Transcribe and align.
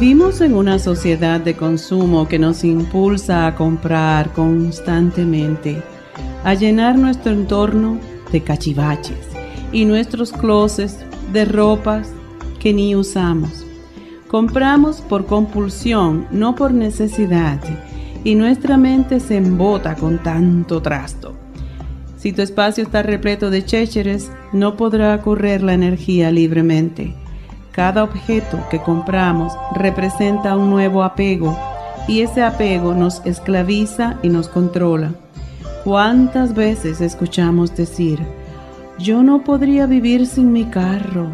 Vivimos 0.00 0.40
en 0.42 0.54
una 0.54 0.78
sociedad 0.78 1.40
de 1.40 1.56
consumo 1.56 2.28
que 2.28 2.38
nos 2.38 2.62
impulsa 2.62 3.48
a 3.48 3.56
comprar 3.56 4.32
constantemente, 4.32 5.82
a 6.44 6.54
llenar 6.54 6.96
nuestro 6.96 7.32
entorno 7.32 7.98
de 8.30 8.40
cachivaches 8.40 9.18
y 9.72 9.86
nuestros 9.86 10.30
closets 10.30 10.98
de 11.32 11.44
ropas 11.46 12.12
que 12.60 12.72
ni 12.72 12.94
usamos. 12.94 13.66
Compramos 14.28 15.00
por 15.00 15.26
compulsión, 15.26 16.28
no 16.30 16.54
por 16.54 16.72
necesidad, 16.72 17.58
y 18.22 18.36
nuestra 18.36 18.76
mente 18.76 19.18
se 19.18 19.36
embota 19.36 19.96
con 19.96 20.22
tanto 20.22 20.80
trasto. 20.80 21.34
Si 22.16 22.32
tu 22.32 22.42
espacio 22.42 22.84
está 22.84 23.02
repleto 23.02 23.50
de 23.50 23.64
chécheres, 23.64 24.30
no 24.52 24.76
podrá 24.76 25.20
correr 25.22 25.64
la 25.64 25.74
energía 25.74 26.30
libremente 26.30 27.16
cada 27.78 28.02
objeto 28.02 28.58
que 28.70 28.80
compramos 28.80 29.52
representa 29.72 30.56
un 30.56 30.68
nuevo 30.68 31.04
apego 31.04 31.56
y 32.08 32.22
ese 32.22 32.42
apego 32.42 32.92
nos 32.92 33.24
esclaviza 33.24 34.16
y 34.20 34.30
nos 34.30 34.48
controla. 34.48 35.12
¿Cuántas 35.84 36.54
veces 36.54 37.00
escuchamos 37.00 37.76
decir, 37.76 38.18
yo 38.98 39.22
no 39.22 39.44
podría 39.44 39.86
vivir 39.86 40.26
sin 40.26 40.52
mi 40.52 40.64
carro, 40.64 41.28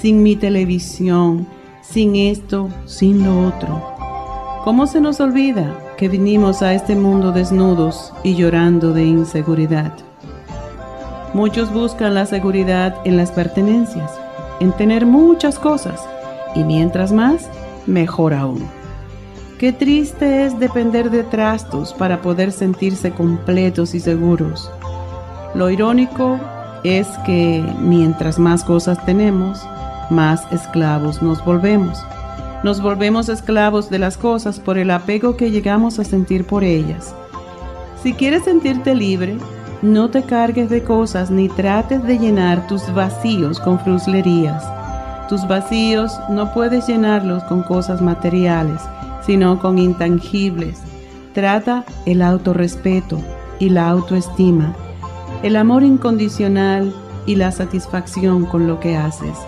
sin 0.00 0.22
mi 0.22 0.36
televisión, 0.36 1.46
sin 1.82 2.16
esto, 2.16 2.70
sin 2.86 3.22
lo 3.22 3.48
otro? 3.48 3.82
¿Cómo 4.64 4.86
se 4.86 5.02
nos 5.02 5.20
olvida 5.20 5.76
que 5.98 6.08
vinimos 6.08 6.62
a 6.62 6.72
este 6.72 6.96
mundo 6.96 7.30
desnudos 7.30 8.14
y 8.24 8.36
llorando 8.36 8.94
de 8.94 9.04
inseguridad? 9.04 9.92
Muchos 11.34 11.70
buscan 11.70 12.14
la 12.14 12.24
seguridad 12.24 12.96
en 13.04 13.18
las 13.18 13.32
pertenencias 13.32 14.19
en 14.60 14.72
tener 14.72 15.06
muchas 15.06 15.58
cosas 15.58 16.00
y 16.54 16.64
mientras 16.64 17.12
más, 17.12 17.48
mejor 17.86 18.34
aún. 18.34 18.68
Qué 19.58 19.72
triste 19.72 20.46
es 20.46 20.58
depender 20.58 21.10
de 21.10 21.22
trastos 21.22 21.92
para 21.92 22.22
poder 22.22 22.52
sentirse 22.52 23.10
completos 23.10 23.94
y 23.94 24.00
seguros. 24.00 24.70
Lo 25.54 25.68
irónico 25.68 26.38
es 26.84 27.06
que 27.26 27.62
mientras 27.80 28.38
más 28.38 28.64
cosas 28.64 29.04
tenemos, 29.04 29.62
más 30.08 30.50
esclavos 30.50 31.20
nos 31.22 31.44
volvemos. 31.44 32.02
Nos 32.62 32.80
volvemos 32.80 33.28
esclavos 33.28 33.90
de 33.90 33.98
las 33.98 34.16
cosas 34.16 34.60
por 34.60 34.78
el 34.78 34.90
apego 34.90 35.36
que 35.36 35.50
llegamos 35.50 35.98
a 35.98 36.04
sentir 36.04 36.46
por 36.46 36.64
ellas. 36.64 37.14
Si 38.02 38.14
quieres 38.14 38.44
sentirte 38.44 38.94
libre, 38.94 39.36
no 39.82 40.10
te 40.10 40.22
cargues 40.22 40.68
de 40.68 40.82
cosas 40.82 41.30
ni 41.30 41.48
trates 41.48 42.02
de 42.02 42.18
llenar 42.18 42.66
tus 42.66 42.92
vacíos 42.92 43.58
con 43.58 43.78
fruslerías. 43.80 44.62
Tus 45.28 45.46
vacíos 45.48 46.12
no 46.28 46.52
puedes 46.52 46.86
llenarlos 46.86 47.42
con 47.44 47.62
cosas 47.62 48.02
materiales, 48.02 48.80
sino 49.24 49.58
con 49.58 49.78
intangibles. 49.78 50.80
Trata 51.32 51.84
el 52.04 52.20
autorrespeto 52.20 53.18
y 53.58 53.70
la 53.70 53.88
autoestima, 53.88 54.74
el 55.42 55.56
amor 55.56 55.82
incondicional 55.82 56.92
y 57.24 57.36
la 57.36 57.50
satisfacción 57.50 58.44
con 58.44 58.66
lo 58.66 58.80
que 58.80 58.96
haces. 58.96 59.38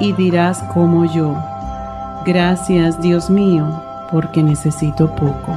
Y 0.00 0.12
dirás 0.12 0.62
como 0.74 1.04
yo, 1.06 1.34
gracias 2.26 3.00
Dios 3.00 3.30
mío, 3.30 3.66
porque 4.10 4.42
necesito 4.42 5.14
poco. 5.14 5.56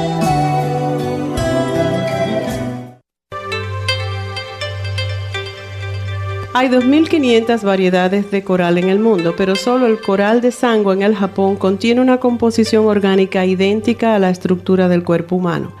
Hay 6.53 6.67
2.500 6.67 7.63
variedades 7.63 8.29
de 8.29 8.43
coral 8.43 8.77
en 8.77 8.89
el 8.89 8.99
mundo, 8.99 9.33
pero 9.37 9.55
solo 9.55 9.85
el 9.85 10.01
coral 10.01 10.41
de 10.41 10.51
sango 10.51 10.91
en 10.91 11.01
el 11.01 11.15
Japón 11.15 11.55
contiene 11.55 12.01
una 12.01 12.19
composición 12.19 12.87
orgánica 12.87 13.45
idéntica 13.45 14.15
a 14.15 14.19
la 14.19 14.29
estructura 14.29 14.89
del 14.89 15.05
cuerpo 15.05 15.37
humano. 15.37 15.80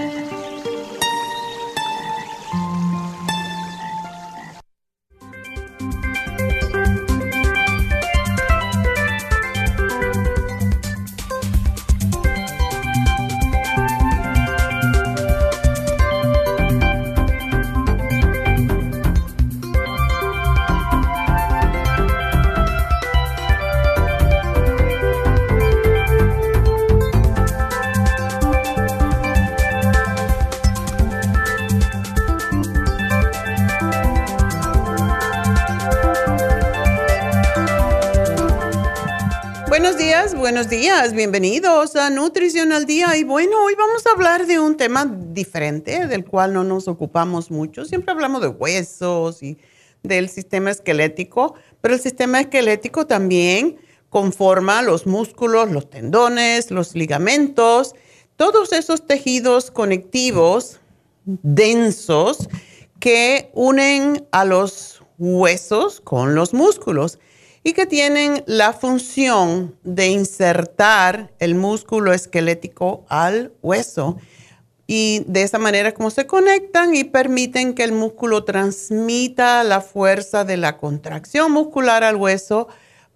Bienvenidos 41.31 41.95
a 41.95 42.09
Nutrición 42.09 42.73
al 42.73 42.85
Día. 42.85 43.15
Y 43.15 43.23
bueno, 43.23 43.63
hoy 43.63 43.73
vamos 43.75 44.05
a 44.05 44.11
hablar 44.11 44.47
de 44.47 44.59
un 44.59 44.75
tema 44.75 45.05
diferente 45.05 46.05
del 46.07 46.25
cual 46.25 46.53
no 46.53 46.65
nos 46.65 46.89
ocupamos 46.89 47.49
mucho. 47.49 47.85
Siempre 47.85 48.11
hablamos 48.11 48.41
de 48.41 48.49
huesos 48.49 49.41
y 49.41 49.57
del 50.03 50.27
sistema 50.27 50.71
esquelético, 50.71 51.55
pero 51.79 51.93
el 51.93 52.01
sistema 52.01 52.41
esquelético 52.41 53.07
también 53.07 53.77
conforma 54.09 54.81
los 54.81 55.07
músculos, 55.07 55.71
los 55.71 55.89
tendones, 55.89 56.69
los 56.69 56.95
ligamentos, 56.95 57.95
todos 58.35 58.73
esos 58.73 59.07
tejidos 59.07 59.71
conectivos 59.71 60.81
densos 61.23 62.49
que 62.99 63.51
unen 63.53 64.27
a 64.31 64.43
los 64.43 65.01
huesos 65.17 66.01
con 66.01 66.35
los 66.35 66.53
músculos 66.53 67.19
y 67.63 67.73
que 67.73 67.85
tienen 67.85 68.43
la 68.47 68.73
función 68.73 69.75
de 69.83 70.07
insertar 70.07 71.31
el 71.39 71.55
músculo 71.55 72.13
esquelético 72.13 73.05
al 73.09 73.53
hueso. 73.61 74.17
y 74.87 75.23
de 75.25 75.43
esa 75.43 75.57
manera 75.57 75.93
como 75.93 76.09
se 76.09 76.27
conectan 76.27 76.93
y 76.95 77.05
permiten 77.05 77.75
que 77.75 77.85
el 77.85 77.93
músculo 77.93 78.43
transmita 78.43 79.63
la 79.63 79.79
fuerza 79.79 80.43
de 80.43 80.57
la 80.57 80.77
contracción 80.77 81.53
muscular 81.53 82.03
al 82.03 82.17
hueso 82.17 82.67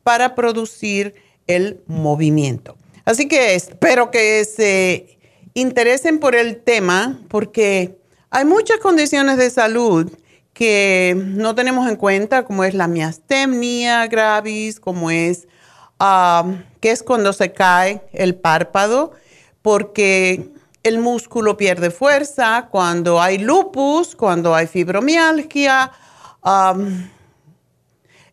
para 0.02 0.36
producir 0.36 1.16
el 1.48 1.82
movimiento. 1.88 2.78
Así 3.04 3.28
que 3.28 3.56
espero 3.56 4.10
que 4.10 4.46
se 4.46 5.18
interesen 5.54 6.20
por 6.20 6.34
el 6.34 6.62
tema 6.64 7.20
porque 7.28 7.98
hay 8.30 8.46
muchas 8.46 8.78
condiciones 8.78 9.36
de 9.36 9.50
salud 9.50 10.10
que 10.56 11.14
no 11.18 11.54
tenemos 11.54 11.88
en 11.90 11.98
cuenta, 11.98 12.46
como 12.46 12.64
es 12.64 12.74
la 12.74 12.88
miastemia 12.88 14.08
gravis, 14.08 14.80
como 14.80 15.12
es, 15.12 15.50
que 16.80 16.92
es 16.92 17.04
cuando 17.04 17.34
se 17.34 17.52
cae 17.52 18.02
el 18.14 18.36
párpado, 18.36 19.12
porque 19.62 20.50
el 20.82 21.00
músculo 21.00 21.58
pierde 21.58 21.92
fuerza, 21.92 22.70
cuando 22.72 23.22
hay 23.22 23.38
lupus, 23.38 24.16
cuando 24.16 24.56
hay 24.56 24.68
fibromialgia, 24.68 25.92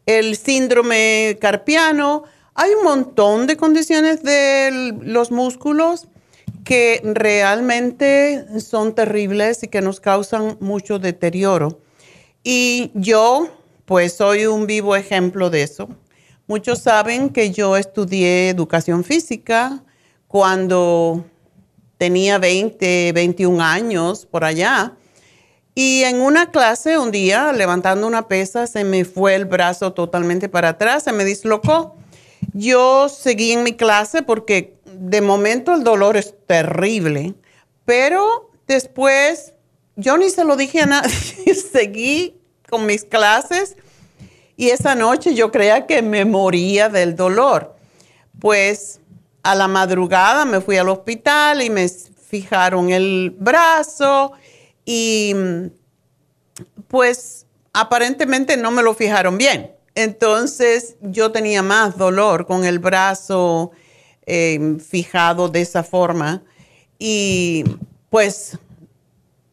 el 0.07 0.37
síndrome 0.37 1.39
carpiano. 1.41 2.23
Hay 2.55 2.71
un 2.71 2.85
montón 2.85 3.49
de 3.49 3.57
condiciones 3.57 4.23
de 4.23 4.95
los 5.03 5.33
músculos 5.33 6.07
que 6.63 7.01
realmente 7.03 8.61
son 8.61 8.95
terribles 8.95 9.65
y 9.65 9.69
que 9.69 9.81
nos 9.81 9.99
causan 9.99 10.57
mucho 10.61 11.01
deterioro. 11.01 11.81
Y 12.43 12.91
yo, 12.95 13.49
pues 13.85 14.15
soy 14.15 14.47
un 14.47 14.67
vivo 14.67 14.97
ejemplo 14.97 15.51
de 15.51 15.63
eso. 15.63 15.89
Muchos 16.47 16.81
saben 16.81 17.31
que 17.31 17.53
yo 17.53 17.77
estudié 17.77 18.49
educación 18.49 19.05
física 19.05 19.83
cuando 20.27 21.25
tenía 21.99 22.39
20, 22.39 23.13
21 23.13 23.63
años 23.63 24.27
por 24.27 24.45
allá. 24.45 24.97
Y 25.75 26.03
en 26.03 26.21
una 26.21 26.51
clase 26.51 26.99
un 26.99 27.13
día, 27.13 27.53
levantando 27.53 28.07
una 28.07 28.29
pesa, 28.29 28.67
se 28.67 28.85
me 28.85 29.05
fue 29.05 29.37
el 29.37 29.45
brazo 29.45 29.93
totalmente 29.93 30.49
para 30.49 30.71
atrás, 30.71 31.05
se 31.05 31.13
me 31.13 31.25
dislocó. 31.25 31.97
Yo 32.53 33.09
seguí 33.09 33.53
en 33.53 33.63
mi 33.63 33.75
clase 33.75 34.23
porque 34.23 34.75
de 34.85 35.21
momento 35.21 35.73
el 35.73 35.85
dolor 35.85 36.17
es 36.17 36.35
terrible, 36.47 37.35
pero 37.85 38.51
después 38.67 39.52
yo 39.97 40.17
ni 40.17 40.31
se 40.31 40.45
lo 40.45 40.57
dije 40.57 40.81
a 40.83 40.87
nadie, 40.87 41.55
seguí 41.73 42.41
con 42.69 42.87
mis 42.87 43.05
clases 43.05 43.77
y 44.57 44.71
esa 44.71 44.95
noche 44.95 45.35
yo 45.35 45.51
creía 45.51 45.87
que 45.87 46.03
me 46.03 46.25
moría 46.25 46.89
del 46.89 47.17
dolor. 47.17 47.77
Pues 48.39 49.01
a 49.43 49.55
la 49.55 49.69
madrugada 49.69 50.45
me 50.45 50.61
fui 50.61 50.77
al 50.77 50.89
hospital 50.89 51.63
y 51.63 51.71
me 51.71 51.89
fijaron 51.89 52.91
el 52.91 53.35
brazo 53.39 54.33
y 54.85 55.35
pues 56.89 57.47
aparentemente 57.73 58.57
no 58.57 58.71
me 58.71 58.83
lo 58.83 58.95
fijaron 58.95 59.39
bien. 59.39 59.73
Entonces 59.95 60.97
yo 61.01 61.33
tenía 61.33 61.63
más 61.63 61.99
dolor 61.99 62.47
con 62.47 62.65
el 62.65 62.79
brazo 62.79 63.73
eh, 64.27 64.77
fijado 64.79 65.49
de 65.49 65.61
esa 65.61 65.83
forma 65.83 66.43
y 66.99 67.65
pues 68.09 68.59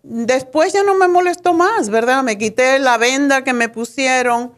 después 0.10 0.74
ya 0.74 0.84
no 0.84 0.96
me 0.96 1.08
molestó 1.08 1.54
más, 1.54 1.90
¿verdad? 1.90 2.24
Me 2.24 2.38
quité 2.38 2.80
la 2.80 2.98
venda 2.98 3.44
que 3.44 3.54
me 3.54 3.70
pusieron 3.70 4.52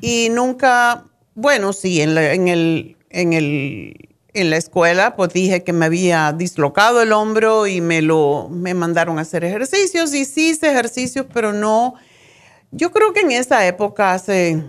y 0.00 0.28
nunca, 0.30 1.04
bueno, 1.34 1.72
sí, 1.72 2.00
en, 2.00 2.16
en, 2.16 2.48
el, 2.48 2.96
en, 3.10 3.32
el, 3.32 4.08
en 4.32 4.50
la 4.50 4.56
escuela 4.56 5.16
pues 5.16 5.32
dije 5.32 5.64
que 5.64 5.72
me 5.72 5.86
había 5.86 6.32
dislocado 6.32 7.02
el 7.02 7.12
hombro 7.12 7.66
y 7.66 7.80
me 7.80 8.00
lo 8.00 8.48
me 8.48 8.74
mandaron 8.74 9.18
a 9.18 9.22
hacer 9.22 9.44
ejercicios 9.44 10.14
y 10.14 10.24
sí 10.24 10.50
hice 10.50 10.70
ejercicios, 10.70 11.26
pero 11.34 11.52
no, 11.52 11.94
yo 12.70 12.92
creo 12.92 13.12
que 13.12 13.20
en 13.20 13.32
esa 13.32 13.66
época 13.66 14.12
hace 14.12 14.62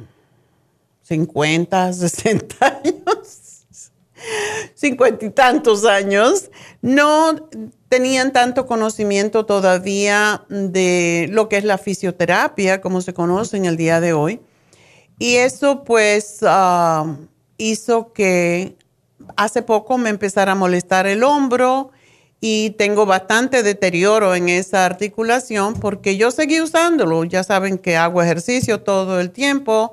50, 1.03 1.93
60 1.93 2.55
años 2.83 3.47
cincuenta 4.73 5.25
y 5.25 5.29
tantos 5.29 5.85
años, 5.85 6.49
no 6.81 7.49
tenían 7.89 8.33
tanto 8.33 8.65
conocimiento 8.65 9.45
todavía 9.45 10.43
de 10.49 11.27
lo 11.31 11.49
que 11.49 11.57
es 11.57 11.63
la 11.63 11.77
fisioterapia, 11.77 12.81
como 12.81 13.01
se 13.01 13.13
conoce 13.13 13.57
en 13.57 13.65
el 13.65 13.77
día 13.77 14.01
de 14.01 14.13
hoy. 14.13 14.41
Y 15.19 15.35
eso 15.35 15.83
pues 15.83 16.39
ah, 16.43 17.17
hizo 17.57 18.13
que 18.13 18.75
hace 19.35 19.61
poco 19.61 19.97
me 19.97 20.09
empezara 20.09 20.51
a 20.51 20.55
molestar 20.55 21.07
el 21.07 21.23
hombro 21.23 21.91
y 22.39 22.71
tengo 22.71 23.05
bastante 23.05 23.63
deterioro 23.63 24.35
en 24.35 24.49
esa 24.49 24.85
articulación 24.85 25.73
porque 25.73 26.17
yo 26.17 26.29
seguí 26.29 26.61
usándolo. 26.61 27.23
Ya 27.23 27.43
saben 27.43 27.77
que 27.77 27.97
hago 27.97 28.21
ejercicio 28.21 28.81
todo 28.81 29.19
el 29.19 29.31
tiempo 29.31 29.91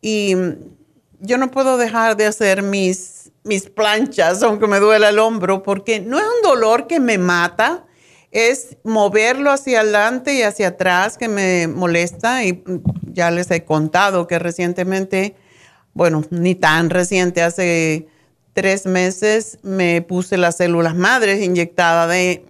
y 0.00 0.34
yo 1.20 1.38
no 1.38 1.50
puedo 1.50 1.76
dejar 1.76 2.16
de 2.16 2.26
hacer 2.26 2.62
mis 2.62 3.13
mis 3.44 3.68
planchas, 3.68 4.42
aunque 4.42 4.66
me 4.66 4.80
duele 4.80 5.08
el 5.08 5.18
hombro, 5.18 5.62
porque 5.62 6.00
no 6.00 6.18
es 6.18 6.24
un 6.24 6.42
dolor 6.42 6.86
que 6.86 6.98
me 6.98 7.18
mata, 7.18 7.84
es 8.30 8.78
moverlo 8.82 9.52
hacia 9.52 9.80
adelante 9.80 10.34
y 10.34 10.42
hacia 10.42 10.68
atrás 10.68 11.16
que 11.16 11.28
me 11.28 11.68
molesta. 11.68 12.44
Y 12.44 12.64
ya 13.12 13.30
les 13.30 13.50
he 13.50 13.64
contado 13.64 14.26
que 14.26 14.38
recientemente, 14.38 15.36
bueno, 15.92 16.24
ni 16.30 16.54
tan 16.54 16.90
reciente, 16.90 17.42
hace 17.42 18.08
tres 18.54 18.86
meses 18.86 19.58
me 19.62 20.02
puse 20.02 20.36
las 20.36 20.56
células 20.56 20.96
madres 20.96 21.42
inyectadas 21.44 22.10
de... 22.10 22.44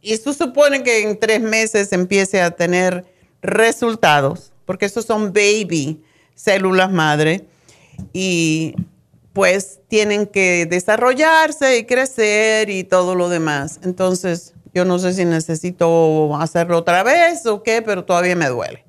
Y 0.00 0.14
eso 0.14 0.32
supone 0.32 0.82
que 0.82 1.02
en 1.02 1.18
tres 1.18 1.42
meses 1.42 1.92
empiece 1.92 2.40
a 2.40 2.52
tener 2.52 3.04
resultados, 3.42 4.52
porque 4.64 4.86
esos 4.86 5.04
son 5.04 5.32
baby 5.32 6.02
células 6.34 6.90
madre. 6.90 7.46
Y 8.14 8.74
pues 9.32 9.80
tienen 9.88 10.26
que 10.26 10.66
desarrollarse 10.66 11.78
y 11.78 11.84
crecer 11.84 12.70
y 12.70 12.84
todo 12.84 13.14
lo 13.14 13.28
demás. 13.28 13.80
Entonces, 13.82 14.54
yo 14.74 14.84
no 14.84 14.98
sé 14.98 15.14
si 15.14 15.24
necesito 15.24 16.36
hacerlo 16.36 16.78
otra 16.78 17.02
vez 17.02 17.46
o 17.46 17.62
qué, 17.62 17.82
pero 17.82 18.04
todavía 18.04 18.36
me 18.36 18.48
duele. 18.48 18.84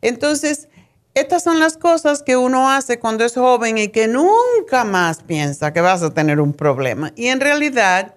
Entonces, 0.00 0.68
estas 1.14 1.42
son 1.44 1.60
las 1.60 1.76
cosas 1.76 2.22
que 2.22 2.36
uno 2.36 2.70
hace 2.70 2.98
cuando 2.98 3.24
es 3.24 3.34
joven 3.34 3.76
y 3.76 3.88
que 3.88 4.08
nunca 4.08 4.84
más 4.84 5.22
piensa 5.22 5.72
que 5.72 5.80
vas 5.80 6.02
a 6.02 6.14
tener 6.14 6.40
un 6.40 6.54
problema. 6.54 7.12
Y 7.16 7.26
en 7.26 7.40
realidad, 7.40 8.14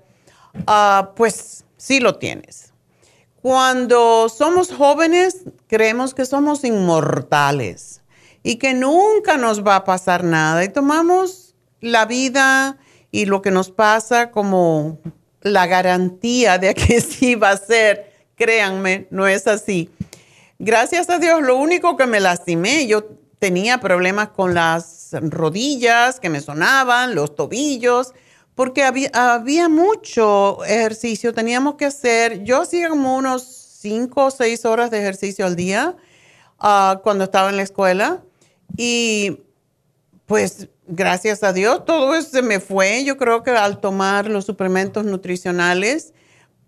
ah, 0.65 1.11
pues 1.15 1.65
sí 1.77 1.99
lo 1.99 2.15
tienes. 2.15 2.73
Cuando 3.41 4.27
somos 4.29 4.71
jóvenes, 4.71 5.43
creemos 5.67 6.13
que 6.13 6.25
somos 6.25 6.63
inmortales 6.63 8.01
y 8.43 8.55
que 8.55 8.73
nunca 8.73 9.37
nos 9.37 9.63
va 9.63 9.75
a 9.75 9.83
pasar 9.83 10.23
nada 10.23 10.63
y 10.63 10.69
tomamos 10.69 11.44
la 11.85 12.05
vida 12.05 12.77
y 13.11 13.25
lo 13.25 13.41
que 13.41 13.51
nos 13.51 13.71
pasa 13.71 14.31
como 14.31 14.99
la 15.41 15.67
garantía 15.67 16.57
de 16.57 16.73
que 16.73 17.01
sí 17.01 17.35
va 17.35 17.51
a 17.51 17.57
ser, 17.57 18.11
créanme, 18.35 19.07
no 19.11 19.27
es 19.27 19.47
así. 19.47 19.89
Gracias 20.59 21.09
a 21.09 21.19
Dios, 21.19 21.41
lo 21.41 21.57
único 21.57 21.97
que 21.97 22.07
me 22.07 22.19
lastimé, 22.19 22.87
yo 22.87 23.05
tenía 23.39 23.79
problemas 23.79 24.29
con 24.29 24.53
las 24.53 25.09
rodillas 25.11 26.19
que 26.19 26.29
me 26.29 26.41
sonaban, 26.41 27.13
los 27.13 27.35
tobillos, 27.35 28.13
porque 28.55 28.83
había, 28.83 29.11
había 29.13 29.69
mucho 29.69 30.63
ejercicio, 30.65 31.33
teníamos 31.33 31.75
que 31.75 31.85
hacer, 31.85 32.43
yo 32.43 32.61
hacía 32.61 32.89
como 32.89 33.15
unos 33.15 33.43
cinco 33.43 34.25
o 34.25 34.31
seis 34.31 34.65
horas 34.65 34.89
de 34.91 34.99
ejercicio 34.99 35.45
al 35.45 35.55
día 35.55 35.95
ah, 36.59 37.01
cuando 37.03 37.25
estaba 37.25 37.49
en 37.49 37.57
la 37.57 37.63
escuela 37.63 38.23
y 38.77 39.41
pues 40.25 40.69
gracias 40.87 41.43
a 41.43 41.53
Dios, 41.53 41.85
todo 41.85 42.15
eso 42.15 42.41
me 42.43 42.59
fue. 42.59 43.03
Yo 43.03 43.17
creo 43.17 43.43
que 43.43 43.51
al 43.51 43.79
tomar 43.79 44.29
los 44.29 44.45
suplementos 44.45 45.05
nutricionales, 45.05 46.13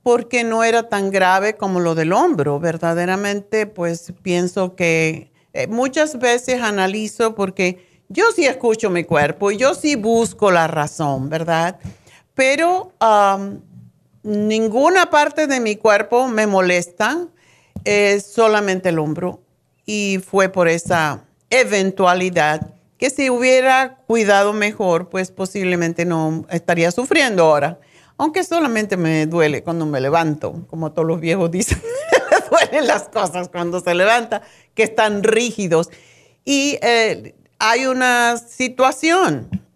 porque 0.03 0.43
no 0.43 0.63
era 0.63 0.87
tan 0.87 1.11
grave 1.11 1.57
como 1.57 1.79
lo 1.79 1.93
del 1.93 2.13
hombro. 2.13 2.59
Verdaderamente, 2.59 3.67
pues 3.67 4.13
pienso 4.21 4.75
que 4.75 5.31
eh, 5.53 5.67
muchas 5.67 6.17
veces 6.19 6.61
analizo 6.61 7.35
porque 7.35 7.85
yo 8.07 8.31
sí 8.33 8.45
escucho 8.45 8.89
mi 8.89 9.03
cuerpo 9.03 9.51
y 9.51 9.57
yo 9.57 9.75
sí 9.75 9.95
busco 9.95 10.49
la 10.49 10.67
razón, 10.67 11.29
¿verdad? 11.29 11.79
Pero 12.35 12.93
ninguna 14.23 15.09
parte 15.09 15.47
de 15.47 15.59
mi 15.59 15.75
cuerpo 15.75 16.27
me 16.27 16.47
molesta, 16.47 17.27
es 17.83 18.25
solamente 18.25 18.89
el 18.89 18.99
hombro. 18.99 19.41
Y 19.85 20.19
fue 20.25 20.49
por 20.49 20.67
esa 20.67 21.23
eventualidad 21.49 22.76
que 22.97 23.09
si 23.09 23.29
hubiera 23.29 23.97
cuidado 24.07 24.53
mejor, 24.53 25.09
pues 25.09 25.31
posiblemente 25.31 26.05
no 26.05 26.45
estaría 26.49 26.91
sufriendo 26.91 27.43
ahora. 27.43 27.79
Aunque 28.17 28.43
solamente 28.43 28.97
me 28.97 29.27
duele 29.27 29.61
cuando 29.61 29.85
me 29.85 30.01
levanto, 30.01 30.65
como 30.67 30.91
todos 30.91 31.07
los 31.07 31.19
viejos 31.19 31.51
dicen, 31.51 31.79
duelen 32.51 32.87
las 32.87 33.09
cosas 33.09 33.49
cuando 33.49 33.79
se 33.79 33.93
levanta, 33.93 34.41
que 34.73 34.83
están 34.83 35.23
rígidos. 35.23 35.89
Y 36.43 36.79
eh, 36.81 37.35
hay 37.59 37.85
una 37.85 38.37
situación 38.37 39.66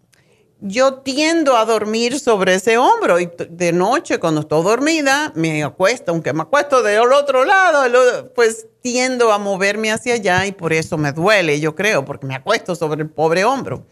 yo 0.64 0.94
tiendo 0.94 1.56
a 1.56 1.64
dormir 1.64 2.20
sobre 2.20 2.54
ese 2.54 2.78
hombro 2.78 3.18
y 3.18 3.28
de 3.50 3.72
noche 3.72 4.20
cuando 4.20 4.42
estoy 4.42 4.62
dormida 4.62 5.32
me 5.34 5.64
acuesto, 5.64 6.12
aunque 6.12 6.32
me 6.32 6.42
acuesto 6.42 6.84
del 6.84 7.12
otro 7.12 7.44
lado, 7.44 8.32
pues 8.32 8.68
tiendo 8.80 9.32
a 9.32 9.38
moverme 9.38 9.90
hacia 9.90 10.14
allá 10.14 10.46
y 10.46 10.52
por 10.52 10.72
eso 10.72 10.96
me 10.96 11.10
duele, 11.10 11.58
yo 11.58 11.74
creo, 11.74 12.04
porque 12.04 12.26
me 12.26 12.36
acuesto 12.36 12.76
sobre 12.76 13.02
el 13.02 13.10
pobre 13.10 13.44
hombro. 13.44 13.84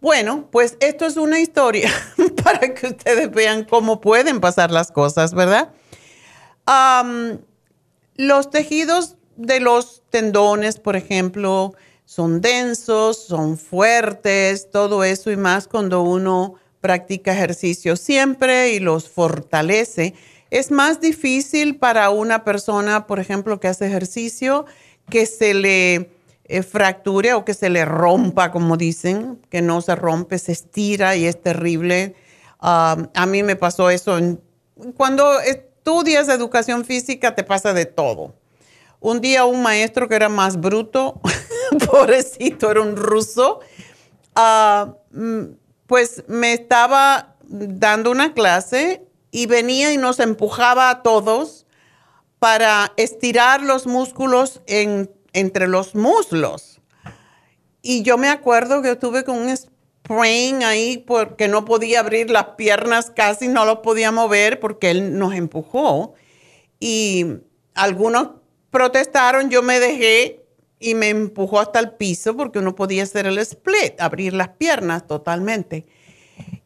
Bueno, 0.00 0.48
pues 0.50 0.78
esto 0.80 1.04
es 1.04 1.18
una 1.18 1.40
historia 1.40 1.90
para 2.42 2.72
que 2.72 2.86
ustedes 2.86 3.30
vean 3.30 3.64
cómo 3.64 4.00
pueden 4.00 4.40
pasar 4.40 4.70
las 4.70 4.90
cosas, 4.90 5.34
¿verdad? 5.34 5.70
los 8.16 8.50
tejidos 8.50 9.16
de 9.36 9.60
los 9.60 10.02
tendones, 10.10 10.78
por 10.78 10.96
ejemplo, 10.96 11.74
son 12.08 12.40
densos, 12.40 13.18
son 13.18 13.58
fuertes, 13.58 14.70
todo 14.70 15.04
eso 15.04 15.30
y 15.30 15.36
más 15.36 15.68
cuando 15.68 16.00
uno 16.00 16.54
practica 16.80 17.34
ejercicio 17.34 17.96
siempre 17.96 18.72
y 18.72 18.80
los 18.80 19.10
fortalece. 19.10 20.14
Es 20.48 20.70
más 20.70 21.02
difícil 21.02 21.76
para 21.76 22.08
una 22.08 22.44
persona, 22.44 23.06
por 23.06 23.20
ejemplo, 23.20 23.60
que 23.60 23.68
hace 23.68 23.86
ejercicio, 23.86 24.64
que 25.10 25.26
se 25.26 25.52
le 25.52 26.10
eh, 26.44 26.62
fracture 26.62 27.34
o 27.34 27.44
que 27.44 27.52
se 27.52 27.68
le 27.68 27.84
rompa, 27.84 28.52
como 28.52 28.78
dicen, 28.78 29.38
que 29.50 29.60
no 29.60 29.82
se 29.82 29.94
rompe, 29.94 30.38
se 30.38 30.52
estira 30.52 31.14
y 31.14 31.26
es 31.26 31.42
terrible. 31.42 32.14
a 32.58 33.26
mí 33.28 33.42
me 33.42 33.54
pasó 33.54 33.90
eso. 33.90 34.18
cuando 34.96 35.40
estudias 35.40 36.30
educación 36.30 36.86
física 36.86 37.34
te 37.34 37.44
pasa 37.44 37.74
de 37.74 37.84
todo. 37.84 38.32
Un 39.00 39.20
día 39.20 39.44
un 39.44 39.62
maestro 39.62 40.08
que 40.08 40.16
era 40.16 40.28
más 40.28 40.58
bruto, 40.58 41.20
pobrecito, 41.90 42.70
era 42.70 42.80
un 42.80 42.96
ruso, 42.96 43.60
ah, 44.34 44.94
mm, 45.10 45.42
pues 45.86 46.24
me 46.28 46.52
estaba 46.52 47.36
dando 47.48 48.10
una 48.10 48.34
clase 48.34 49.02
y 49.30 49.46
venía 49.46 49.92
y 49.92 49.96
nos 49.96 50.20
empujaba 50.20 50.90
a 50.90 51.02
todos 51.02 51.66
para 52.38 52.92
estirar 52.96 53.62
los 53.62 53.86
músculos 53.86 54.60
entre 54.66 55.66
los 55.66 55.94
muslos. 55.94 56.80
Y 57.82 58.02
yo 58.02 58.18
me 58.18 58.28
acuerdo 58.28 58.82
que 58.82 58.92
estuve 58.92 59.24
con 59.24 59.38
un 59.38 59.56
sprain 59.56 60.62
ahí 60.62 60.98
porque 60.98 61.48
no 61.48 61.64
podía 61.64 62.00
abrir 62.00 62.30
las 62.30 62.50
piernas, 62.56 63.10
casi 63.14 63.48
no 63.48 63.64
lo 63.64 63.82
podía 63.82 64.12
mover 64.12 64.60
porque 64.60 64.90
él 64.90 65.18
nos 65.18 65.34
empujó. 65.34 66.14
Y 66.80 67.26
algunos 67.74 68.30
protestaron, 68.70 69.50
yo 69.50 69.62
me 69.62 69.80
dejé 69.80 70.44
y 70.80 70.94
me 70.94 71.08
empujó 71.08 71.60
hasta 71.60 71.80
el 71.80 71.92
piso 71.92 72.36
porque 72.36 72.58
uno 72.58 72.74
podía 72.74 73.02
hacer 73.02 73.26
el 73.26 73.38
split, 73.38 74.00
abrir 74.00 74.32
las 74.32 74.48
piernas 74.48 75.06
totalmente. 75.06 75.86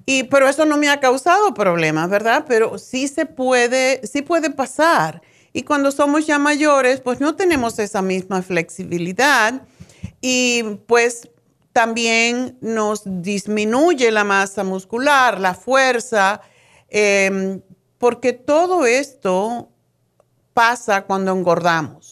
Y, 0.05 0.25
pero 0.25 0.49
eso 0.49 0.65
no 0.65 0.77
me 0.77 0.89
ha 0.89 1.01
causado 1.01 1.55
problemas, 1.55 2.11
¿verdad? 2.11 2.45
Pero 2.47 2.79
sí 2.79 3.09
se 3.09 3.25
puede, 3.27 4.07
sí 4.07 4.23
puede 4.23 4.51
pasar. 4.51 5.23
Y 5.53 5.63
cuando 5.63 5.93
somos 5.93 6.27
ya 6.27 6.39
mayores, 6.39 7.01
pues 7.01 7.21
no 7.21 7.37
tenemos 7.37 7.79
esa 7.79 8.03
misma 8.03 8.43
flexibilidad 8.43 9.63
y 10.21 10.63
pues 10.87 11.29
también 11.73 12.59
nos 12.61 13.03
disminuye 13.05 14.11
la 14.11 14.25
masa 14.25 14.65
muscular, 14.65 15.41
la 15.41 15.55
fuerza, 15.55 16.41
em, 16.89 17.61
porque 17.99 18.33
todo 18.33 18.85
esto 18.87 19.71
pasa 20.53 21.03
cuando 21.03 21.33
engordamos. 21.33 22.12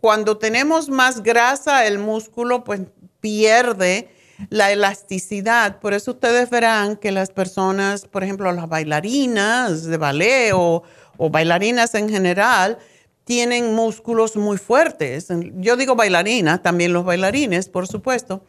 Cuando 0.00 0.38
tenemos 0.38 0.88
más 0.88 1.22
grasa, 1.22 1.86
el 1.86 1.98
músculo 1.98 2.64
pues 2.64 2.80
pierde 3.20 4.08
la 4.48 4.72
elasticidad. 4.72 5.80
Por 5.80 5.92
eso 5.92 6.12
ustedes 6.12 6.48
verán 6.48 6.96
que 6.96 7.12
las 7.12 7.30
personas, 7.30 8.06
por 8.06 8.24
ejemplo, 8.24 8.50
las 8.52 8.68
bailarinas 8.68 9.84
de 9.84 9.96
ballet 9.96 10.52
o, 10.54 10.82
o 11.18 11.30
bailarinas 11.30 11.94
en 11.94 12.08
general, 12.08 12.78
tienen 13.24 13.74
músculos 13.74 14.36
muy 14.36 14.56
fuertes. 14.56 15.28
Yo 15.56 15.76
digo 15.76 15.94
bailarinas, 15.94 16.62
también 16.62 16.92
los 16.92 17.04
bailarines, 17.04 17.68
por 17.68 17.86
supuesto 17.86 18.42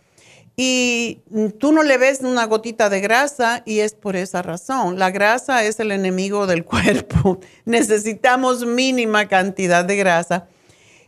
y 0.55 1.21
tú 1.59 1.71
no 1.71 1.81
le 1.81 1.97
ves 1.97 2.21
una 2.21 2.45
gotita 2.45 2.89
de 2.89 2.99
grasa 2.99 3.63
y 3.65 3.79
es 3.79 3.93
por 3.93 4.15
esa 4.15 4.41
razón. 4.41 4.99
La 4.99 5.09
grasa 5.09 5.63
es 5.63 5.79
el 5.79 5.91
enemigo 5.91 6.45
del 6.45 6.65
cuerpo. 6.71 7.39
Necesitamos 7.65 8.65
mínima 8.65 9.27
cantidad 9.27 9.85
de 9.85 9.95
grasa. 9.95 10.47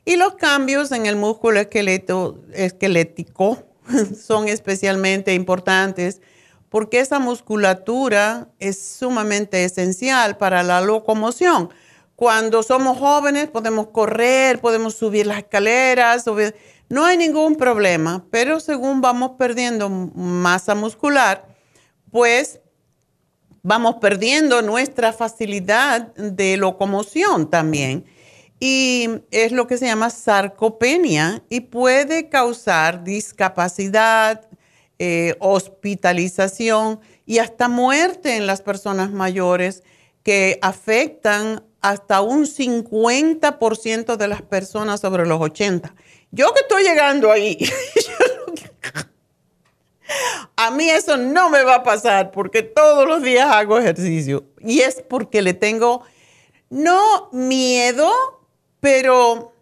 Y 0.05 0.17
los 0.17 0.36
cambios 0.36 0.91
en 0.91 1.05
el 1.05 1.15
músculo 1.15 1.60
esquelético 1.60 3.63
son 4.22 4.48
especialmente 4.48 5.33
importantes 5.33 6.22
porque 6.74 7.00
esa 7.00 7.19
musculatura 7.19 8.48
es 8.60 8.98
sumamente 8.98 9.63
esencial 9.63 10.38
para 10.38 10.63
la 10.63 10.81
locomoción. 10.81 11.69
Cuando 12.15 12.63
somos 12.63 12.98
jóvenes 12.98 13.48
podemos 13.48 13.89
correr, 13.89 14.60
podemos 14.60 14.95
subir 14.95 15.27
las 15.27 15.38
escaleras, 15.38 16.25
no 16.89 17.05
hay 17.05 17.17
ningún 17.17 17.57
problema, 17.57 18.25
pero 18.31 18.60
según 18.60 19.01
vamos 19.01 19.33
perdiendo 19.38 19.89
masa 19.89 20.74
muscular, 20.74 21.45
pues 22.12 22.60
vamos 23.62 23.95
perdiendo 24.01 24.62
nuestra 24.62 25.13
facilidad 25.13 26.13
de 26.15 26.57
locomoción 26.57 27.50
también. 27.50 28.05
Y 28.65 29.10
es 29.32 29.51
lo 29.51 29.67
que 29.67 29.77
se 29.77 29.88
llama 29.88 30.10
sarcopenia 30.10 31.43
y 31.50 31.60
puede 31.60 32.29
causar 32.29 33.03
discapacidad, 33.03 34.48
eh, 35.00 35.36
hospitalización 35.41 37.01
y 37.25 37.39
hasta 37.39 37.67
muerte 37.67 38.38
en 38.38 38.48
las 38.48 38.62
personas 38.62 39.12
mayores 39.12 39.84
que 40.24 40.60
afectan 40.62 41.65
hasta 41.82 42.22
un 42.22 42.46
50% 42.46 44.15
de 44.15 44.27
las 44.29 44.41
personas 44.43 45.01
sobre 45.01 45.25
los 45.25 45.41
80. 45.41 45.93
Yo 46.32 46.53
que 46.53 46.62
estoy 46.62 46.84
llegando 46.84 47.34
ahí, 47.34 47.58
a 50.55 50.72
mí 50.72 50.89
eso 50.89 51.17
no 51.17 51.50
me 51.50 51.63
va 51.63 51.75
a 51.75 51.84
pasar 51.84 52.32
porque 52.32 52.63
todos 52.63 53.05
los 53.10 53.24
días 53.24 53.51
hago 53.51 53.77
ejercicio. 53.77 54.46
Y 54.62 54.79
es 54.79 55.01
porque 55.01 55.41
le 55.41 55.53
tengo, 55.53 56.03
no 56.70 57.27
miedo, 57.34 58.39
pero 58.84 59.54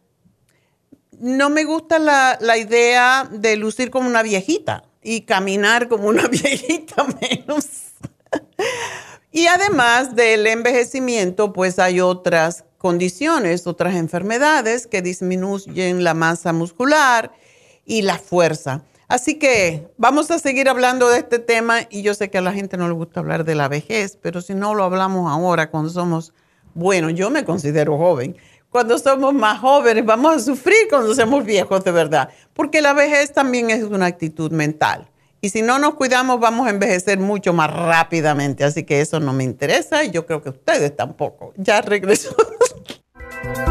no 1.20 1.51
me 1.51 1.63
gusta 1.63 2.00
la, 2.00 2.40
la 2.42 2.58
idea 2.58 3.30
de 3.32 3.56
lucir 3.56 3.92
como 3.92 4.10
una 4.10 4.24
viejita 4.24 4.84
y 5.04 5.22
caminar 5.22 5.88
como 5.88 6.08
una 6.08 6.28
viejita 6.28 7.06
menos. 7.22 7.68
y 9.32 9.46
además 9.46 10.16
del 10.16 10.48
envejecimiento, 10.48 11.54
pues 11.54 11.78
hay 11.78 12.01
otras 12.01 12.63
condiciones, 12.80 13.68
otras 13.68 13.94
enfermedades 13.94 14.88
que 14.88 15.04
disminuyen 15.04 16.04
la 16.04 16.16
masa 16.16 16.51
muscular 16.51 17.32
y 17.86 18.01
la 18.01 18.18
fuerza. 18.18 18.82
Así 19.08 19.38
que 19.38 19.88
vamos 19.98 20.32
a 20.32 20.40
seguir 20.40 20.68
hablando 20.68 21.10
de 21.10 21.20
este 21.20 21.38
tema 21.38 21.82
y 21.92 22.01
yo 22.01 22.16
sé 22.16 22.32
que 22.32 22.40
a 22.40 22.42
la 22.42 22.54
gente 22.54 22.75
no 22.75 22.88
le 22.88 22.96
gusta 22.96 23.20
hablar 23.20 23.46
de 23.46 23.54
la 23.54 23.68
vejez, 23.68 24.18
pero 24.20 24.42
si 24.42 24.56
no 24.56 24.74
lo 24.74 24.84
hablamos 24.84 25.32
ahora 25.32 25.70
cuando 25.70 25.92
somos, 25.92 26.34
bueno, 26.74 27.12
yo 27.12 27.30
me 27.30 27.46
considero 27.46 28.00
joven, 28.00 28.36
cuando 28.72 28.98
somos 28.98 29.34
más 29.34 29.60
jóvenes 29.60 30.06
vamos 30.06 30.36
a 30.36 30.40
sufrir 30.40 30.88
cuando 30.90 31.13
somos 31.13 31.46
viejos 31.46 31.84
de 31.84 31.92
verdad, 31.92 32.30
porque 32.54 32.82
la 32.82 32.94
vejez 32.94 33.34
también 33.34 33.70
es 33.70 33.84
una 33.84 34.08
actitud 34.08 34.51
mental. 34.51 35.08
Y 35.42 35.50
si 35.50 35.62
no 35.62 35.80
nos 35.80 35.96
cuidamos, 35.96 36.40
vamos 36.40 36.68
a 36.68 36.70
envejecer 36.70 37.20
mucho 37.20 37.51
más 37.51 37.72
rápidamente. 37.72 38.63
Así 38.63 38.84
que 38.84 39.01
eso 39.01 39.20
no 39.20 39.34
me 39.34 39.44
interesa 39.44 40.04
y 40.04 40.12
yo 40.12 40.28
creo 40.28 40.42
que 40.44 40.50
ustedes 40.50 40.96
tampoco. 40.96 41.51
Ya 41.58 41.82
regreso. 41.82 42.36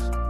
podcast. 0.00 0.29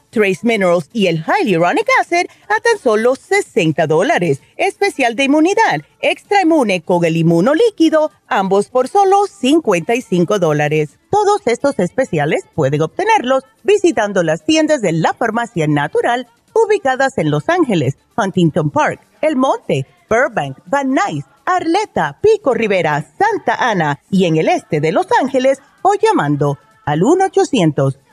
Trace 0.11 0.41
Minerals 0.43 0.89
y 0.93 1.07
el 1.07 1.23
Hyaluronic 1.23 1.87
Acid 1.99 2.27
a 2.47 2.59
tan 2.59 2.77
solo 2.77 3.15
60 3.15 3.87
dólares. 3.87 4.41
Especial 4.57 5.15
de 5.15 5.23
inmunidad, 5.23 5.81
extra 6.01 6.43
inmune 6.43 6.81
con 6.81 7.03
el 7.05 7.17
inmuno 7.17 7.55
líquido, 7.55 8.11
ambos 8.27 8.69
por 8.69 8.87
solo 8.87 9.25
55 9.25 10.37
dólares. 10.37 10.99
Todos 11.09 11.41
estos 11.45 11.79
especiales 11.79 12.45
pueden 12.53 12.81
obtenerlos 12.81 13.43
visitando 13.63 14.21
las 14.21 14.45
tiendas 14.45 14.81
de 14.81 14.91
la 14.91 15.13
farmacia 15.13 15.65
natural 15.67 16.27
ubicadas 16.53 17.17
en 17.17 17.31
Los 17.31 17.49
Ángeles, 17.49 17.97
Huntington 18.17 18.69
Park, 18.69 18.99
El 19.21 19.37
Monte, 19.37 19.85
Burbank, 20.09 20.57
Van 20.65 20.93
Nuys, 20.93 21.25
Arleta, 21.45 22.19
Pico 22.21 22.53
Rivera, 22.53 23.05
Santa 23.17 23.55
Ana 23.55 23.99
y 24.09 24.25
en 24.25 24.37
el 24.37 24.49
este 24.49 24.81
de 24.81 24.91
Los 24.91 25.07
Ángeles 25.21 25.59
o 25.81 25.93
llamando 25.95 26.57
al 26.85 27.01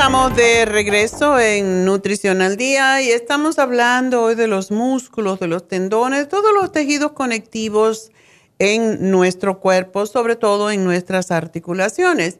Estamos 0.00 0.34
de 0.34 0.64
regreso 0.64 1.38
en 1.38 1.84
Nutrición 1.84 2.40
al 2.40 2.56
Día 2.56 3.02
y 3.02 3.10
estamos 3.10 3.58
hablando 3.58 4.22
hoy 4.22 4.34
de 4.34 4.46
los 4.46 4.70
músculos, 4.70 5.38
de 5.40 5.46
los 5.46 5.68
tendones, 5.68 6.26
todos 6.26 6.54
los 6.54 6.72
tejidos 6.72 7.12
conectivos 7.12 8.10
en 8.58 9.10
nuestro 9.10 9.60
cuerpo, 9.60 10.06
sobre 10.06 10.36
todo 10.36 10.70
en 10.70 10.84
nuestras 10.84 11.30
articulaciones. 11.30 12.38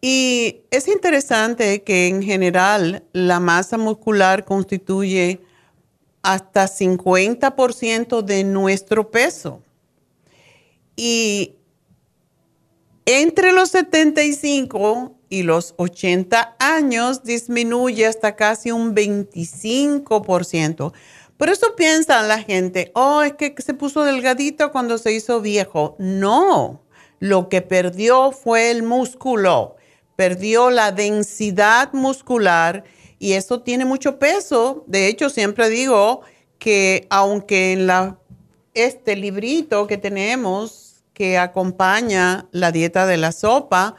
Y 0.00 0.62
es 0.72 0.88
interesante 0.88 1.84
que 1.84 2.08
en 2.08 2.24
general 2.24 3.04
la 3.12 3.38
masa 3.38 3.78
muscular 3.78 4.44
constituye 4.44 5.40
hasta 6.22 6.66
50% 6.66 8.22
de 8.22 8.42
nuestro 8.42 9.12
peso. 9.12 9.62
Y 10.96 11.54
entre 13.06 13.52
los 13.52 13.68
75 13.68 15.19
y 15.30 15.44
los 15.44 15.74
80 15.78 16.56
años 16.58 17.22
disminuye 17.22 18.04
hasta 18.04 18.36
casi 18.36 18.72
un 18.72 18.94
25%. 18.94 20.92
Por 21.38 21.48
eso 21.48 21.74
piensa 21.76 22.22
la 22.22 22.42
gente, 22.42 22.90
oh, 22.94 23.22
es 23.22 23.32
que 23.34 23.54
se 23.56 23.72
puso 23.72 24.02
delgadito 24.02 24.72
cuando 24.72 24.98
se 24.98 25.12
hizo 25.12 25.40
viejo. 25.40 25.96
No, 25.98 26.82
lo 27.20 27.48
que 27.48 27.62
perdió 27.62 28.32
fue 28.32 28.70
el 28.70 28.82
músculo, 28.82 29.76
perdió 30.16 30.68
la 30.68 30.92
densidad 30.92 31.92
muscular 31.94 32.84
y 33.18 33.32
eso 33.32 33.62
tiene 33.62 33.84
mucho 33.84 34.18
peso. 34.18 34.84
De 34.86 35.06
hecho, 35.06 35.30
siempre 35.30 35.70
digo 35.70 36.22
que 36.58 37.06
aunque 37.08 37.72
en 37.72 37.86
la, 37.86 38.18
este 38.74 39.16
librito 39.16 39.86
que 39.86 39.96
tenemos 39.96 41.04
que 41.14 41.38
acompaña 41.38 42.48
la 42.50 42.72
dieta 42.72 43.06
de 43.06 43.16
la 43.16 43.32
sopa, 43.32 43.96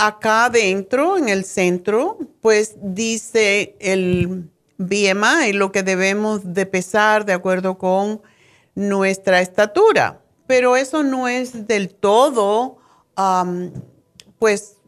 acá 0.00 0.46
adentro, 0.46 1.18
en 1.18 1.28
el 1.28 1.44
centro, 1.44 2.18
pues 2.40 2.74
dice 2.80 3.76
el 3.80 4.48
BMI, 4.78 5.52
lo 5.52 5.72
que 5.72 5.82
debemos 5.82 6.54
de 6.54 6.64
pesar 6.64 7.26
de 7.26 7.34
acuerdo 7.34 7.76
con 7.76 8.22
nuestra 8.74 9.42
estatura. 9.42 10.22
Pero 10.46 10.76
eso 10.76 11.02
no 11.02 11.28
es 11.28 11.66
del 11.66 11.90
todo, 11.90 12.78
pues, 14.38 14.78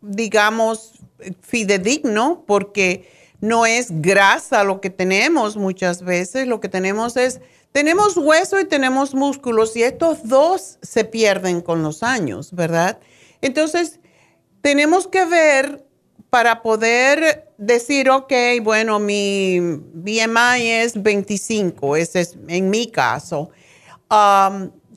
digamos, 0.00 0.94
fidedigno, 1.42 2.44
porque 2.46 3.10
no 3.40 3.66
es 3.66 3.88
grasa 4.00 4.64
lo 4.64 4.80
que 4.80 4.88
tenemos 4.88 5.56
muchas 5.56 6.02
veces, 6.02 6.46
lo 6.46 6.60
que 6.60 6.70
tenemos 6.70 7.18
es, 7.18 7.40
tenemos 7.72 8.16
hueso 8.16 8.58
y 8.58 8.64
tenemos 8.64 9.14
músculos 9.14 9.76
y 9.76 9.82
estos 9.82 10.26
dos 10.26 10.78
se 10.80 11.04
pierden 11.04 11.60
con 11.60 11.82
los 11.82 12.02
años, 12.02 12.52
¿verdad? 12.52 12.98
Entonces, 13.40 14.00
tenemos 14.60 15.06
que 15.06 15.24
ver 15.24 15.86
para 16.30 16.62
poder 16.62 17.52
decir, 17.58 18.08
ok, 18.08 18.32
bueno, 18.62 18.98
mi 19.00 19.58
BMI 19.60 20.62
es 20.62 21.02
25, 21.02 21.96
ese 21.96 22.20
es 22.20 22.38
en 22.48 22.70
mi 22.70 22.86
caso. 22.86 23.50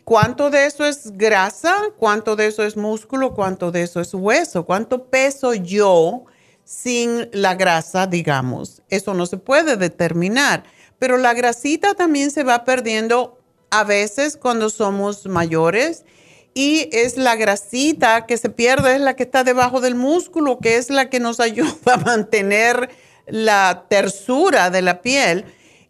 ¿Cuánto 0.05 0.49
de 0.49 0.65
eso 0.65 0.85
es 0.85 1.17
grasa? 1.17 1.75
¿Cuánto 1.97 2.35
de 2.35 2.47
eso 2.47 2.63
es 2.63 2.75
músculo? 2.75 3.33
¿Cuánto 3.33 3.71
de 3.71 3.83
eso 3.83 4.01
es 4.01 4.13
hueso? 4.13 4.65
¿Cuánto 4.65 5.05
peso 5.05 5.53
yo 5.53 6.25
sin 6.65 7.29
la 7.31 7.55
grasa, 7.55 8.05
digamos? 8.05 8.81
Eso 8.89 9.13
no 9.13 9.25
se 9.25 9.37
puede 9.37 9.77
determinar. 9.77 10.63
Pero 10.99 11.17
la 11.17 11.33
grasita 11.33 11.93
también 11.93 12.31
se 12.31 12.43
va 12.43 12.65
perdiendo 12.65 13.39
a 13.71 13.83
veces 13.83 14.37
cuando 14.37 14.69
somos 14.69 15.25
mayores 15.25 16.05
y 16.53 16.89
es 16.91 17.17
la 17.17 17.35
grasita 17.35 18.25
que 18.25 18.37
se 18.37 18.49
pierde, 18.49 18.95
es 18.95 19.01
la 19.01 19.15
que 19.15 19.23
está 19.23 19.43
debajo 19.43 19.81
del 19.81 19.95
músculo, 19.95 20.59
que 20.59 20.77
es 20.77 20.89
la 20.89 21.09
que 21.09 21.19
nos 21.19 21.39
ayuda 21.39 21.73
a 21.85 21.97
mantener 21.97 22.89
la 23.27 23.85
tersura 23.89 24.69
de 24.69 24.81
la 24.81 25.01
piel. 25.01 25.45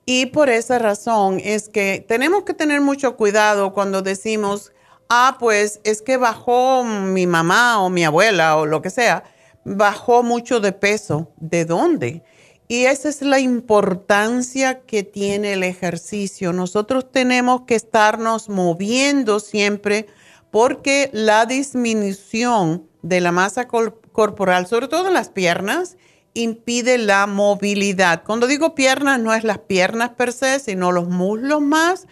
Y 0.06 0.28
por 0.28 0.50
esa 0.50 0.80
razón 0.80 1.40
es 1.42 1.70
que 1.70 2.04
tenemos 2.08 2.44
que 2.44 2.54
tener 2.54 2.82
mucho 2.82 3.16
cuidado 3.16 3.74
cuando 3.74 4.02
decimos, 4.02 4.74
ah, 5.10 5.38
pues 5.40 5.80
es 5.84 6.02
que 6.02 6.18
bajó 6.18 6.84
mi 6.84 7.26
mamá 7.26 7.82
o 7.82 7.90
mi 7.90 8.04
abuela 8.04 8.58
o 8.58 8.66
lo 8.66 8.82
que 8.82 8.90
sea, 8.90 9.24
bajó 9.64 10.24
mucho 10.24 10.60
de 10.60 10.74
peso. 10.74 11.32
¿De 11.38 11.64
dónde? 11.64 12.24
Y 12.68 12.86
esa 12.86 13.10
es 13.10 13.22
la 13.22 13.40
importancia 13.40 14.82
que 14.82 15.04
tiene 15.04 15.54
el 15.54 15.64
ejercicio. 15.64 16.54
Nosotros 16.54 17.12
tenemos 17.12 17.62
que 17.62 17.76
estarnos 17.76 18.50
moviendo 18.50 19.40
siempre 19.40 20.08
porque 20.54 21.10
la 21.14 21.48
disminución 21.48 22.88
de 23.02 23.22
la 23.22 23.32
masa 23.32 23.68
corporal, 23.68 24.68
sobre 24.68 24.88
todo 24.88 25.10
las 25.10 25.30
piernas, 25.30 25.98
impide 26.36 27.00
la 27.00 27.26
movilidad. 27.26 28.22
Cuando 28.24 28.46
digo 28.46 28.76
piernas, 28.76 29.20
no 29.20 29.34
es 29.34 29.44
las 29.44 29.58
piernas 29.58 30.12
per 30.12 30.32
se, 30.32 30.60
sino 30.60 30.92
los 30.92 31.10
muslos 31.10 31.60
más. 31.60 32.06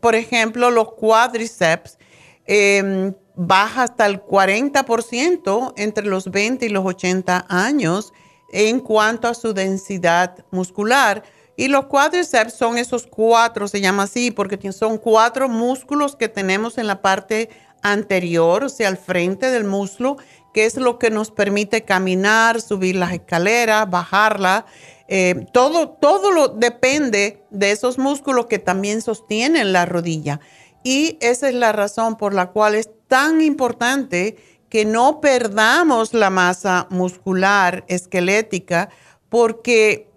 por 0.00 0.16
ejemplo, 0.16 0.72
los 0.72 0.94
cuádriceps 0.94 1.96
eh, 2.44 3.12
baja 3.36 3.84
hasta 3.84 4.06
el 4.06 4.20
40% 4.20 5.74
entre 5.76 6.06
los 6.06 6.28
20 6.32 6.66
y 6.66 6.70
los 6.70 6.84
80 6.84 7.46
años 7.48 8.12
en 8.50 8.80
cuanto 8.80 9.28
a 9.28 9.34
su 9.34 9.54
densidad 9.54 10.44
muscular. 10.50 11.22
Y 11.56 11.68
los 11.68 11.86
cuádriceps 11.86 12.52
son 12.52 12.76
esos 12.76 13.06
cuatro, 13.06 13.66
se 13.66 13.80
llama 13.80 14.04
así, 14.04 14.30
porque 14.30 14.72
son 14.72 14.98
cuatro 14.98 15.48
músculos 15.48 16.14
que 16.14 16.28
tenemos 16.28 16.76
en 16.76 16.86
la 16.86 17.00
parte 17.00 17.48
anterior, 17.82 18.64
o 18.64 18.68
sea, 18.68 18.88
al 18.88 18.98
frente 18.98 19.50
del 19.50 19.64
muslo, 19.64 20.16
que 20.52 20.66
es 20.66 20.76
lo 20.76 20.98
que 20.98 21.10
nos 21.10 21.30
permite 21.30 21.84
caminar, 21.84 22.60
subir 22.60 22.96
las 22.96 23.12
escaleras, 23.12 23.88
bajarla. 23.88 24.66
Eh, 25.08 25.46
todo, 25.52 25.90
todo 25.90 26.30
lo 26.30 26.48
depende 26.48 27.42
de 27.50 27.70
esos 27.70 27.96
músculos 27.98 28.46
que 28.46 28.58
también 28.58 29.00
sostienen 29.00 29.72
la 29.72 29.86
rodilla. 29.86 30.40
Y 30.82 31.18
esa 31.20 31.48
es 31.48 31.54
la 31.54 31.72
razón 31.72 32.16
por 32.16 32.34
la 32.34 32.50
cual 32.50 32.74
es 32.74 32.90
tan 33.08 33.40
importante 33.40 34.36
que 34.68 34.84
no 34.84 35.20
perdamos 35.20 36.12
la 36.12 36.30
masa 36.30 36.86
muscular 36.90 37.84
esquelética, 37.88 38.88
porque 39.28 40.10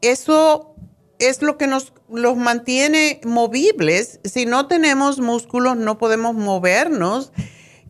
eso 0.00 0.75
es 1.18 1.42
lo 1.42 1.56
que 1.56 1.66
nos 1.66 1.92
los 2.08 2.36
mantiene 2.36 3.20
movibles. 3.24 4.20
Si 4.24 4.46
no 4.46 4.66
tenemos 4.66 5.18
músculos, 5.18 5.76
no 5.76 5.98
podemos 5.98 6.34
movernos. 6.34 7.32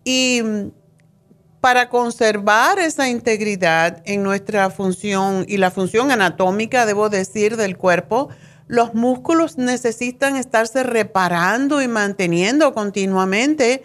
Y 0.04 0.42
para 1.60 1.88
conservar 1.88 2.78
esa 2.78 3.08
integridad 3.08 4.02
en 4.04 4.22
nuestra 4.22 4.70
función 4.70 5.44
y 5.48 5.56
la 5.56 5.70
función 5.70 6.10
anatómica, 6.10 6.86
debo 6.86 7.08
decir, 7.08 7.56
del 7.56 7.76
cuerpo, 7.76 8.28
los 8.68 8.94
músculos 8.94 9.58
necesitan 9.58 10.36
estarse 10.36 10.82
reparando 10.82 11.82
y 11.82 11.88
manteniendo 11.88 12.72
continuamente. 12.72 13.84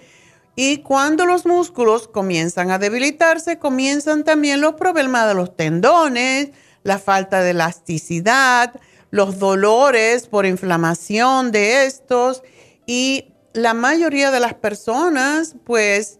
Y 0.55 0.79
cuando 0.79 1.25
los 1.25 1.45
músculos 1.45 2.07
comienzan 2.07 2.71
a 2.71 2.77
debilitarse, 2.77 3.57
comienzan 3.57 4.23
también 4.23 4.61
los 4.61 4.75
problemas 4.75 5.27
de 5.27 5.33
los 5.33 5.55
tendones, 5.55 6.49
la 6.83 6.99
falta 6.99 7.41
de 7.41 7.51
elasticidad, 7.51 8.79
los 9.11 9.37
dolores 9.37 10.27
por 10.27 10.45
inflamación 10.45 11.51
de 11.51 11.85
estos. 11.85 12.41
Y 12.85 13.33
la 13.53 13.73
mayoría 13.73 14.31
de 14.31 14.39
las 14.39 14.55
personas, 14.55 15.55
pues, 15.63 16.19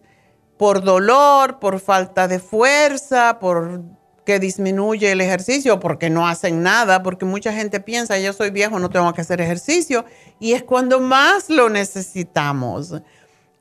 por 0.56 0.84
dolor, 0.84 1.58
por 1.58 1.80
falta 1.80 2.28
de 2.28 2.38
fuerza, 2.38 3.40
por 3.40 3.82
que 4.24 4.38
disminuye 4.38 5.10
el 5.10 5.20
ejercicio, 5.20 5.80
porque 5.80 6.08
no 6.08 6.28
hacen 6.28 6.62
nada, 6.62 7.02
porque 7.02 7.24
mucha 7.24 7.52
gente 7.52 7.80
piensa, 7.80 8.18
yo 8.18 8.32
soy 8.32 8.50
viejo, 8.50 8.78
no 8.78 8.90
tengo 8.90 9.12
que 9.12 9.20
hacer 9.20 9.40
ejercicio, 9.40 10.04
y 10.38 10.52
es 10.52 10.62
cuando 10.62 11.00
más 11.00 11.50
lo 11.50 11.68
necesitamos. 11.68 12.94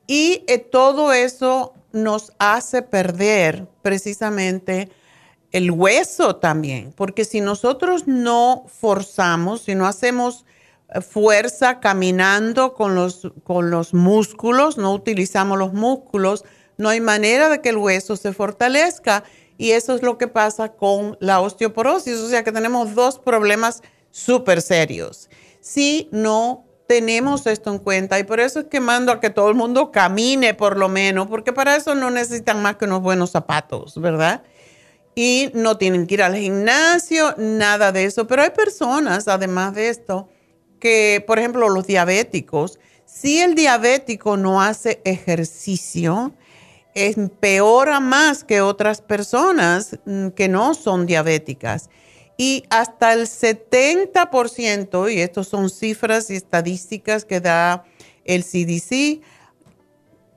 Y 0.06 0.44
eh, 0.48 0.60
todo 0.60 1.14
eso 1.14 1.74
nos 1.94 2.34
hace 2.38 2.82
perder 2.82 3.68
precisamente 3.82 4.90
el 5.52 5.72
hueso 5.72 6.38
también, 6.38 6.94
porque 6.96 7.26
si 7.26 7.42
nosotros 7.42 8.08
no 8.08 8.66
forzamos, 8.68 9.62
si 9.64 9.76
no 9.76 9.86
hacemos 9.86 10.46
eh, 10.90 11.02
fuerza 11.02 11.80
caminando 11.80 12.74
con 12.74 12.96
los, 12.96 13.32
con 13.44 13.70
los 13.70 13.94
músculos, 13.94 14.78
no 14.78 14.94
utilizamos 14.94 15.58
los 15.58 15.74
músculos, 15.74 16.46
no 16.78 16.90
hay 16.90 17.02
manera 17.02 17.50
de 17.50 17.62
que 17.62 17.70
el 17.70 17.78
hueso 17.78 18.16
se 18.16 18.34
fortalezca 18.34 19.24
y 19.58 19.72
eso 19.72 19.94
es 19.94 20.02
lo 20.02 20.18
que 20.18 20.28
pasa 20.28 20.70
con 20.70 21.18
la 21.20 21.40
osteoporosis. 21.40 22.18
O 22.18 22.30
sea 22.30 22.44
que 22.44 22.52
tenemos 22.52 22.96
dos 22.96 23.20
problemas 23.20 23.84
súper 24.10 24.62
serios. 24.62 25.30
Si 25.60 26.10
no 26.12 26.66
tenemos 26.88 27.46
esto 27.46 27.72
en 27.72 27.78
cuenta 27.78 28.20
y 28.20 28.24
por 28.24 28.40
eso 28.40 28.62
es 28.62 28.66
que 28.66 28.80
mando 28.80 29.12
a 29.12 29.20
que 29.20 29.30
todo 29.30 29.50
el 29.50 29.56
mundo 29.56 29.92
camine 29.92 30.54
por 30.54 30.78
lo 30.78 30.90
menos, 30.90 31.28
porque 31.28 31.54
para 31.54 31.76
eso 31.76 31.94
no 31.94 32.10
necesitan 32.10 32.62
más 32.62 32.78
que 32.78 32.86
unos 32.86 33.02
buenos 33.02 33.30
zapatos, 33.30 34.02
¿verdad? 34.02 34.42
Y 35.16 35.52
no 35.54 35.78
tienen 35.78 36.08
que 36.08 36.16
ir 36.16 36.24
al 36.24 36.36
gimnasio, 36.36 37.36
nada 37.38 37.92
de 37.92 38.06
eso. 38.06 38.28
Pero 38.28 38.44
hay 38.44 38.52
personas, 38.52 39.28
además 39.28 39.76
de 39.76 39.90
esto, 39.90 40.30
que, 40.80 41.24
por 41.26 41.40
ejemplo, 41.40 41.70
los 41.70 41.86
diabéticos, 41.86 42.80
si 43.06 43.40
el 43.40 43.56
diabético 43.56 44.38
no 44.38 44.62
hace 44.62 45.02
ejercicio, 45.04 46.34
empeora 46.94 48.00
más 48.00 48.44
que 48.44 48.62
otras 48.62 49.02
personas 49.02 50.00
mm, 50.06 50.30
que 50.30 50.48
no 50.48 50.74
son 50.74 51.06
diabéticas. 51.06 51.90
Y 52.38 52.64
hasta 52.70 53.14
el 53.14 53.28
70%, 53.28 55.14
y 55.14 55.20
estas 55.20 55.48
son 55.48 55.70
cifras 55.70 56.30
y 56.30 56.36
estadísticas 56.36 57.24
que 57.26 57.40
da 57.40 57.84
el 58.26 58.44
CDC, 58.44 59.22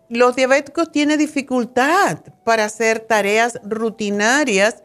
los 0.08 0.36
diabéticos 0.36 0.92
tienen 0.92 1.18
dificultad 1.18 2.18
para 2.44 2.64
hacer 2.64 3.00
tareas 3.00 3.58
rutinarias 3.64 4.82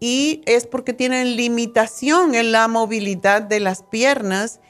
y 0.00 0.42
es 0.46 0.66
porque 0.66 0.92
tienen 0.92 1.36
limitación 1.36 2.34
en 2.34 2.52
la 2.52 2.66
movilidad 2.68 3.42
de 3.42 3.60
las 3.60 3.82
piernas 3.82 4.60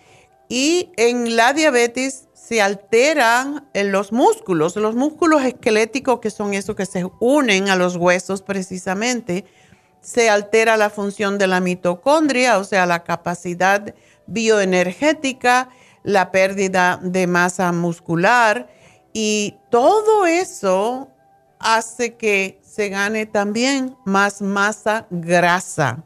y 0.48 0.90
en 0.96 1.36
la 1.36 1.52
diabetes 1.52 2.28
se 2.34 2.60
alteran 2.60 3.66
los 3.72 4.12
músculos, 4.12 4.76
los 4.76 4.94
músculos 4.94 5.42
esqueléticos 5.44 6.20
que 6.20 6.30
son 6.30 6.52
esos 6.52 6.76
que 6.76 6.84
se 6.84 7.06
unen 7.20 7.70
a 7.70 7.76
los 7.76 7.96
huesos 7.96 8.42
precisamente, 8.42 9.46
se 10.02 10.28
altera 10.28 10.76
la 10.76 10.90
función 10.90 11.38
de 11.38 11.46
la 11.46 11.60
mitocondria, 11.60 12.58
o 12.58 12.64
sea, 12.64 12.84
la 12.84 13.04
capacidad 13.04 13.94
bioenergética, 14.26 15.70
la 16.02 16.32
pérdida 16.32 16.98
de 17.00 17.26
masa 17.28 17.72
muscular 17.72 18.68
y 19.12 19.56
todo 19.70 20.26
eso 20.26 21.08
hace 21.58 22.14
que 22.16 22.60
se 22.62 22.88
gane 22.88 23.26
también 23.26 23.96
más 24.04 24.42
masa 24.42 25.06
grasa. 25.10 26.04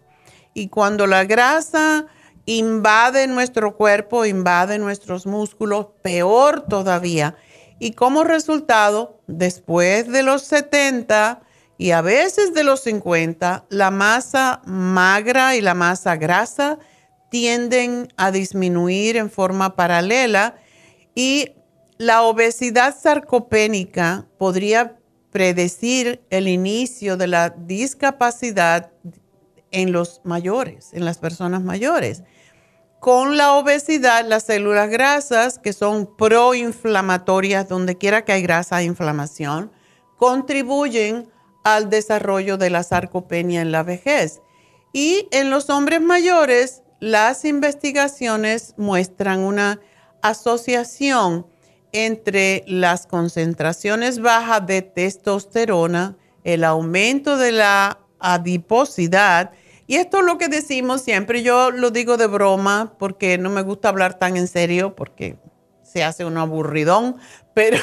Y 0.54 0.68
cuando 0.68 1.06
la 1.06 1.24
grasa 1.24 2.06
invade 2.46 3.26
nuestro 3.26 3.76
cuerpo, 3.76 4.24
invade 4.24 4.78
nuestros 4.78 5.26
músculos, 5.26 5.88
peor 6.02 6.62
todavía. 6.62 7.36
Y 7.78 7.92
como 7.92 8.24
resultado, 8.24 9.20
después 9.26 10.08
de 10.08 10.22
los 10.22 10.42
70 10.42 11.42
y 11.78 11.90
a 11.90 12.00
veces 12.00 12.54
de 12.54 12.64
los 12.64 12.80
50, 12.80 13.66
la 13.68 13.90
masa 13.90 14.62
magra 14.64 15.56
y 15.56 15.60
la 15.60 15.74
masa 15.74 16.16
grasa 16.16 16.78
tienden 17.28 18.08
a 18.16 18.30
disminuir 18.30 19.16
en 19.16 19.30
forma 19.30 19.76
paralela 19.76 20.56
y 21.14 21.52
la 21.98 22.22
obesidad 22.22 22.96
sarcopénica 22.98 24.26
podría 24.38 24.98
predecir 25.30 26.22
el 26.30 26.48
inicio 26.48 27.16
de 27.16 27.26
la 27.26 27.50
discapacidad 27.50 28.90
en 29.70 29.92
los 29.92 30.20
mayores, 30.24 30.92
en 30.92 31.04
las 31.04 31.18
personas 31.18 31.62
mayores 31.62 32.22
con 33.06 33.36
la 33.36 33.52
obesidad, 33.52 34.24
las 34.26 34.44
células 34.44 34.90
grasas, 34.90 35.60
que 35.60 35.72
son 35.72 36.16
proinflamatorias, 36.16 37.68
donde 37.68 37.96
quiera 37.96 38.24
que 38.24 38.32
hay 38.32 38.42
grasa 38.42 38.76
hay 38.76 38.86
inflamación, 38.86 39.70
contribuyen 40.16 41.30
al 41.62 41.88
desarrollo 41.88 42.56
de 42.56 42.70
la 42.70 42.82
sarcopenia 42.82 43.60
en 43.60 43.70
la 43.70 43.84
vejez. 43.84 44.40
Y 44.92 45.28
en 45.30 45.50
los 45.50 45.70
hombres 45.70 46.00
mayores, 46.00 46.82
las 46.98 47.44
investigaciones 47.44 48.74
muestran 48.76 49.38
una 49.38 49.78
asociación 50.22 51.46
entre 51.92 52.64
las 52.66 53.06
concentraciones 53.06 54.20
bajas 54.20 54.66
de 54.66 54.82
testosterona, 54.82 56.16
el 56.44 56.64
aumento 56.64 57.36
de 57.36 57.52
la 57.52 57.98
adiposidad, 58.18 59.52
y 59.86 59.96
esto 59.96 60.18
es 60.18 60.24
lo 60.24 60.36
que 60.36 60.48
decimos 60.48 61.02
siempre, 61.02 61.42
yo 61.42 61.70
lo 61.70 61.90
digo 61.90 62.16
de 62.16 62.26
broma 62.26 62.94
porque 62.98 63.38
no 63.38 63.50
me 63.50 63.62
gusta 63.62 63.88
hablar 63.88 64.18
tan 64.18 64.36
en 64.36 64.48
serio 64.48 64.96
porque 64.96 65.36
se 65.82 66.02
hace 66.02 66.24
un 66.24 66.36
aburridón, 66.36 67.16
pero 67.54 67.78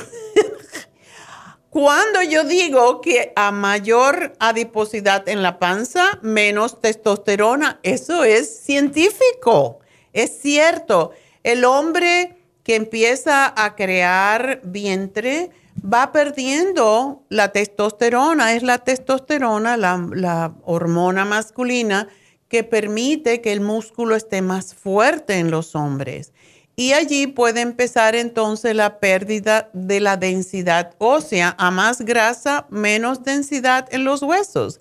cuando 1.69 2.21
yo 2.21 2.43
digo 2.43 2.99
que 2.99 3.31
a 3.37 3.51
mayor 3.51 4.33
adiposidad 4.39 5.29
en 5.29 5.41
la 5.41 5.59
panza, 5.59 6.19
menos 6.21 6.81
testosterona, 6.81 7.79
eso 7.83 8.25
es 8.25 8.63
científico, 8.63 9.79
es 10.11 10.39
cierto. 10.41 11.11
El 11.43 11.63
hombre 11.65 12.42
que 12.63 12.75
empieza 12.75 13.53
a 13.61 13.75
crear 13.75 14.61
vientre, 14.63 15.51
va 15.83 16.11
perdiendo 16.11 17.23
la 17.29 17.51
testosterona. 17.51 18.53
Es 18.53 18.63
la 18.63 18.79
testosterona, 18.79 19.77
la, 19.77 20.53
hormona 20.63 21.25
masculina, 21.25 22.07
que 22.47 22.63
permite 22.63 23.41
que 23.41 23.51
el 23.51 23.61
músculo 23.61 24.15
esté 24.15 24.41
más 24.41 24.75
fuerte 24.75 25.39
en 25.39 25.51
los 25.51 25.75
hombres. 25.75 26.31
Y 26.75 26.93
allí 26.93 27.27
puede 27.27 27.61
empezar 27.61 28.15
entonces 28.15 28.75
la 28.75 28.99
pérdida 28.99 29.69
de 29.73 29.99
la 29.99 30.17
densidad 30.17 30.95
ósea. 30.97 31.55
A 31.59 31.69
más 31.69 32.01
grasa, 32.01 32.65
menos 32.69 33.23
densidad 33.23 33.87
en 33.91 34.05
los 34.05 34.23
huesos. 34.23 34.79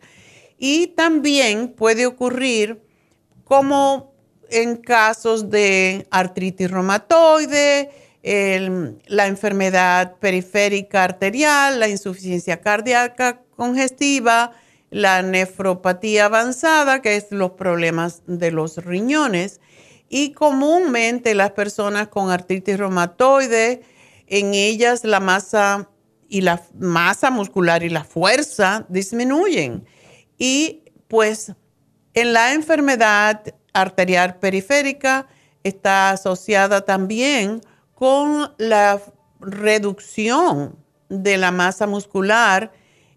Y 0.56 0.88
también 0.88 1.68
puede 1.68 2.06
ocurrir 2.06 2.80
como 3.44 4.11
en 4.52 4.76
casos 4.76 5.50
de 5.50 6.06
artritis 6.10 6.70
reumatoide, 6.70 7.90
la 8.22 9.26
enfermedad 9.26 10.16
periférica 10.20 11.02
arterial, 11.04 11.80
la 11.80 11.88
insuficiencia 11.88 12.60
cardíaca 12.60 13.42
congestiva, 13.56 14.52
la 14.90 15.22
nefropatía 15.22 16.26
avanzada, 16.26 17.02
que 17.02 17.16
es 17.16 17.26
los 17.30 17.52
problemas 17.52 18.22
de 18.26 18.50
los 18.50 18.76
riñones. 18.84 19.60
Y 20.08 20.32
comúnmente 20.32 21.34
las 21.34 21.52
personas 21.52 22.08
con 22.08 22.30
artritis 22.30 22.78
reumatoide, 22.78 23.82
en 24.26 24.54
ellas 24.54 25.04
la 25.04 25.20
masa 25.20 25.88
y 26.28 26.42
la 26.42 26.62
masa 26.78 27.30
muscular 27.30 27.82
y 27.82 27.88
la 27.88 28.04
fuerza 28.04 28.86
disminuyen. 28.88 29.84
Y 30.38 30.82
pues 31.08 31.52
en 32.14 32.32
la 32.32 32.52
enfermedad 32.52 33.42
arterial 33.72 34.36
periférica 34.36 35.26
está 35.64 36.10
asociada 36.10 36.84
también 36.84 37.60
con 37.94 38.52
la 38.58 39.00
reducción 39.40 40.76
de 41.08 41.36
la 41.36 41.50
masa 41.50 41.86
muscular 41.86 42.72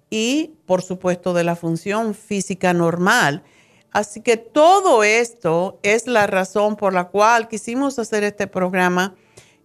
y, 0.10 0.54
por 0.66 0.82
supuesto, 0.82 1.34
de 1.34 1.44
la 1.44 1.56
función 1.56 2.14
física 2.14 2.74
normal. 2.74 3.44
Así 3.92 4.22
que 4.22 4.38
todo 4.38 5.04
esto 5.04 5.80
es 5.82 6.08
la 6.08 6.28
razón 6.28 6.76
por 6.76 6.94
la 6.94 7.06
cual 7.06 7.48
quisimos 7.48 7.98
hacer 7.98 8.24
este 8.24 8.48
programa 8.48 9.16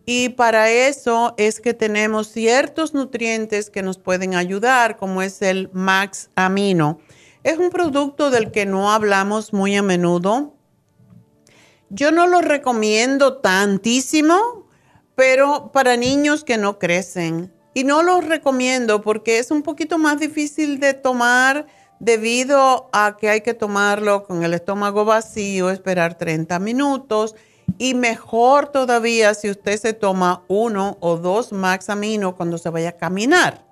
y 0.07 0.31
para 0.31 0.70
eso 0.70 1.35
es 1.37 1.61
que 1.61 1.74
tenemos 1.74 2.29
ciertos 2.29 2.94
nutrientes 2.94 3.70
que 3.70 3.83
nos 3.83 3.98
pueden 3.98 4.35
ayudar, 4.35 4.96
como 4.96 5.22
es 5.22 5.42
el 5.42 5.70
Max 5.72 6.31
Amino. 6.35 6.98
Es 7.42 7.59
un 7.59 7.70
producto 7.70 8.31
del 8.31 8.50
que 8.50 8.66
no 8.66 8.92
hablamos 8.92 9.53
muy 9.53 9.76
a 9.76 9.83
menudo. 9.83 10.55
Yo 11.90 12.11
no 12.11 12.26
lo 12.26 12.40
recomiendo 12.40 13.37
tantísimo 13.37 14.61
pero 15.20 15.70
para 15.70 15.98
niños 15.98 16.44
que 16.44 16.57
no 16.57 16.79
crecen. 16.79 17.53
Y 17.74 17.85
no 17.85 18.03
los 18.03 18.24
recomiendo 18.24 19.03
porque 19.03 19.38
es 19.38 19.50
un 19.50 19.62
poquito 19.62 19.98
más 19.98 20.18
difícil 20.18 20.81
de 20.81 20.94
tomar 20.94 21.66
debido 21.98 22.88
a 22.94 23.18
que 23.20 23.29
hay 23.29 23.42
que 23.42 23.53
tomarlo 23.53 24.24
con 24.24 24.44
el 24.44 24.55
estómago 24.55 25.05
vacío, 25.05 25.68
esperar 25.68 26.16
30 26.16 26.59
minutos. 26.59 27.37
Y 27.76 27.92
mejor 27.92 28.68
todavía 28.68 29.35
si 29.35 29.50
usted 29.50 29.79
se 29.79 29.92
toma 29.92 30.42
uno 30.48 30.96
o 31.00 31.18
dos 31.18 31.53
Max 31.53 31.90
Amino 31.90 32.35
cuando 32.35 32.57
se 32.57 32.70
vaya 32.70 32.88
a 32.88 32.96
caminar. 32.96 33.66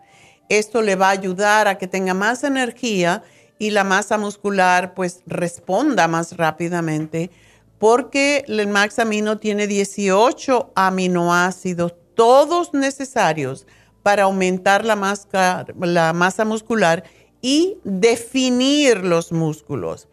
Esto 0.50 0.82
le 0.82 0.96
va 0.96 1.06
a 1.06 1.12
ayudar 1.12 1.66
a 1.66 1.78
que 1.78 1.86
tenga 1.86 2.12
más 2.12 2.44
energía 2.44 3.22
y 3.58 3.70
la 3.70 3.84
masa 3.84 4.18
muscular 4.18 4.92
pues 4.92 5.22
responda 5.24 6.08
más 6.08 6.36
rápidamente 6.36 7.30
porque 7.78 8.44
el 8.48 8.66
Max 8.68 8.98
Amino 8.98 9.38
tiene 9.38 9.66
18 9.66 10.72
aminoácidos, 10.74 11.94
todos 12.14 12.74
necesarios 12.74 13.66
para 14.02 14.24
aumentar 14.24 14.84
la 14.84 14.96
masa, 14.96 15.66
la 15.78 16.12
masa 16.12 16.44
muscular 16.44 17.04
y 17.40 17.78
definir 17.84 19.04
los 19.04 19.32
músculos. 19.32 20.08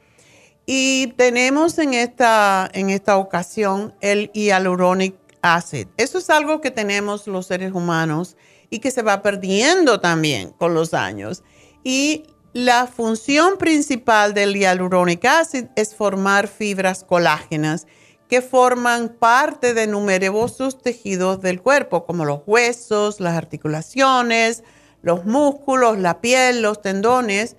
Y 0.66 1.14
tenemos 1.16 1.78
en 1.78 1.94
esta, 1.94 2.70
en 2.74 2.90
esta 2.90 3.18
ocasión 3.18 3.94
el 4.02 4.32
hyaluronic 4.34 5.16
acid. 5.42 5.88
Eso 5.98 6.18
es 6.18 6.30
algo 6.30 6.60
que 6.62 6.72
tenemos 6.72 7.28
los 7.28 7.48
seres 7.48 7.72
humanos 7.74 8.36
y 8.70 8.80
que 8.80 8.92
se 8.92 9.04
va 9.04 9.22
perdiendo 9.22 10.00
también 10.00 10.50
con 10.52 10.74
los 10.74 10.94
años. 10.94 11.44
Y 11.84 12.24
la 12.56 12.88
función 12.88 13.58
principal 13.58 14.34
del 14.34 14.56
hyaluronic 14.56 15.26
acid 15.26 15.66
es 15.76 15.94
formar 15.94 16.48
fibras 16.48 17.04
colágenas 17.04 17.86
que 18.30 18.42
forman 18.42 19.10
parte 19.10 19.74
de 19.74 19.88
numerosos 19.88 20.82
tejidos 20.82 21.42
del 21.42 21.62
cuerpo, 21.62 22.06
como 22.06 22.24
los 22.24 22.44
huesos, 22.48 23.20
las 23.20 23.36
articulaciones, 23.36 24.64
los 25.02 25.26
músculos, 25.26 26.00
la 26.00 26.22
piel, 26.22 26.62
los 26.62 26.82
tendones. 26.82 27.58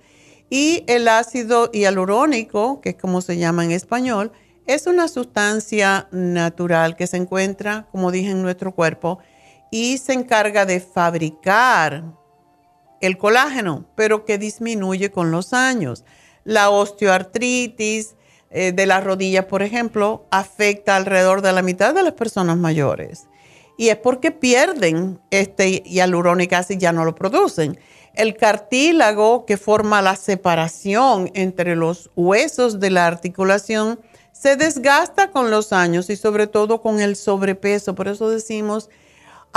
Y 0.49 0.83
el 0.87 1.07
ácido 1.09 1.69
hialurónico, 1.71 2.81
que 2.81 2.89
es 2.89 2.95
como 2.95 3.21
se 3.21 3.37
llama 3.37 3.63
en 3.65 3.73
español, 3.73 4.31
es 4.65 4.87
una 4.87 5.07
sustancia 5.07 6.07
natural 6.09 6.95
que 6.95 7.05
se 7.05 7.17
encuentra, 7.17 7.85
como 7.91 8.09
dije, 8.09 8.31
en 8.31 8.41
nuestro 8.41 8.73
cuerpo 8.73 9.19
y 9.69 9.99
se 9.99 10.13
encarga 10.13 10.65
de 10.65 10.79
fabricar 10.79 12.03
el 13.01 13.17
colágeno, 13.17 13.85
pero 13.95 14.25
que 14.25 14.37
disminuye 14.37 15.11
con 15.11 15.31
los 15.31 15.53
años. 15.53 16.03
La 16.43 16.69
osteoartritis 16.69 18.15
eh, 18.49 18.71
de 18.71 18.85
las 18.85 19.03
rodillas, 19.03 19.45
por 19.45 19.61
ejemplo, 19.61 20.25
afecta 20.31 20.95
alrededor 20.95 21.41
de 21.41 21.53
la 21.53 21.61
mitad 21.61 21.93
de 21.93 22.03
las 22.03 22.13
personas 22.13 22.57
mayores. 22.57 23.27
Y 23.77 23.89
es 23.89 23.97
porque 23.97 24.31
pierden 24.31 25.19
este 25.29 25.83
hialurónico 25.85 26.55
y 26.69 26.77
ya 26.77 26.91
no 26.91 27.05
lo 27.05 27.13
producen. 27.13 27.79
El 28.13 28.35
cartílago 28.35 29.45
que 29.45 29.57
forma 29.57 30.01
la 30.01 30.15
separación 30.15 31.29
entre 31.35 31.75
los 31.75 32.09
huesos 32.15 32.79
de 32.79 32.89
la 32.89 33.05
articulación 33.05 33.99
se 34.31 34.55
desgasta 34.55 35.29
con 35.29 35.51
los 35.51 35.73
años 35.73 36.09
y 36.09 36.15
sobre 36.15 36.47
todo 36.47 36.81
con 36.81 36.99
el 36.99 37.15
sobrepeso. 37.15 37.93
Por 37.93 38.07
eso 38.07 38.29
decimos 38.29 38.89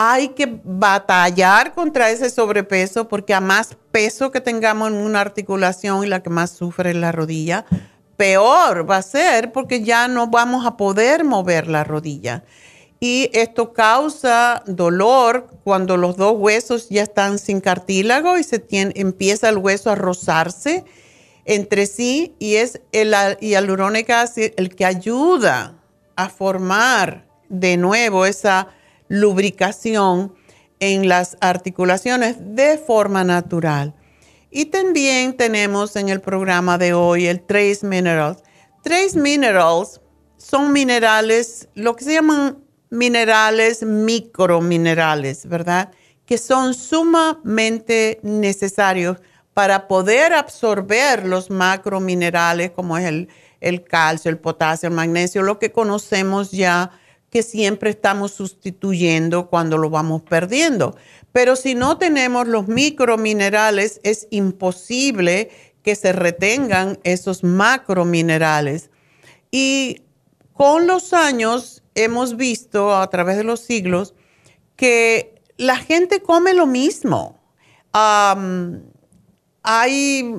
hay 0.02 0.28
que 0.28 0.60
batallar 0.64 1.74
contra 1.74 2.10
ese 2.10 2.30
sobrepeso 2.30 3.06
porque 3.06 3.34
a 3.34 3.40
más 3.40 3.76
peso 3.92 4.30
que 4.30 4.40
tengamos 4.40 4.88
en 4.88 4.94
una 4.94 5.20
articulación 5.20 6.02
y 6.02 6.06
la 6.06 6.22
que 6.22 6.30
más 6.30 6.52
sufre 6.52 6.90
es 6.90 6.96
la 6.96 7.12
rodilla, 7.12 7.66
peor 8.16 8.90
va 8.90 8.96
a 8.96 9.02
ser 9.02 9.52
porque 9.52 9.82
ya 9.82 10.08
no 10.08 10.28
vamos 10.28 10.64
a 10.64 10.78
poder 10.78 11.22
mover 11.24 11.66
la 11.66 11.84
rodilla. 11.84 12.44
Y 12.98 13.28
esto 13.34 13.74
causa 13.74 14.62
dolor 14.66 15.50
cuando 15.64 15.98
los 15.98 16.16
dos 16.16 16.32
huesos 16.38 16.88
ya 16.88 17.02
están 17.02 17.38
sin 17.38 17.60
cartílago 17.60 18.38
y 18.38 18.42
se 18.42 18.64
empieza 18.70 19.50
el 19.50 19.58
hueso 19.58 19.90
a 19.90 19.96
rozarse 19.96 20.86
entre 21.44 21.84
sí 21.84 22.34
y 22.38 22.54
es 22.54 22.80
el 22.92 23.14
hialurónico 23.38 24.14
el 24.56 24.74
que 24.74 24.86
ayuda 24.86 25.74
a 26.16 26.30
formar 26.30 27.26
de 27.50 27.76
nuevo 27.76 28.24
esa 28.24 28.68
lubricación 29.11 30.33
en 30.79 31.09
las 31.09 31.37
articulaciones 31.40 32.37
de 32.38 32.79
forma 32.79 33.25
natural. 33.25 33.94
Y 34.51 34.66
también 34.66 35.37
tenemos 35.37 35.96
en 35.96 36.09
el 36.09 36.20
programa 36.20 36.79
de 36.79 36.94
hoy 36.94 37.27
el 37.27 37.42
Trace 37.42 37.81
Minerals. 37.83 38.42
Trace 38.83 39.18
Minerals 39.18 40.01
son 40.38 40.73
minerales, 40.73 41.68
lo 41.75 41.96
que 41.96 42.05
se 42.05 42.14
llaman 42.14 42.64
minerales 42.88 43.83
microminerales, 43.83 45.46
¿verdad? 45.46 45.90
Que 46.25 46.38
son 46.38 46.73
sumamente 46.73 48.20
necesarios 48.23 49.18
para 49.55 49.88
poder 49.88 50.33
absorber 50.33 51.27
los 51.27 51.51
macrominerales 51.51 52.70
como 52.70 52.96
es 52.96 53.07
el, 53.07 53.29
el 53.61 53.83
calcio, 53.83 54.31
el 54.31 54.38
potasio, 54.38 54.88
el 54.88 54.94
magnesio, 54.94 55.42
lo 55.42 55.59
que 55.59 55.73
conocemos 55.73 56.53
ya 56.53 56.92
que 57.31 57.43
siempre 57.43 57.90
estamos 57.90 58.33
sustituyendo 58.33 59.49
cuando 59.49 59.79
lo 59.79 59.88
vamos 59.88 60.23
perdiendo. 60.23 60.97
Pero 61.33 61.55
si 61.55 61.75
no 61.75 61.97
tenemos 61.97 62.49
los 62.49 62.66
microminerales, 62.66 64.01
es 64.03 64.27
imposible 64.31 65.51
que 65.83 65.95
se 65.95 66.12
retengan 66.12 66.99
esos 67.05 67.45
macrominerales. 67.45 68.90
Y 69.51 70.03
con 70.53 70.87
los 70.88 71.12
años 71.12 71.83
hemos 71.95 72.37
visto 72.37 72.97
a 72.97 73.09
través 73.09 73.37
de 73.37 73.45
los 73.45 73.61
siglos 73.61 74.14
que 74.77 75.40
la 75.57 75.77
gente 75.77 76.21
come 76.23 76.53
lo 76.53 76.66
mismo. 76.66 77.38
hay 79.62 80.35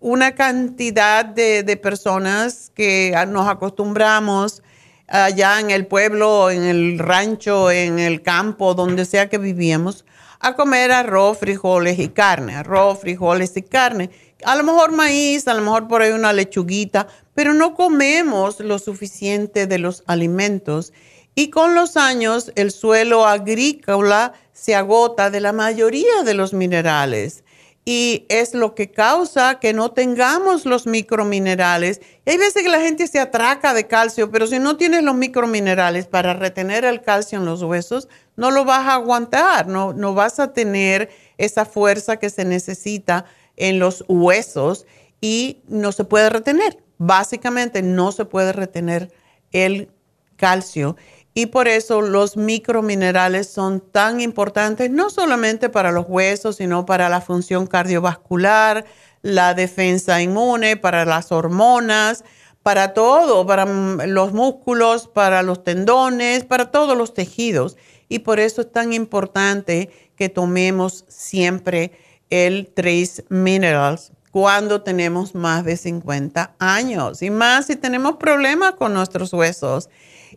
una 0.00 0.34
cantidad 0.34 1.24
de, 1.24 1.62
de, 1.62 1.76
personas 1.76 2.70
que 2.74 3.14
nos 3.28 3.48
acostumbramos 3.48 4.62
allá 5.08 5.60
en 5.60 5.70
el 5.70 5.86
pueblo, 5.86 6.50
en 6.50 6.64
el 6.64 6.98
rancho, 6.98 7.70
en 7.70 7.98
el 7.98 8.22
campo, 8.22 8.74
donde 8.74 9.04
sea 9.04 9.28
que 9.28 9.38
vivíamos, 9.38 10.04
a 10.40 10.54
comer 10.54 10.92
arroz, 10.92 11.38
frijoles 11.38 11.98
y 11.98 12.08
carne, 12.08 12.56
arroz, 12.56 13.00
frijoles 13.00 13.56
y 13.56 13.62
carne. 13.62 14.10
A 14.44 14.54
lo 14.56 14.64
mejor 14.64 14.92
maíz, 14.92 15.48
a 15.48 15.54
lo 15.54 15.62
mejor 15.62 15.88
por 15.88 16.02
ahí 16.02 16.12
una 16.12 16.32
lechuguita, 16.32 17.08
pero 17.34 17.54
no 17.54 17.74
comemos 17.74 18.60
lo 18.60 18.78
suficiente 18.78 19.66
de 19.66 19.78
los 19.78 20.02
alimentos. 20.06 20.92
Y 21.34 21.50
con 21.50 21.74
los 21.74 21.96
años 21.96 22.52
el 22.54 22.70
suelo 22.70 23.26
agrícola 23.26 24.32
se 24.52 24.74
agota 24.74 25.30
de 25.30 25.40
la 25.40 25.52
mayoría 25.52 26.22
de 26.24 26.34
los 26.34 26.52
minerales. 26.52 27.44
Y 27.88 28.26
es 28.28 28.52
lo 28.52 28.74
que 28.74 28.90
causa 28.90 29.60
que 29.60 29.72
no 29.72 29.92
tengamos 29.92 30.66
los 30.66 30.88
microminerales. 30.88 32.00
Y 32.24 32.30
hay 32.30 32.36
veces 32.36 32.64
que 32.64 32.68
la 32.68 32.80
gente 32.80 33.06
se 33.06 33.20
atraca 33.20 33.74
de 33.74 33.86
calcio, 33.86 34.28
pero 34.32 34.48
si 34.48 34.58
no 34.58 34.76
tienes 34.76 35.04
los 35.04 35.14
microminerales 35.14 36.08
para 36.08 36.34
retener 36.34 36.84
el 36.84 37.00
calcio 37.00 37.38
en 37.38 37.44
los 37.44 37.62
huesos, 37.62 38.08
no 38.34 38.50
lo 38.50 38.64
vas 38.64 38.88
a 38.88 38.94
aguantar, 38.94 39.68
no, 39.68 39.92
no 39.92 40.14
vas 40.14 40.40
a 40.40 40.52
tener 40.52 41.10
esa 41.38 41.64
fuerza 41.64 42.16
que 42.16 42.28
se 42.28 42.44
necesita 42.44 43.24
en 43.54 43.78
los 43.78 44.04
huesos 44.08 44.84
y 45.20 45.62
no 45.68 45.92
se 45.92 46.02
puede 46.02 46.28
retener. 46.28 46.82
Básicamente 46.98 47.82
no 47.82 48.10
se 48.10 48.24
puede 48.24 48.52
retener 48.52 49.12
el 49.52 49.90
calcio 50.36 50.96
y 51.38 51.44
por 51.44 51.68
eso 51.68 52.00
los 52.00 52.38
microminerales 52.38 53.46
son 53.46 53.80
tan 53.80 54.22
importantes, 54.22 54.90
no 54.90 55.10
solamente 55.10 55.68
para 55.68 55.92
los 55.92 56.06
huesos, 56.08 56.56
sino 56.56 56.86
para 56.86 57.10
la 57.10 57.20
función 57.20 57.66
cardiovascular, 57.66 58.86
la 59.20 59.52
defensa 59.52 60.22
inmune, 60.22 60.78
para 60.78 61.04
las 61.04 61.32
hormonas, 61.32 62.24
para 62.62 62.94
todo, 62.94 63.46
para 63.46 63.66
los 63.66 64.32
músculos, 64.32 65.08
para 65.08 65.42
los 65.42 65.62
tendones, 65.62 66.44
para 66.44 66.70
todos 66.70 66.96
los 66.96 67.12
tejidos. 67.12 67.76
Y 68.08 68.20
por 68.20 68.40
eso 68.40 68.62
es 68.62 68.72
tan 68.72 68.94
importante 68.94 69.90
que 70.16 70.30
tomemos 70.30 71.04
siempre 71.06 71.92
el 72.30 72.72
Trace 72.74 73.26
Minerals 73.28 74.10
cuando 74.36 74.82
tenemos 74.82 75.34
más 75.34 75.64
de 75.64 75.78
50 75.78 76.56
años 76.58 77.22
y 77.22 77.30
más 77.30 77.68
si 77.68 77.76
tenemos 77.76 78.16
problemas 78.16 78.72
con 78.72 78.92
nuestros 78.92 79.32
huesos. 79.32 79.88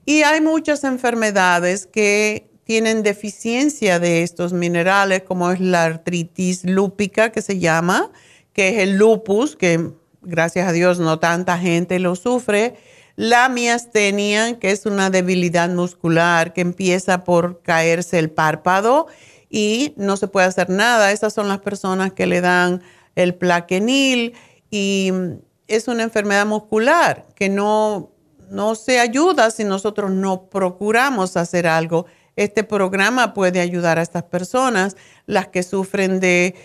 Y 0.05 0.21
hay 0.21 0.39
muchas 0.39 0.85
enfermedades 0.85 1.85
que 1.85 2.49
tienen 2.63 3.03
deficiencia 3.03 3.99
de 3.99 4.23
estos 4.23 4.53
minerales, 4.53 5.23
como 5.23 5.51
es 5.51 5.59
la 5.59 5.83
artritis 5.83 6.63
lúpica, 6.63 7.33
que 7.33 7.41
se 7.41 7.59
llama, 7.59 8.09
que 8.53 8.69
es 8.69 8.77
el 8.83 8.95
lupus, 8.95 9.57
que 9.57 9.91
gracias 10.21 10.69
a 10.69 10.71
Dios 10.71 10.99
no 10.99 11.19
tanta 11.19 11.57
gente 11.57 11.99
lo 11.99 12.15
sufre. 12.15 12.75
La 13.17 13.49
miastenia, 13.49 14.59
que 14.59 14.71
es 14.71 14.85
una 14.85 15.09
debilidad 15.09 15.69
muscular 15.71 16.53
que 16.53 16.61
empieza 16.61 17.25
por 17.25 17.61
caerse 17.63 18.17
el 18.17 18.31
párpado 18.31 19.07
y 19.49 19.93
no 19.97 20.15
se 20.15 20.29
puede 20.29 20.47
hacer 20.47 20.69
nada. 20.69 21.11
Esas 21.11 21.33
son 21.33 21.49
las 21.49 21.59
personas 21.59 22.13
que 22.13 22.27
le 22.27 22.39
dan 22.39 22.81
el 23.23 23.35
plaquenil 23.35 24.33
y 24.69 25.11
es 25.67 25.87
una 25.87 26.03
enfermedad 26.03 26.45
muscular 26.45 27.27
que 27.35 27.49
no 27.49 28.11
no 28.49 28.75
se 28.75 28.99
ayuda 28.99 29.51
si 29.51 29.63
nosotros 29.63 30.11
no 30.11 30.49
procuramos 30.49 31.37
hacer 31.37 31.67
algo. 31.67 32.05
Este 32.35 32.63
programa 32.63 33.33
puede 33.33 33.59
ayudar 33.59 33.99
a 33.99 34.01
estas 34.01 34.23
personas, 34.23 34.95
las 35.25 35.47
que 35.47 35.61
sufren 35.61 36.19
de 36.19 36.55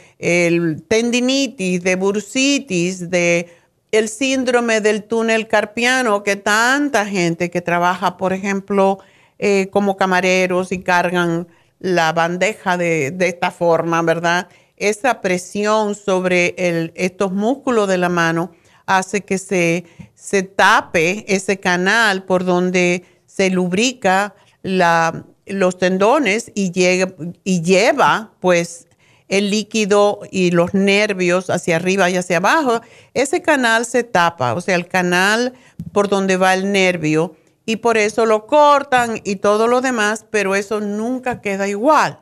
tendinitis, 0.88 1.82
de 1.82 1.96
bursitis, 1.96 3.10
de 3.10 3.48
el 3.92 4.08
síndrome 4.08 4.80
del 4.80 5.04
túnel 5.04 5.46
carpiano, 5.46 6.22
que 6.22 6.36
tanta 6.36 7.06
gente 7.06 7.50
que 7.50 7.60
trabaja, 7.60 8.16
por 8.16 8.32
ejemplo, 8.32 8.98
eh, 9.38 9.68
como 9.70 9.96
camareros 9.96 10.72
y 10.72 10.82
cargan 10.82 11.48
la 11.80 12.12
bandeja 12.12 12.76
de, 12.76 13.10
de, 13.10 13.28
esta 13.28 13.50
forma, 13.50 14.00
¿verdad? 14.02 14.48
Esa 14.76 15.20
presión 15.20 15.94
sobre 15.94 16.54
estos 16.94 17.32
músculos 17.32 17.88
de 17.88 17.98
la 17.98 18.08
mano 18.08 18.52
hace 18.86 19.22
que 19.22 19.38
se, 19.38 19.84
se 20.14 20.42
tape 20.42 21.24
ese 21.32 21.60
canal 21.60 22.24
por 22.24 22.44
donde 22.44 23.04
se 23.26 23.50
lubrica 23.50 24.34
los 24.62 25.78
tendones 25.78 26.50
y, 26.54 26.72
y 27.44 27.62
lleva 27.62 28.32
pues 28.40 28.88
el 29.28 29.50
líquido 29.50 30.20
y 30.30 30.50
los 30.50 30.74
nervios 30.74 31.50
hacia 31.50 31.76
arriba 31.76 32.10
y 32.10 32.16
hacia 32.16 32.38
abajo, 32.38 32.80
ese 33.14 33.42
canal 33.42 33.86
se 33.86 34.04
tapa, 34.04 34.54
o 34.54 34.60
sea, 34.60 34.74
el 34.74 34.86
canal 34.86 35.54
por 35.92 36.08
donde 36.08 36.36
va 36.36 36.54
el 36.54 36.70
nervio, 36.72 37.34
y 37.66 37.76
por 37.76 37.96
eso 37.96 38.26
lo 38.26 38.46
cortan 38.46 39.20
y 39.24 39.36
todo 39.36 39.66
lo 39.66 39.80
demás, 39.80 40.26
pero 40.30 40.54
eso 40.54 40.80
nunca 40.80 41.40
queda 41.40 41.66
igual 41.66 42.20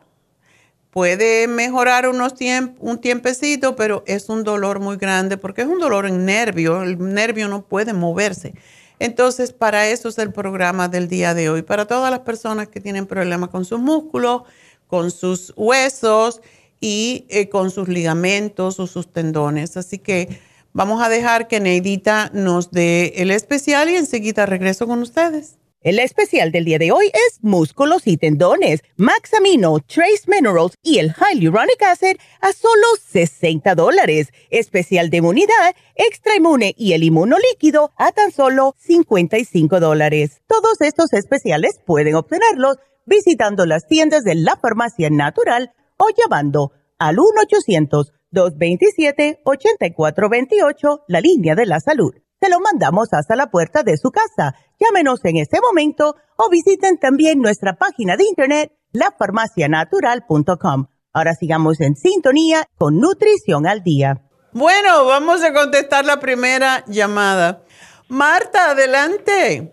puede 0.92 1.48
mejorar 1.48 2.06
unos 2.06 2.34
un 2.78 3.00
tiempecito, 3.00 3.74
pero 3.76 4.04
es 4.06 4.28
un 4.28 4.44
dolor 4.44 4.78
muy 4.78 4.96
grande 4.96 5.38
porque 5.38 5.62
es 5.62 5.66
un 5.66 5.80
dolor 5.80 6.06
en 6.06 6.26
nervio, 6.26 6.82
el 6.82 6.98
nervio 6.98 7.48
no 7.48 7.62
puede 7.62 7.94
moverse. 7.94 8.54
Entonces, 8.98 9.52
para 9.52 9.88
eso 9.88 10.10
es 10.10 10.18
el 10.18 10.32
programa 10.32 10.88
del 10.88 11.08
día 11.08 11.32
de 11.34 11.48
hoy, 11.48 11.62
para 11.62 11.86
todas 11.86 12.10
las 12.10 12.20
personas 12.20 12.68
que 12.68 12.80
tienen 12.80 13.06
problemas 13.06 13.48
con 13.48 13.64
sus 13.64 13.80
músculos, 13.80 14.42
con 14.86 15.10
sus 15.10 15.54
huesos 15.56 16.42
y 16.78 17.24
eh, 17.30 17.48
con 17.48 17.70
sus 17.70 17.88
ligamentos 17.88 18.78
o 18.78 18.86
sus 18.86 19.10
tendones. 19.10 19.78
Así 19.78 19.98
que 19.98 20.40
vamos 20.74 21.02
a 21.02 21.08
dejar 21.08 21.48
que 21.48 21.58
Neidita 21.58 22.30
nos 22.34 22.70
dé 22.70 23.14
el 23.16 23.30
especial 23.30 23.88
y 23.88 23.96
enseguida 23.96 24.44
regreso 24.44 24.86
con 24.86 25.00
ustedes. 25.00 25.56
El 25.84 25.98
especial 25.98 26.52
del 26.52 26.64
día 26.64 26.78
de 26.78 26.92
hoy 26.92 27.06
es 27.06 27.42
músculos 27.42 28.06
y 28.06 28.16
tendones, 28.16 28.84
Maxamino, 28.96 29.80
Trace 29.80 30.22
Minerals 30.28 30.76
y 30.80 30.98
el 30.98 31.12
Hyaluronic 31.12 31.82
Acid 31.82 32.18
a 32.40 32.52
solo 32.52 32.86
60 33.04 33.74
dólares. 33.74 34.28
Especial 34.50 35.10
de 35.10 35.16
inmunidad, 35.16 35.74
extra 35.96 36.36
inmune 36.36 36.72
y 36.78 36.92
el 36.92 37.02
inmunolíquido 37.02 37.90
a 37.96 38.12
tan 38.12 38.30
solo 38.30 38.76
55 38.78 39.80
dólares. 39.80 40.40
Todos 40.46 40.80
estos 40.82 41.12
especiales 41.14 41.80
pueden 41.84 42.14
obtenerlos 42.14 42.76
visitando 43.04 43.66
las 43.66 43.88
tiendas 43.88 44.22
de 44.22 44.36
la 44.36 44.54
farmacia 44.54 45.10
natural 45.10 45.72
o 45.96 46.06
llamando 46.16 46.70
al 46.96 47.16
1-800-227-8428, 48.32 51.02
la 51.08 51.20
línea 51.20 51.56
de 51.56 51.66
la 51.66 51.80
salud 51.80 52.21
se 52.42 52.50
lo 52.50 52.58
mandamos 52.58 53.12
hasta 53.12 53.36
la 53.36 53.50
puerta 53.50 53.84
de 53.84 53.96
su 53.96 54.10
casa. 54.10 54.56
Llámenos 54.80 55.24
en 55.24 55.36
este 55.36 55.60
momento 55.60 56.16
o 56.36 56.50
visiten 56.50 56.98
también 56.98 57.40
nuestra 57.40 57.74
página 57.74 58.16
de 58.16 58.24
internet, 58.24 58.72
lafarmacianatural.com. 58.92 60.86
Ahora 61.12 61.34
sigamos 61.34 61.80
en 61.80 61.94
sintonía 61.94 62.64
con 62.76 62.98
Nutrición 62.98 63.68
al 63.68 63.84
Día. 63.84 64.22
Bueno, 64.52 65.04
vamos 65.04 65.44
a 65.44 65.52
contestar 65.52 66.04
la 66.04 66.18
primera 66.18 66.82
llamada. 66.88 67.62
Marta, 68.08 68.72
adelante. 68.72 69.72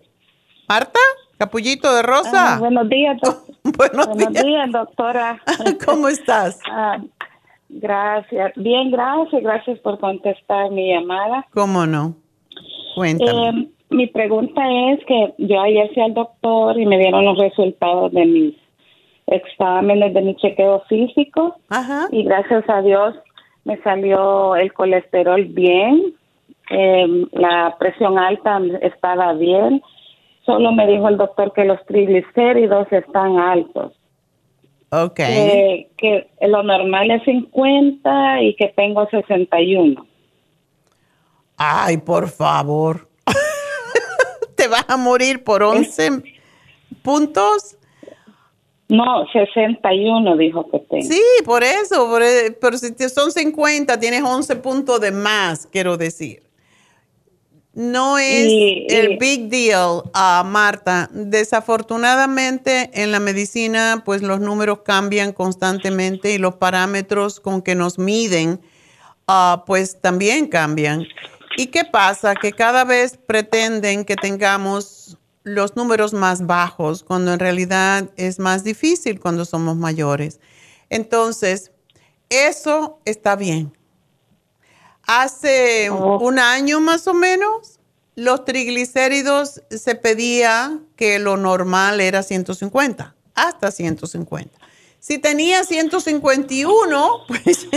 Marta, 0.67 0.99
capullito 1.39 1.91
de 1.95 2.03
rosa. 2.03 2.53
Ah, 2.53 2.59
buenos 2.59 2.87
días. 2.87 3.17
buenos, 3.63 4.15
días. 4.15 4.71
doctora. 4.71 5.41
¿Cómo 5.85 6.07
estás? 6.07 6.59
Ah, 6.69 6.97
gracias. 7.67 8.53
Bien, 8.57 8.91
gracias. 8.91 9.41
Gracias 9.41 9.79
por 9.79 9.99
contestar 9.99 10.69
mi 10.69 10.93
llamada. 10.93 11.47
¿Cómo 11.51 11.87
no? 11.87 12.28
Eh, 12.97 13.67
mi 13.89 14.07
pregunta 14.07 14.61
es 14.91 15.03
que 15.05 15.33
yo 15.37 15.61
ayer 15.61 15.89
fui 15.93 16.03
al 16.03 16.13
doctor 16.13 16.79
y 16.79 16.85
me 16.85 16.97
dieron 16.97 17.25
los 17.25 17.37
resultados 17.37 18.11
de 18.11 18.25
mis 18.25 18.55
exámenes 19.27 20.13
de 20.13 20.21
mi 20.21 20.35
chequeo 20.35 20.81
físico 20.89 21.55
y 22.11 22.23
gracias 22.23 22.67
a 22.67 22.81
Dios 22.81 23.15
me 23.63 23.77
salió 23.83 24.55
el 24.55 24.73
colesterol 24.73 25.43
bien, 25.45 26.13
em, 26.69 27.27
la 27.33 27.75
presión 27.77 28.17
alta 28.17 28.59
estaba 28.81 29.33
bien, 29.33 29.81
solo 30.45 30.71
me 30.71 30.87
dijo 30.87 31.07
el 31.07 31.17
doctor 31.17 31.53
que 31.53 31.65
los 31.65 31.83
triglicéridos 31.85 32.91
están 32.91 33.37
altos. 33.37 33.93
Ok. 34.91 35.19
Que 35.97 36.27
lo 36.41 36.63
normal 36.63 37.11
es 37.11 37.23
50 37.23 38.41
y 38.41 38.55
que 38.55 38.69
tengo 38.69 39.07
61. 39.09 40.05
Ay, 41.61 41.97
por 41.97 42.29
favor. 42.29 43.09
¿Te 44.55 44.69
vas 44.69 44.85
a 44.87 44.95
morir 44.95 45.43
por 45.43 45.61
11 45.61 46.23
puntos? 47.03 47.75
No, 48.87 49.27
61 49.31 50.37
dijo 50.37 50.69
que 50.71 50.79
tengo. 50.79 51.03
Sí, 51.03 51.21
por 51.43 51.63
eso, 51.63 52.17
e, 52.21 52.57
pero 52.59 52.77
si 52.77 52.93
son 53.09 53.31
50, 53.31 53.99
tienes 53.99 54.23
11 54.23 54.55
puntos 54.55 55.01
de 55.01 55.11
más, 55.11 55.67
quiero 55.67 55.97
decir. 55.97 56.43
No 57.73 58.17
es 58.17 58.47
el 58.89 59.17
big 59.17 59.49
deal, 59.49 60.03
uh, 60.05 60.43
Marta. 60.45 61.09
Desafortunadamente 61.11 62.89
en 62.93 63.11
la 63.11 63.19
medicina, 63.19 64.01
pues 64.05 64.21
los 64.21 64.39
números 64.39 64.79
cambian 64.83 65.33
constantemente 65.33 66.33
y 66.33 66.37
los 66.37 66.55
parámetros 66.55 67.39
con 67.39 67.61
que 67.61 67.75
nos 67.75 67.99
miden, 67.99 68.59
uh, 69.27 69.65
pues 69.65 70.01
también 70.01 70.47
cambian. 70.47 71.05
¿Y 71.59 71.67
qué 71.67 71.83
pasa? 71.83 72.35
Que 72.35 72.53
cada 72.53 72.85
vez 72.85 73.17
pretenden 73.17 74.05
que 74.05 74.15
tengamos 74.15 75.17
los 75.43 75.75
números 75.75 76.13
más 76.13 76.47
bajos, 76.47 77.03
cuando 77.03 77.33
en 77.33 77.39
realidad 77.39 78.09
es 78.15 78.39
más 78.39 78.63
difícil 78.63 79.19
cuando 79.19 79.43
somos 79.43 79.75
mayores. 79.75 80.39
Entonces, 80.89 81.73
eso 82.29 83.01
está 83.03 83.35
bien. 83.35 83.77
Hace 85.03 85.89
oh. 85.89 86.19
un 86.19 86.39
año 86.39 86.79
más 86.79 87.07
o 87.07 87.13
menos, 87.13 87.81
los 88.15 88.45
triglicéridos 88.45 89.61
se 89.69 89.95
pedía 89.95 90.79
que 90.95 91.19
lo 91.19 91.35
normal 91.35 91.99
era 91.99 92.23
150, 92.23 93.17
hasta 93.35 93.71
150. 93.71 94.57
Si 95.01 95.17
tenía 95.17 95.65
151, 95.65 97.09
pues 97.27 97.67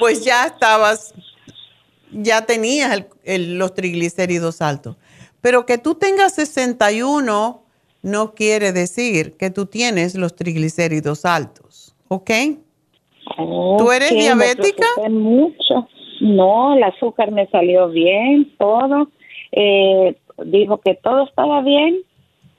pues 0.00 0.24
ya 0.24 0.46
estabas, 0.46 1.14
ya 2.12 2.46
tenías 2.46 3.04
los 3.24 3.74
triglicéridos 3.74 4.62
altos. 4.62 4.96
Pero 5.40 5.66
que 5.66 5.78
tú 5.78 5.94
tengas 5.96 6.34
61 6.34 7.62
no 8.02 8.34
quiere 8.34 8.72
decir 8.72 9.36
que 9.36 9.50
tú 9.50 9.66
tienes 9.66 10.14
los 10.16 10.34
triglicéridos 10.34 11.24
altos, 11.24 11.94
¿ok? 12.08 12.30
¿Tú 13.78 13.92
eres 13.92 14.10
diabética? 14.10 14.86
Mucho. 15.08 15.88
No, 16.20 16.74
el 16.74 16.82
azúcar 16.84 17.30
me 17.32 17.46
salió 17.48 17.88
bien, 17.88 18.52
todo. 18.58 19.08
Eh, 19.52 20.16
dijo 20.44 20.78
que 20.78 20.94
todo 20.94 21.24
estaba 21.24 21.62
bien. 21.62 21.98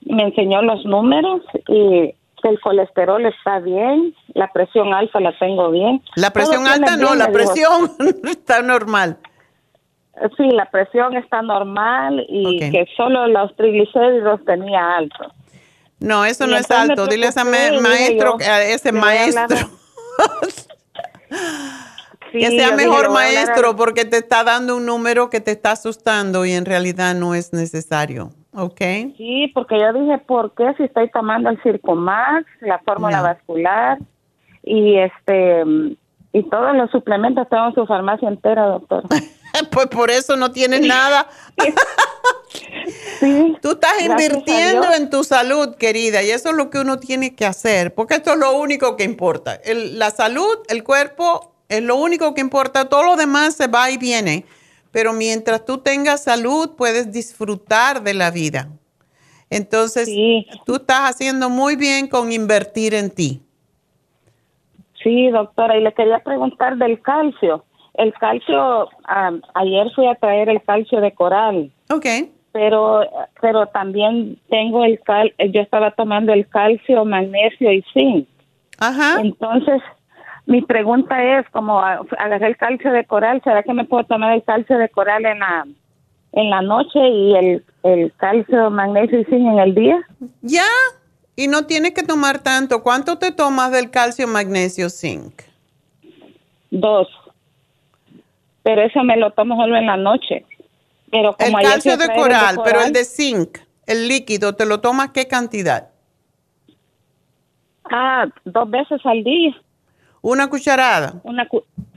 Me 0.01 0.24
enseñó 0.24 0.62
los 0.62 0.86
números 0.86 1.41
y 1.68 2.14
que 2.43 2.49
el 2.49 2.60
colesterol 2.60 3.26
está 3.26 3.60
bien, 3.60 4.14
la 4.34 4.51
presión 4.51 4.93
alta 4.93 5.22
la 5.22 5.38
tengo 5.39 5.72
bien. 5.72 6.01
La 6.18 6.32
presión 6.32 6.68
alta 6.68 6.97
no, 6.97 7.16
la 7.16 7.32
presión 7.32 7.89
está 8.30 8.62
normal. 8.62 9.18
Sí, 10.38 10.49
la 10.51 10.66
presión 10.70 11.16
está 11.18 11.41
normal 11.41 12.24
y 12.30 12.59
que 12.59 12.86
solo 12.95 13.28
los 13.28 13.55
triglicéridos 13.55 14.45
tenía 14.45 14.97
alto. 14.97 15.32
No, 15.99 16.24
eso 16.26 16.45
no 16.47 16.55
es 16.55 16.70
alto. 16.70 17.07
Dile 17.07 17.28
a 17.28 17.30
ese 17.30 17.43
maestro, 17.43 18.38
a 18.39 18.61
ese 18.64 18.91
maestro. 18.91 19.57
que 22.32 22.49
sea 22.49 22.76
mejor 22.76 23.11
maestro 23.11 23.76
porque 23.76 24.05
te 24.05 24.18
está 24.18 24.43
dando 24.43 24.78
un 24.78 24.86
número 24.86 25.30
que 25.30 25.39
te 25.39 25.51
está 25.51 25.72
asustando 25.72 26.45
y 26.45 26.51
en 26.51 26.66
realidad 26.66 27.16
no 27.16 27.34
es 27.36 27.53
necesario. 27.53 28.30
¿Ok? 28.55 28.82
Sí, 29.18 29.51
porque 29.53 29.80
yo 29.80 29.93
dije, 29.93 30.20
¿por 30.20 30.53
qué 30.53 30.74
si 30.78 30.84
estoy 30.84 31.09
tomando 31.09 31.49
el 31.49 31.61
Circomax, 31.64 32.45
la 32.61 32.80
fórmula 32.80 33.22
vascular 33.22 33.97
y 34.61 34.97
este 34.97 35.64
y 36.36 36.43
todos 36.49 36.76
los 36.76 36.89
suplementos 36.91 37.47
tengo 37.49 37.68
en 37.68 37.76
su 37.76 37.86
farmacia 37.86 38.28
entera, 38.28 38.66
doctor? 38.66 39.03
pues 39.72 39.88
por 39.88 40.12
eso 40.12 40.36
no 40.36 40.51
tienes 40.51 40.82
nada. 40.82 41.28
sí, 43.20 43.56
Tú 43.62 43.72
estás 43.72 44.01
invirtiendo 44.01 44.91
en 44.93 45.10
tu 45.10 45.24
salud, 45.24 45.76
querida, 45.76 46.24
y 46.24 46.32
eso 46.32 46.49
es 46.49 46.56
lo 46.56 46.70
que 46.70 46.80
uno 46.80 46.99
tiene 46.99 47.36
que 47.36 47.45
hacer, 47.45 47.93
porque 47.93 48.16
esto 48.16 48.34
es 48.34 48.39
lo 48.39 48.58
único 48.58 48.95
que 48.95 49.04
importa. 49.04 49.60
la 49.66 50.12
salud, 50.12 50.60
el 50.68 50.84
cuerpo, 50.84 51.54
es 51.70 51.82
lo 51.82 51.95
único 51.95 52.34
que 52.34 52.41
importa. 52.41 52.89
Todo 52.89 53.04
lo 53.04 53.16
demás 53.16 53.56
se 53.56 53.68
va 53.68 53.89
y 53.89 53.97
viene. 53.97 54.45
Pero 54.91 55.12
mientras 55.12 55.66
tú 55.66 55.80
tengas 55.80 56.24
salud, 56.24 56.76
puedes 56.78 57.12
disfrutar 57.12 58.04
de 58.04 58.14
la 58.14 58.30
vida. 58.30 58.70
Entonces, 59.49 60.08
tú 60.66 60.76
estás 60.76 61.10
haciendo 61.10 61.49
muy 61.49 61.76
bien 61.76 62.08
con 62.08 62.32
invertir 62.32 62.93
en 62.93 63.10
ti. 63.10 63.41
Sí, 65.01 65.30
doctora, 65.30 65.78
y 65.78 65.82
le 65.82 65.93
quería 65.93 66.20
preguntar 66.20 66.78
del 66.78 67.01
calcio. 67.01 67.66
El 67.94 68.14
calcio, 68.14 68.89
ayer 69.54 69.91
fui 69.94 70.08
a 70.08 70.16
traer 70.16 70.50
el 70.50 70.62
calcio 70.64 71.00
de 71.00 71.12
coral. 71.12 71.72
Ok. 71.89 72.06
Pero, 72.52 73.02
pero 73.41 73.68
también 73.68 74.39
tengo 74.50 74.84
el 74.86 75.00
cal, 75.02 75.34
yo 75.52 75.62
estaba 75.62 75.91
tomando 75.91 76.34
el 76.34 76.48
calcio, 76.48 77.06
magnesio 77.06 77.72
y 77.72 77.84
zinc. 77.94 78.28
Ajá. 78.80 79.22
Entonces, 79.22 79.82
mi 80.46 80.62
pregunta 80.62 81.39
es, 81.39 81.50
como 81.50 81.80
agarré 81.80 82.48
el 82.48 82.58
calcio 82.58 82.91
de 82.91 83.06
coral, 83.06 83.41
¿será 83.44 83.64
que 83.64 83.74
me 83.74 83.86
puedo 83.86 84.04
tomar 84.04 84.34
el 84.34 84.44
calcio 84.44 84.78
de 84.78 84.89
coral 84.89 85.26
en 85.26 85.39
la, 85.39 85.66
en 86.34 86.50
la 86.50 86.62
noche 86.62 87.00
y 87.00 87.36
el, 87.36 87.66
el 87.84 88.14
calcio, 88.18 88.70
magnesio 88.70 89.20
y 89.20 89.26
zinc 89.26 89.48
en 89.48 89.60
el 89.60 89.74
día? 89.74 90.02
Ya, 90.41 90.68
y 91.36 91.48
no 91.48 91.66
tienes 91.66 91.94
que 91.94 92.04
tomar 92.04 92.39
tanto. 92.39 92.84
¿Cuánto 92.84 93.18
te 93.18 93.32
tomas 93.32 93.72
del 93.72 93.89
calcio, 93.89 94.28
magnesio, 94.28 94.89
zinc? 94.89 95.41
Dos. 96.70 97.08
Pero 98.64 98.82
eso 98.82 99.03
me 99.03 99.18
lo 99.18 99.32
tomo 99.32 99.55
solo 99.55 99.78
en 99.78 99.86
la 99.86 99.97
noche. 99.97 100.45
Pero 101.11 101.36
como 101.38 101.59
el 101.59 101.66
calcio 101.66 101.97
de 101.97 102.11
coral, 102.14 102.59
pero 102.64 102.82
el 102.82 102.91
de 102.91 103.05
zinc, 103.05 103.59
el 103.86 104.07
líquido, 104.07 104.55
¿te 104.55 104.66
lo 104.66 104.80
tomas 104.80 105.11
qué 105.11 105.28
cantidad? 105.28 105.89
Ah, 107.84 108.26
dos 108.45 108.70
veces 108.70 108.99
al 109.05 109.24
día. 109.24 109.53
¿Una 110.22 110.49
cucharada? 110.49 111.22
Una, 111.24 111.47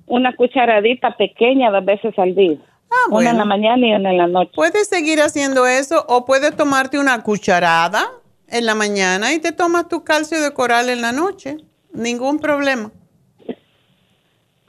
una 0.07 0.35
cucharadita 0.35 1.17
pequeña 1.17 1.71
dos 1.71 1.85
veces 1.85 2.19
al 2.19 2.35
día. 2.35 2.59
Ah, 2.91 3.09
bueno. 3.09 3.31
Una 3.31 3.31
en 3.31 3.39
la 3.39 3.45
mañana 3.45 3.87
y 3.87 3.93
una 3.93 4.11
en 4.11 4.19
la 4.19 4.27
noche. 4.27 4.51
Puedes 4.55 4.89
seguir 4.89 5.21
haciendo 5.21 5.67
eso 5.67 6.05
o 6.09 6.25
puedes 6.25 6.55
tomarte 6.57 6.99
una 6.99 7.23
cucharada 7.23 8.05
en 8.49 8.67
la 8.67 8.75
mañana 8.75 9.33
y 9.33 9.39
te 9.39 9.53
tomas 9.53 9.89
tu 9.89 10.05
calcio 10.05 10.41
de 10.41 10.53
coral 10.53 10.91
en 10.91 11.03
la 11.03 11.13
noche. 11.13 11.57
Ningún 11.93 12.39
problema. 12.39 12.91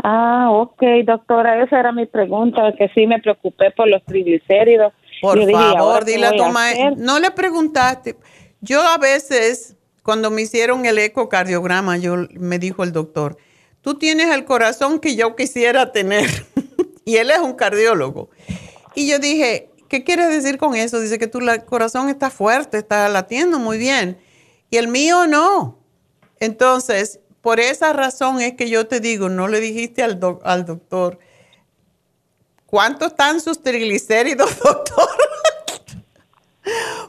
Ah, 0.10 0.52
ok, 0.52 0.82
doctora, 1.06 1.62
esa 1.62 1.82
era 1.82 1.92
mi 1.92 2.06
pregunta, 2.06 2.62
que 2.78 2.88
sí 2.96 3.06
me 3.06 3.20
preocupé 3.20 3.72
por 3.72 3.90
los 3.90 4.02
triglicéridos. 4.06 4.94
Por 5.22 5.38
favor, 5.52 6.06
dile 6.06 6.28
a 6.28 6.32
tu 6.32 6.46
No 6.96 7.20
le 7.20 7.30
preguntaste. 7.32 8.16
Yo 8.62 8.82
a 8.84 8.98
veces, 8.98 9.76
cuando 10.04 10.32
me 10.32 10.44
hicieron 10.44 10.86
el 10.86 10.98
ecocardiograma, 11.00 11.98
yo 11.98 12.16
me 12.40 12.58
dijo 12.58 12.86
el 12.86 12.94
doctor, 12.94 13.36
tú 13.82 13.96
tienes 13.96 14.34
el 14.34 14.46
corazón 14.46 15.00
que 15.00 15.18
yo 15.18 15.36
quisiera 15.36 15.92
tener. 15.92 16.30
y 17.04 17.18
él 17.18 17.30
es 17.30 17.40
un 17.40 17.56
cardiólogo. 17.56 18.30
Y 18.96 19.10
yo 19.10 19.20
dije, 19.20 19.72
¿qué 19.90 20.06
quieres 20.06 20.30
decir 20.30 20.58
con 20.58 20.74
eso? 20.76 21.02
Dice 21.02 21.20
que 21.20 21.28
tu 21.28 21.42
corazón 21.66 22.08
está 22.08 22.30
fuerte, 22.30 22.78
está 22.78 23.10
latiendo 23.10 23.60
muy 23.60 23.78
bien. 23.78 24.18
Y 24.70 24.78
el 24.78 24.88
mío 24.88 25.28
no. 25.28 25.80
Entonces, 26.40 27.20
por 27.48 27.62
esa 27.62 27.94
razón 27.94 28.42
es 28.42 28.56
que 28.56 28.70
yo 28.70 28.88
te 28.88 29.00
digo, 29.00 29.30
no 29.30 29.48
le 29.48 29.62
dijiste 29.62 30.04
al, 30.04 30.20
al 30.44 30.66
doctor, 30.66 31.18
¿cuánto 32.66 33.06
están 33.06 33.40
sus 33.40 33.64
triglicéridos, 33.64 34.60
doctor? 34.64 35.08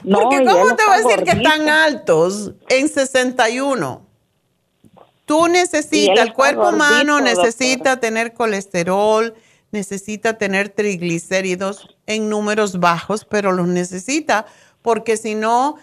Porque 0.09 0.45
¿cómo 0.45 0.77
te 0.77 0.85
voy 0.85 0.93
a 0.93 0.97
decir 1.01 1.23
que 1.25 1.31
están 1.31 1.67
altos 1.67 2.53
en 2.69 2.87
61? 2.87 4.07
Tú 5.25 5.49
necesitas, 5.49 6.25
el 6.25 6.31
cuerpo 6.31 6.69
humano 6.69 7.19
necesita 7.19 7.99
tener 7.99 8.33
colesterol, 8.33 9.35
necesita 9.71 10.37
tener 10.37 10.69
triglicéridos 10.69 11.97
en 12.05 12.29
números 12.29 12.79
bajos, 12.79 13.25
pero 13.25 13.51
los 13.51 13.67
necesita 13.67 14.45
porque 14.81 15.17
si 15.17 15.35
no, 15.35 15.75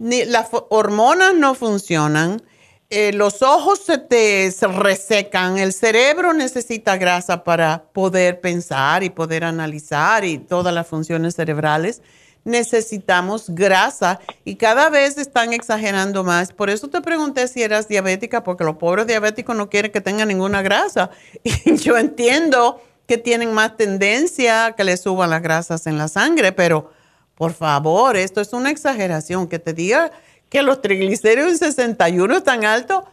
las 0.00 0.48
hormonas 0.68 1.32
no 1.36 1.54
funcionan, 1.54 2.42
eh, 2.90 3.12
los 3.12 3.42
ojos 3.42 3.78
se 3.78 3.98
te 3.98 4.52
resecan, 4.60 5.58
el 5.58 5.72
cerebro 5.72 6.32
necesita 6.32 6.96
grasa 6.96 7.44
para 7.44 7.84
poder 7.92 8.40
pensar 8.40 9.04
y 9.04 9.10
poder 9.10 9.44
analizar 9.44 10.24
y 10.24 10.38
todas 10.38 10.74
las 10.74 10.86
funciones 10.86 11.36
cerebrales 11.36 12.02
necesitamos 12.44 13.50
grasa 13.50 14.20
y 14.44 14.56
cada 14.56 14.90
vez 14.90 15.18
están 15.18 15.52
exagerando 15.52 16.24
más. 16.24 16.52
Por 16.52 16.70
eso 16.70 16.88
te 16.88 17.00
pregunté 17.00 17.48
si 17.48 17.62
eras 17.62 17.88
diabética, 17.88 18.42
porque 18.42 18.64
los 18.64 18.76
pobres 18.76 19.06
diabéticos 19.06 19.56
no 19.56 19.68
quieren 19.68 19.92
que 19.92 20.00
tengan 20.00 20.28
ninguna 20.28 20.62
grasa. 20.62 21.10
Y 21.44 21.76
yo 21.76 21.96
entiendo 21.96 22.82
que 23.06 23.18
tienen 23.18 23.52
más 23.52 23.76
tendencia 23.76 24.66
a 24.66 24.72
que 24.76 24.84
les 24.84 25.00
suban 25.00 25.30
las 25.30 25.42
grasas 25.42 25.86
en 25.86 25.98
la 25.98 26.08
sangre, 26.08 26.52
pero 26.52 26.90
por 27.34 27.52
favor, 27.54 28.16
esto 28.16 28.40
es 28.40 28.52
una 28.52 28.70
exageración. 28.70 29.48
Que 29.48 29.58
te 29.58 29.72
diga 29.72 30.12
que 30.50 30.62
los 30.62 30.82
triglicéridos 30.82 31.52
en 31.52 31.58
61 31.58 32.36
están 32.36 32.64
altos, 32.64 33.04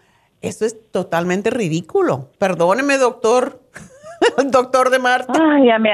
eso 0.41 0.65
es 0.65 0.75
totalmente 0.91 1.49
ridículo. 1.51 2.29
Perdóneme, 2.39 2.97
doctor, 2.97 3.61
doctor 4.45 4.89
de 4.89 4.99
Marta. 4.99 5.33
Ay, 5.39 5.67
ya 5.67 5.79
me, 5.79 5.91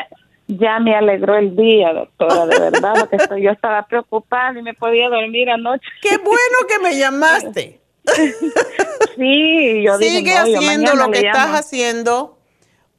ya 0.47 0.79
me 0.79 0.95
alegró 0.95 1.35
el 1.35 1.55
día, 1.55 1.93
doctora, 1.93 2.45
de 2.45 2.59
verdad, 2.59 2.93
porque 2.99 3.17
estoy, 3.17 3.43
yo 3.43 3.51
estaba 3.51 3.85
preocupada 3.85 4.57
y 4.57 4.63
me 4.63 4.73
podía 4.73 5.09
dormir 5.09 5.49
anoche. 5.49 5.85
Qué 6.01 6.17
bueno 6.17 6.57
que 6.67 6.79
me 6.79 6.97
llamaste. 6.97 7.81
sí, 9.15 9.83
yo 9.83 9.97
Sigue 9.97 10.33
haciendo 10.33 10.93
lo 10.95 11.11
que 11.11 11.19
estás 11.19 11.59
haciendo 11.59 12.37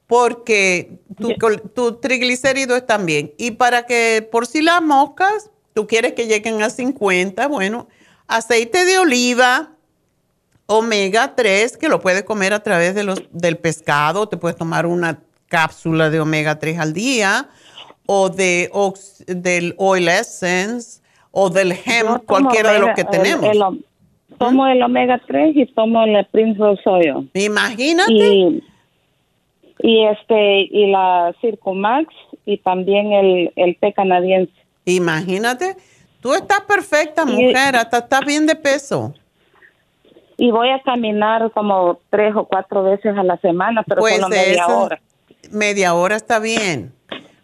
porque 0.06 0.98
tu, 1.18 1.34
tu 1.74 1.96
triglicérido 1.96 2.76
están 2.76 3.06
bien. 3.06 3.32
Y 3.38 3.52
para 3.52 3.86
que, 3.86 4.26
por 4.30 4.46
si 4.46 4.60
las 4.60 4.82
moscas, 4.82 5.50
tú 5.72 5.86
quieres 5.86 6.12
que 6.12 6.26
lleguen 6.26 6.62
a 6.62 6.70
50, 6.70 7.46
bueno, 7.48 7.88
aceite 8.28 8.84
de 8.84 8.98
oliva, 8.98 9.70
omega 10.66 11.34
3, 11.34 11.76
que 11.76 11.88
lo 11.88 12.00
puedes 12.00 12.24
comer 12.24 12.52
a 12.52 12.62
través 12.62 12.94
de 12.94 13.04
los, 13.04 13.22
del 13.32 13.56
pescado, 13.56 14.28
te 14.28 14.36
puedes 14.36 14.56
tomar 14.56 14.86
una 14.86 15.20
cápsula 15.48 16.10
de 16.10 16.20
omega 16.20 16.58
3 16.58 16.78
al 16.78 16.92
día 16.92 17.48
o 18.06 18.28
de 18.28 18.70
del 19.26 19.74
oil 19.78 20.08
essence 20.08 21.00
o 21.30 21.50
del 21.50 21.72
hemp, 21.72 22.24
cualquiera 22.26 22.72
de 22.72 22.78
los 22.80 22.90
que 22.94 23.04
tenemos. 23.04 23.56
tomo 24.38 24.66
el 24.66 24.82
omega 24.82 25.20
3 25.26 25.56
y 25.56 25.66
tomo 25.66 26.04
el 26.04 26.24
Prince 26.26 26.60
Oil. 26.62 27.30
Imagínate. 27.34 28.62
Y, 29.80 30.04
este 30.06 30.62
y 30.70 30.90
la 30.90 31.34
Circumax 31.40 32.06
y 32.46 32.58
también 32.58 33.12
el, 33.12 33.52
el 33.56 33.76
té 33.76 33.92
canadiense. 33.92 34.52
Imagínate. 34.84 35.76
Tú 36.24 36.32
estás 36.32 36.62
perfecta, 36.62 37.26
mujer, 37.26 37.76
hasta 37.76 37.98
estás 37.98 38.24
bien 38.24 38.46
de 38.46 38.56
peso. 38.56 39.12
y 40.38 40.50
voy 40.50 40.70
a 40.70 40.80
caminar 40.82 41.52
como 41.52 42.00
tres 42.08 42.34
o 42.34 42.46
cuatro 42.46 42.82
veces 42.82 43.14
a 43.14 43.22
la 43.22 43.36
semana, 43.42 43.82
pero 43.86 44.00
pues 44.00 44.14
solo 44.14 44.30
media 44.30 44.66
hora. 44.66 45.02
Media 45.50 45.92
hora 45.92 46.16
está 46.16 46.38
bien. 46.38 46.94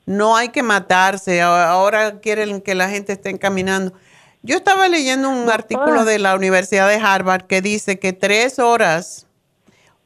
No 0.07 0.35
hay 0.35 0.49
que 0.49 0.63
matarse. 0.63 1.43
Ahora 1.43 2.21
quieren 2.21 2.63
que 2.63 2.75
la 2.75 2.89
gente 2.89 3.13
esté 3.13 3.39
caminando. 3.39 3.93
Yo 4.41 4.57
estaba 4.57 4.89
leyendo 4.89 5.29
un 5.29 5.51
artículo 5.51 6.07
de 6.07 6.19
la 6.19 6.35
Universidad 6.35 6.89
de 6.89 6.97
Harvard 6.97 7.43
que 7.43 7.61
dice 7.61 7.99
que 7.99 8.15
tres 8.15 8.59
horas, 8.59 9.27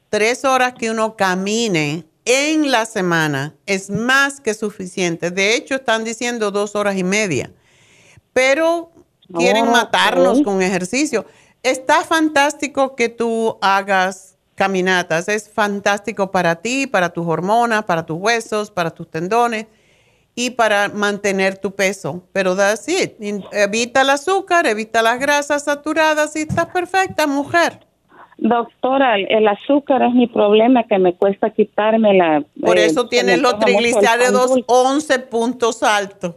tres 0.08 0.44
horas 0.44 0.74
que 0.74 0.90
uno 0.90 1.14
camine 1.14 2.06
en 2.24 2.72
la 2.72 2.86
semana 2.86 3.54
es 3.66 3.88
más 3.88 4.40
que 4.40 4.52
suficiente. 4.52 5.30
De 5.30 5.54
hecho, 5.54 5.76
están 5.76 6.02
diciendo 6.02 6.50
dos 6.50 6.74
horas 6.74 6.96
y 6.96 7.04
media. 7.04 7.52
Pero 8.34 8.90
quieren 9.34 9.70
matarnos 9.70 10.42
con 10.42 10.60
ejercicio. 10.60 11.24
Está 11.62 12.02
fantástico 12.02 12.94
que 12.94 13.08
tú 13.08 13.56
hagas 13.62 14.36
caminatas. 14.54 15.28
Es 15.28 15.50
fantástico 15.50 16.30
para 16.30 16.56
ti, 16.56 16.86
para 16.86 17.08
tus 17.08 17.26
hormonas, 17.26 17.84
para 17.84 18.04
tus 18.04 18.18
huesos, 18.18 18.70
para 18.70 18.90
tus 18.90 19.10
tendones 19.10 19.66
y 20.34 20.50
para 20.50 20.88
mantener 20.88 21.56
tu 21.56 21.74
peso. 21.74 22.22
Pero 22.32 22.54
that's 22.56 22.88
it. 22.88 23.14
Evita 23.52 24.02
el 24.02 24.10
azúcar, 24.10 24.66
evita 24.66 25.00
las 25.00 25.18
grasas 25.18 25.64
saturadas 25.64 26.36
y 26.36 26.40
estás 26.40 26.66
perfecta, 26.66 27.26
mujer. 27.26 27.80
Doctora, 28.36 29.16
el 29.16 29.46
azúcar 29.46 30.02
es 30.02 30.12
mi 30.12 30.26
problema 30.26 30.84
que 30.84 30.98
me 30.98 31.14
cuesta 31.14 31.50
quitármela. 31.50 32.44
Por 32.60 32.78
eso 32.78 33.02
eh, 33.02 33.08
tienes 33.08 33.40
los 33.40 33.58
triglicéridos 33.60 34.52
11 34.66 35.18
puntos 35.20 35.82
altos. 35.82 36.34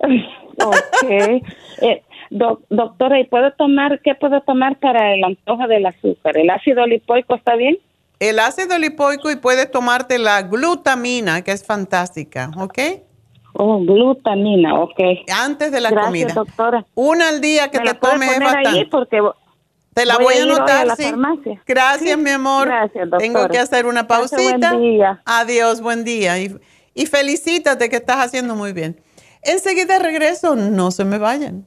Ok. 0.00 1.42
Eh, 1.82 2.02
doctora, 2.30 3.20
¿y 3.20 3.24
puedo 3.24 3.52
tomar, 3.52 4.00
qué 4.02 4.14
puedo 4.14 4.40
tomar 4.42 4.78
para 4.78 5.14
el 5.14 5.24
antojo 5.24 5.66
del 5.66 5.86
azúcar? 5.86 6.36
¿El 6.36 6.50
ácido 6.50 6.86
lipoico 6.86 7.34
está 7.34 7.56
bien? 7.56 7.78
El 8.18 8.38
ácido 8.38 8.78
lipoico 8.78 9.30
y 9.30 9.36
puedes 9.36 9.70
tomarte 9.70 10.18
la 10.18 10.42
glutamina, 10.42 11.42
que 11.42 11.52
es 11.52 11.64
fantástica, 11.64 12.50
¿ok? 12.58 12.78
Oh, 13.54 13.80
glutamina, 13.80 14.78
ok. 14.78 15.00
Antes 15.32 15.72
de 15.72 15.80
la 15.80 15.90
Gracias, 15.90 16.06
comida. 16.06 16.34
doctora. 16.34 16.86
Una 16.94 17.28
al 17.28 17.40
día 17.40 17.70
que 17.70 17.80
te 17.80 17.94
tomes 17.94 18.30
es 18.30 18.40
bastante. 18.40 18.86
porque 18.90 19.20
te 19.94 20.06
la 20.06 20.18
voy, 20.18 20.34
a 20.34 20.42
anotar, 20.42 20.96
sí. 20.96 21.12
Gracias, 21.66 22.16
mi 22.16 22.30
amor. 22.30 22.68
Gracias, 22.68 23.10
doctora. 23.10 23.18
Tengo 23.18 23.48
que 23.48 23.58
hacer 23.58 23.86
una 23.86 24.06
pausita. 24.06 24.74
Buen 24.74 24.82
día. 24.82 25.20
Adiós, 25.24 25.80
buen 25.80 26.04
día. 26.04 26.38
Y, 26.38 26.54
y 26.94 27.06
felicítate 27.06 27.88
que 27.88 27.96
estás 27.96 28.18
haciendo 28.18 28.54
muy 28.54 28.72
bien. 28.72 29.00
Enseguida 29.42 29.98
regreso, 29.98 30.56
no 30.56 30.90
se 30.90 31.04
me 31.04 31.18
vayan. 31.18 31.66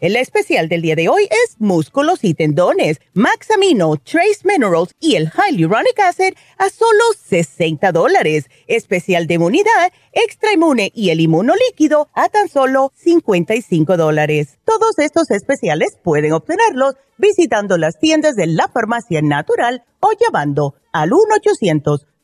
El 0.00 0.16
especial 0.16 0.68
del 0.70 0.80
día 0.80 0.96
de 0.96 1.10
hoy 1.10 1.24
es 1.24 1.56
músculos 1.58 2.24
y 2.24 2.32
tendones, 2.32 3.02
Max 3.12 3.50
Amino, 3.50 3.98
Trace 3.98 4.40
Minerals 4.44 4.94
y 4.98 5.16
el 5.16 5.30
Hyaluronic 5.30 6.00
Acid 6.00 6.32
a 6.56 6.70
solo 6.70 7.04
60 7.22 7.92
dólares. 7.92 8.46
Especial 8.66 9.26
de 9.26 9.34
inmunidad, 9.34 9.92
extra 10.12 10.54
inmune 10.54 10.90
y 10.94 11.10
el 11.10 11.20
inmuno 11.20 11.52
líquido 11.68 12.08
a 12.14 12.30
tan 12.30 12.48
solo 12.48 12.94
55 12.96 13.98
dólares. 13.98 14.58
Todos 14.64 14.98
estos 14.98 15.30
especiales 15.30 15.98
pueden 16.02 16.32
obtenerlos 16.32 16.94
visitando 17.18 17.76
las 17.76 17.98
tiendas 17.98 18.36
de 18.36 18.46
la 18.46 18.68
farmacia 18.68 19.20
natural 19.20 19.84
o 20.00 20.12
llamando 20.18 20.76
al 20.92 21.10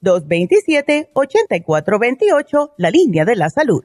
1-800-227-8428, 0.03 2.73
la 2.79 2.91
línea 2.91 3.27
de 3.27 3.37
la 3.37 3.51
salud. 3.51 3.85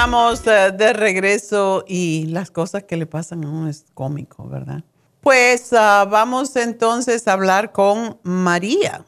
Estamos 0.00 0.46
eh, 0.46 0.72
de 0.72 0.94
regreso 0.94 1.84
y 1.86 2.24
las 2.28 2.50
cosas 2.50 2.84
que 2.84 2.96
le 2.96 3.04
pasan 3.04 3.44
a 3.44 3.50
uno 3.50 3.68
es 3.68 3.84
cómico, 3.92 4.48
¿verdad? 4.48 4.82
Pues 5.20 5.74
ah, 5.74 6.06
vamos 6.10 6.56
entonces 6.56 7.28
a 7.28 7.34
hablar 7.34 7.72
con 7.72 8.16
María. 8.22 9.04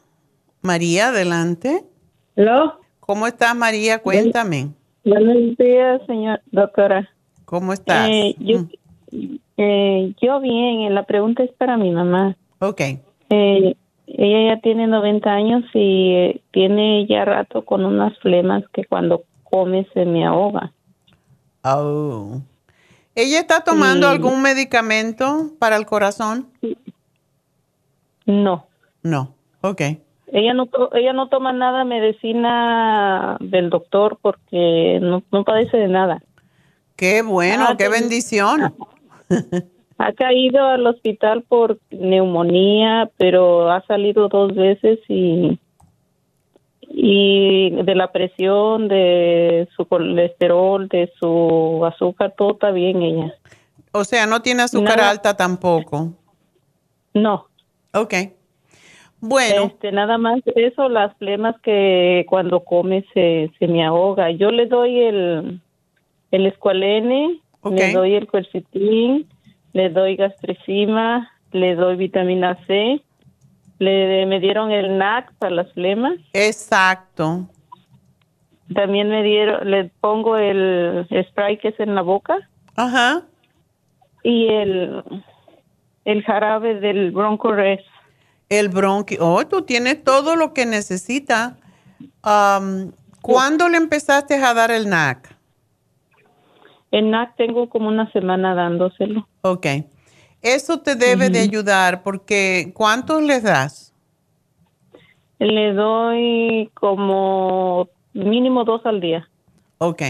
María, 0.61 1.07
adelante. 1.07 1.83
¿Aló? 2.37 2.79
¿Cómo 2.99 3.25
estás, 3.25 3.55
María? 3.55 4.03
Cuéntame. 4.03 4.67
Buenos 5.03 5.57
días, 5.57 5.99
señor 6.05 6.41
doctora. 6.51 7.09
¿Cómo 7.45 7.73
estás? 7.73 8.07
Eh, 8.11 8.35
yo, 8.37 8.59
mm. 8.59 9.39
eh, 9.57 10.13
yo, 10.21 10.39
bien, 10.41 10.93
la 10.93 11.07
pregunta 11.07 11.41
es 11.41 11.51
para 11.53 11.75
mi 11.75 11.89
mamá. 11.89 12.37
Ok. 12.59 12.81
ella 13.29 13.75
ya 14.07 14.61
tiene 14.61 14.85
90 14.85 15.27
años 15.27 15.63
y 15.73 16.39
tiene 16.51 17.07
ya 17.07 17.25
rato 17.25 17.65
con 17.65 17.83
unas 17.83 18.15
flemas 18.19 18.63
que 18.71 18.85
cuando 18.85 19.23
come 19.43 19.87
se 19.95 20.05
me 20.05 20.23
ahoga. 20.23 20.71
Oh. 21.63 22.41
¿Ella 23.15 23.39
está 23.39 23.63
tomando 23.63 24.07
algún 24.07 24.41
medicamento 24.41 25.51
para 25.59 25.75
el 25.77 25.85
corazón? 25.85 26.47
No. 28.25 28.65
No, 29.03 29.35
ok. 29.61 29.81
Ella 30.27 30.53
no, 30.53 30.67
ella 30.93 31.13
no 31.13 31.29
toma 31.29 31.53
nada 31.53 31.83
medicina 31.83 33.37
del 33.39 33.69
doctor 33.69 34.17
porque 34.19 34.99
no, 34.99 35.21
no 35.31 35.43
padece 35.43 35.77
de 35.77 35.87
nada. 35.87 36.23
Qué 36.95 37.21
bueno, 37.21 37.77
qué 37.77 37.87
bendición. 37.89 38.73
Ha 39.99 40.11
caído 40.13 40.65
al 40.65 40.87
hospital 40.87 41.43
por 41.43 41.79
neumonía, 41.91 43.11
pero 43.17 43.71
ha 43.71 43.85
salido 43.85 44.27
dos 44.27 44.55
veces 44.55 44.99
y 45.07 45.59
y 46.95 47.71
de 47.71 47.95
la 47.95 48.11
presión, 48.11 48.87
de 48.87 49.67
su 49.75 49.85
colesterol, 49.85 50.87
de 50.87 51.11
su 51.19 51.83
azúcar, 51.85 52.35
todo 52.37 52.51
está 52.51 52.69
bien 52.69 53.01
ella. 53.01 53.33
O 53.91 54.03
sea, 54.03 54.27
no 54.27 54.43
tiene 54.43 54.61
azúcar 54.61 55.01
alta 55.01 55.35
tampoco. 55.35 56.13
No. 57.15 57.47
Ok. 57.93 58.13
Bueno. 59.19 59.63
Este, 59.63 59.91
nada 59.91 60.19
más 60.19 60.41
eso, 60.55 60.87
las 60.87 61.15
flemas 61.17 61.55
que 61.61 62.25
cuando 62.29 62.59
come 62.59 63.03
se, 63.13 63.51
se 63.57 63.67
me 63.67 63.83
ahoga. 63.83 64.29
Yo 64.29 64.51
le 64.51 64.67
doy 64.67 64.99
el, 64.99 65.61
el 66.29 66.45
escualene, 66.45 67.41
le 67.71 67.91
doy 67.91 68.13
el 68.13 68.27
quercetín, 68.27 69.27
le 69.73 69.89
doy 69.89 70.15
gastricima, 70.15 71.31
le 71.51 71.73
doy 71.73 71.95
vitamina 71.95 72.59
C, 72.67 73.01
le 73.83 74.25
me 74.25 74.39
dieron 74.39 74.71
el 74.71 74.97
NAC 74.97 75.33
para 75.35 75.55
las 75.55 75.73
flemas. 75.73 76.13
Exacto. 76.33 77.47
También 78.73 79.09
me 79.09 79.23
dieron, 79.23 79.69
le 79.69 79.91
pongo 79.99 80.37
el 80.37 81.07
spray 81.29 81.57
que 81.57 81.69
es 81.69 81.79
en 81.79 81.95
la 81.95 82.01
boca. 82.01 82.37
Ajá. 82.75 83.23
Y 84.23 84.47
el, 84.47 85.03
el 86.05 86.23
jarabe 86.23 86.79
del 86.79 87.11
Bronco 87.11 87.51
Rest. 87.51 87.85
El 88.49 88.69
bronqui. 88.69 89.17
Oh, 89.19 89.45
tú 89.47 89.63
tienes 89.63 90.03
todo 90.03 90.35
lo 90.35 90.53
que 90.53 90.65
necesita. 90.65 91.57
¿Cuándo 93.21 93.69
le 93.69 93.77
empezaste 93.77 94.35
a 94.35 94.53
dar 94.53 94.71
el 94.71 94.89
NAC? 94.89 95.35
El 96.91 97.09
NAC 97.09 97.35
tengo 97.35 97.69
como 97.69 97.87
una 97.87 98.11
semana 98.11 98.53
dándoselo. 98.53 99.27
Ok. 99.41 99.65
Eso 100.43 100.79
te 100.81 100.95
debe 100.95 101.29
de 101.29 101.39
ayudar 101.39 102.03
porque 102.03 102.71
¿cuántos 102.75 103.23
le 103.23 103.41
das? 103.41 103.93
Le 105.39 105.73
doy 105.73 106.69
como 106.75 107.89
mínimo 108.13 108.63
dos 108.63 108.85
al 108.85 109.01
día. 109.01 109.27
Ok. 109.79 110.03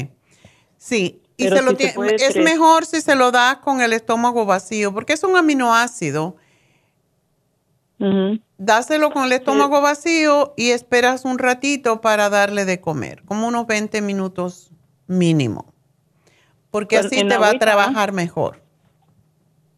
Sí. 0.77 1.21
Y 1.37 1.47
se 1.47 1.61
lo 1.61 1.71
es 1.71 2.35
mejor 2.35 2.85
si 2.85 2.99
se 3.01 3.15
lo 3.15 3.31
das 3.31 3.57
con 3.57 3.81
el 3.81 3.93
estómago 3.93 4.45
vacío 4.45 4.93
porque 4.93 5.13
es 5.13 5.23
un 5.23 5.35
aminoácido 5.35 6.35
Dáselo 8.57 9.11
con 9.11 9.25
el 9.25 9.31
estómago 9.31 9.81
vacío 9.81 10.53
y 10.57 10.71
esperas 10.71 11.25
un 11.25 11.39
ratito 11.39 12.01
para 12.01 12.29
darle 12.29 12.65
de 12.65 12.81
comer, 12.81 13.23
como 13.23 13.47
unos 13.47 13.65
20 13.65 14.01
minutos 14.01 14.71
mínimo, 15.07 15.73
porque 16.69 16.97
así 16.97 17.25
te 17.25 17.37
va 17.37 17.49
a 17.49 17.59
trabajar 17.59 18.11
mejor. 18.11 18.62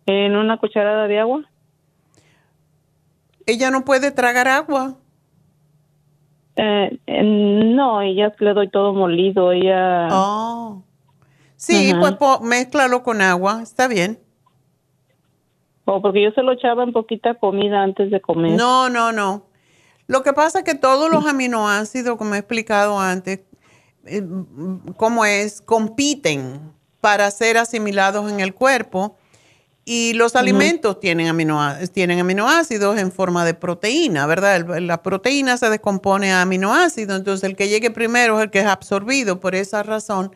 ¿En 0.05 0.35
una 0.35 0.57
cucharada 0.57 1.07
de 1.07 1.19
agua? 1.19 1.49
Ella 3.45 3.71
no 3.71 3.85
puede 3.85 4.11
tragar 4.11 4.47
agua. 4.47 4.95
Eh, 6.55 6.99
no, 7.07 8.01
ella 8.01 8.33
le 8.39 8.53
doy 8.53 8.69
todo 8.69 8.93
molido, 8.93 9.51
ella... 9.51 10.07
Oh. 10.11 10.83
Sí, 11.57 11.93
pues 11.99 12.15
mézclalo 12.41 13.01
con 13.01 13.21
agua, 13.21 13.61
está 13.63 13.87
bien. 13.87 14.19
O 15.85 16.01
porque 16.01 16.23
yo 16.23 16.31
se 16.31 16.43
lo 16.43 16.53
echaba 16.53 16.83
en 16.83 16.93
poquita 16.93 17.35
comida 17.35 17.81
antes 17.81 18.11
de 18.11 18.19
comer. 18.19 18.51
No, 18.51 18.89
no, 18.89 19.11
no. 19.11 19.45
Lo 20.07 20.21
que 20.21 20.33
pasa 20.33 20.59
es 20.59 20.65
que 20.65 20.75
todos 20.75 21.11
los 21.11 21.25
aminoácidos, 21.25 22.17
como 22.17 22.35
he 22.35 22.39
explicado 22.39 22.99
antes, 22.99 23.41
eh, 24.05 24.23
como 24.97 25.25
es, 25.25 25.61
compiten 25.61 26.73
para 27.01 27.29
ser 27.31 27.57
asimilados 27.57 28.31
en 28.31 28.39
el 28.39 28.53
cuerpo 28.53 29.15
y 29.87 30.13
los 30.13 30.35
alimentos 30.35 30.99
tienen, 30.99 31.27
aminoácidos, 31.27 31.91
tienen 31.91 32.19
aminoácidos 32.19 32.97
en 32.97 33.11
forma 33.11 33.45
de 33.45 33.53
proteína, 33.53 34.25
¿verdad? 34.25 34.79
La 34.79 35.03
proteína 35.03 35.57
se 35.57 35.69
descompone 35.69 36.33
a 36.33 36.41
aminoácidos, 36.41 37.17
entonces 37.17 37.47
el 37.47 37.55
que 37.55 37.69
llegue 37.69 37.91
primero 37.91 38.39
es 38.39 38.45
el 38.45 38.49
que 38.49 38.61
es 38.61 38.65
absorbido. 38.65 39.39
Por 39.39 39.53
esa 39.53 39.83
razón 39.83 40.35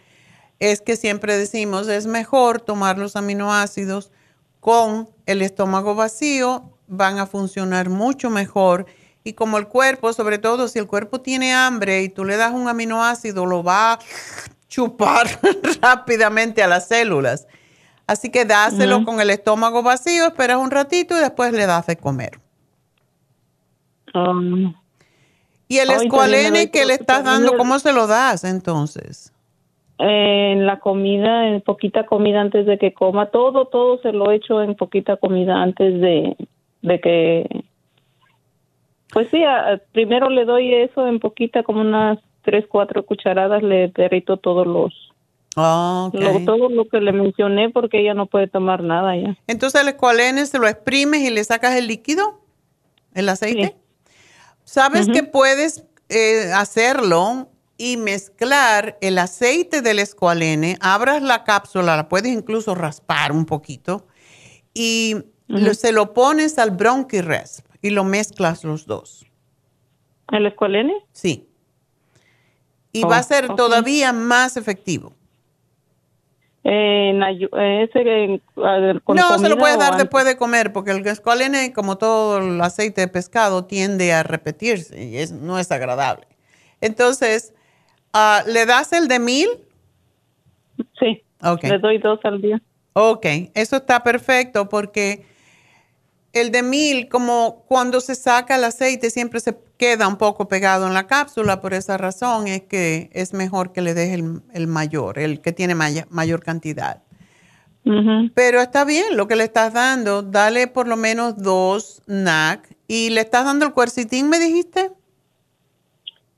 es 0.59 0.81
que 0.81 0.95
siempre 0.95 1.35
decimos 1.35 1.87
es 1.87 2.05
mejor 2.05 2.61
tomar 2.61 2.99
los 2.99 3.15
aminoácidos 3.15 4.11
con 4.59 5.09
el 5.25 5.41
estómago 5.41 5.95
vacío 5.95 6.71
van 6.87 7.17
a 7.17 7.25
funcionar 7.25 7.89
mucho 7.89 8.29
mejor. 8.29 8.85
Y 9.23 9.33
como 9.33 9.57
el 9.57 9.67
cuerpo, 9.67 10.13
sobre 10.13 10.37
todo 10.37 10.67
si 10.67 10.77
el 10.77 10.85
cuerpo 10.85 11.21
tiene 11.21 11.53
hambre 11.53 12.03
y 12.03 12.09
tú 12.09 12.23
le 12.23 12.37
das 12.37 12.53
un 12.53 12.67
aminoácido, 12.67 13.47
lo 13.47 13.63
va 13.63 13.93
a 13.93 13.99
chupar 14.67 15.27
rápidamente 15.81 16.61
a 16.61 16.67
las 16.67 16.87
células. 16.87 17.47
Así 18.09 18.31
que 18.31 18.43
dáselo 18.43 19.05
con 19.05 19.21
el 19.21 19.29
estómago 19.29 19.83
vacío, 19.83 20.25
esperas 20.25 20.57
un 20.57 20.71
ratito 20.71 21.15
y 21.15 21.19
después 21.19 21.53
le 21.53 21.67
das 21.67 21.85
de 21.85 21.95
comer. 21.95 22.39
Um, 24.15 24.73
y 25.67 25.77
el 25.77 25.91
escualene 25.91 26.71
que 26.71 26.87
le 26.87 26.95
estás 26.95 27.23
dando, 27.23 27.55
¿cómo 27.55 27.77
se 27.77 27.93
lo 27.93 28.07
das 28.07 28.43
entonces? 28.43 29.31
en 29.99 30.65
la 30.65 30.79
comida, 30.79 31.49
en 31.49 31.61
poquita 31.61 32.07
comida 32.07 32.41
antes 32.41 32.65
de 32.65 32.79
que 32.79 32.93
coma, 32.93 33.27
todo, 33.27 33.65
todo 33.65 33.99
se 33.99 34.11
lo 34.11 34.31
echo 34.31 34.63
en 34.63 34.73
poquita 34.73 35.17
comida 35.17 35.61
antes 35.61 36.01
de, 36.01 36.35
de 36.81 36.99
que, 37.01 37.63
pues 39.13 39.29
sí, 39.29 39.43
primero 39.91 40.29
le 40.29 40.45
doy 40.45 40.73
eso 40.73 41.05
en 41.05 41.19
poquita, 41.19 41.61
como 41.61 41.81
unas 41.81 42.17
tres, 42.41 42.65
cuatro 42.67 43.05
cucharadas, 43.05 43.61
le 43.61 43.89
derrito 43.89 44.37
todos 44.37 44.65
los, 44.65 45.08
oh, 45.55 46.11
todo 46.45 46.69
lo 46.69 46.87
que 46.87 46.99
le 46.99 47.11
mencioné 47.11 47.69
porque 47.69 48.01
ella 48.01 48.13
no 48.13 48.27
puede 48.27 48.47
tomar 48.47 48.83
nada 48.83 49.15
ya. 49.15 49.37
Entonces 49.47 49.81
el 49.81 49.89
escualene 49.89 50.45
se 50.45 50.59
lo 50.59 50.67
exprimes 50.67 51.21
y 51.21 51.29
le 51.29 51.43
sacas 51.43 51.75
el 51.75 51.87
líquido, 51.87 52.41
el 53.13 53.29
aceite. 53.29 53.75
¿Sabes 54.63 55.07
que 55.07 55.23
puedes 55.23 55.85
eh, 56.09 56.51
hacerlo 56.53 57.49
y 57.79 57.97
mezclar 57.97 58.97
el 58.99 59.17
aceite 59.17 59.81
del 59.81 59.99
escualene, 59.99 60.77
abras 60.81 61.23
la 61.23 61.45
cápsula, 61.45 61.95
la 61.95 62.09
puedes 62.09 62.31
incluso 62.31 62.75
raspar 62.75 63.31
un 63.31 63.45
poquito 63.45 64.05
y 64.73 65.15
se 65.73 65.91
lo 65.91 66.13
pones 66.13 66.59
al 66.59 66.71
Bronchi 66.71 67.21
Resp 67.21 67.65
y 67.81 67.91
lo 67.91 68.03
mezclas 68.03 68.63
los 68.63 68.85
dos. 68.85 69.25
¿El 70.31 70.45
escualene? 70.45 70.93
Sí. 71.13 71.47
Y 72.91 73.03
va 73.03 73.17
a 73.17 73.21
oh, 73.21 73.23
ser 73.23 73.55
todavía 73.55 74.13
más 74.13 74.57
efectivo. 74.57 75.13
No, 79.07 79.39
se 79.39 79.49
lo 79.49 79.57
puedes 79.57 79.79
dar 79.79 79.97
después 79.97 80.25
de 80.25 80.37
comer, 80.37 80.71
porque 80.73 80.91
el 80.91 81.05
escualene, 81.07 81.73
como 81.73 81.97
todo 81.97 82.37
el 82.39 82.61
aceite 82.61 83.01
de 83.01 83.07
pescado, 83.07 83.65
tiende 83.65 84.13
a 84.13 84.23
repetirse 84.23 85.03
y 85.03 85.17
es, 85.17 85.31
no 85.31 85.57
es 85.57 85.71
agradable. 85.71 86.27
Entonces, 86.81 87.53
Ah, 88.13 88.43
¿Le 88.47 88.65
das 88.65 88.91
el 88.93 89.07
de 89.07 89.19
mil? 89.19 89.47
Sí. 90.99 91.21
Okay. 91.41 91.69
Le 91.69 91.79
doy 91.79 91.97
dos 91.99 92.19
al 92.23 92.41
día. 92.41 92.61
Ok, 92.93 93.25
eso 93.53 93.77
está 93.77 94.03
perfecto 94.03 94.67
porque 94.67 95.25
el 96.33 96.51
de 96.51 96.63
mil, 96.63 97.07
como 97.07 97.63
cuando 97.67 98.01
se 98.01 98.15
saca 98.15 98.55
el 98.55 98.63
aceite, 98.63 99.09
siempre 99.09 99.39
se 99.39 99.55
queda 99.79 100.09
un 100.09 100.17
poco 100.17 100.47
pegado 100.47 100.85
en 100.85 100.93
la 100.93 101.07
cápsula. 101.07 101.61
Por 101.61 101.73
esa 101.73 101.97
razón 101.97 102.47
es 102.47 102.61
que 102.61 103.09
es 103.13 103.33
mejor 103.33 103.71
que 103.71 103.81
le 103.81 103.95
des 103.95 104.13
el, 104.13 104.67
mayor, 104.67 105.17
el 105.17 105.41
que 105.41 105.53
tiene 105.53 105.73
mayor 105.73 106.43
cantidad. 106.43 107.01
Pero 108.35 108.61
está 108.61 108.85
bien 108.85 109.17
lo 109.17 109.27
que 109.27 109.35
le 109.35 109.45
estás 109.45 109.73
dando. 109.73 110.21
Dale 110.21 110.67
por 110.67 110.87
lo 110.87 110.97
menos 110.97 111.41
dos 111.41 112.03
NAC. 112.05 112.75
¿Y 112.87 113.09
le 113.09 113.21
estás 113.21 113.45
dando 113.45 113.65
el 113.65 113.73
cuercitín, 113.73 114.29
me 114.29 114.37
dijiste? 114.37 114.91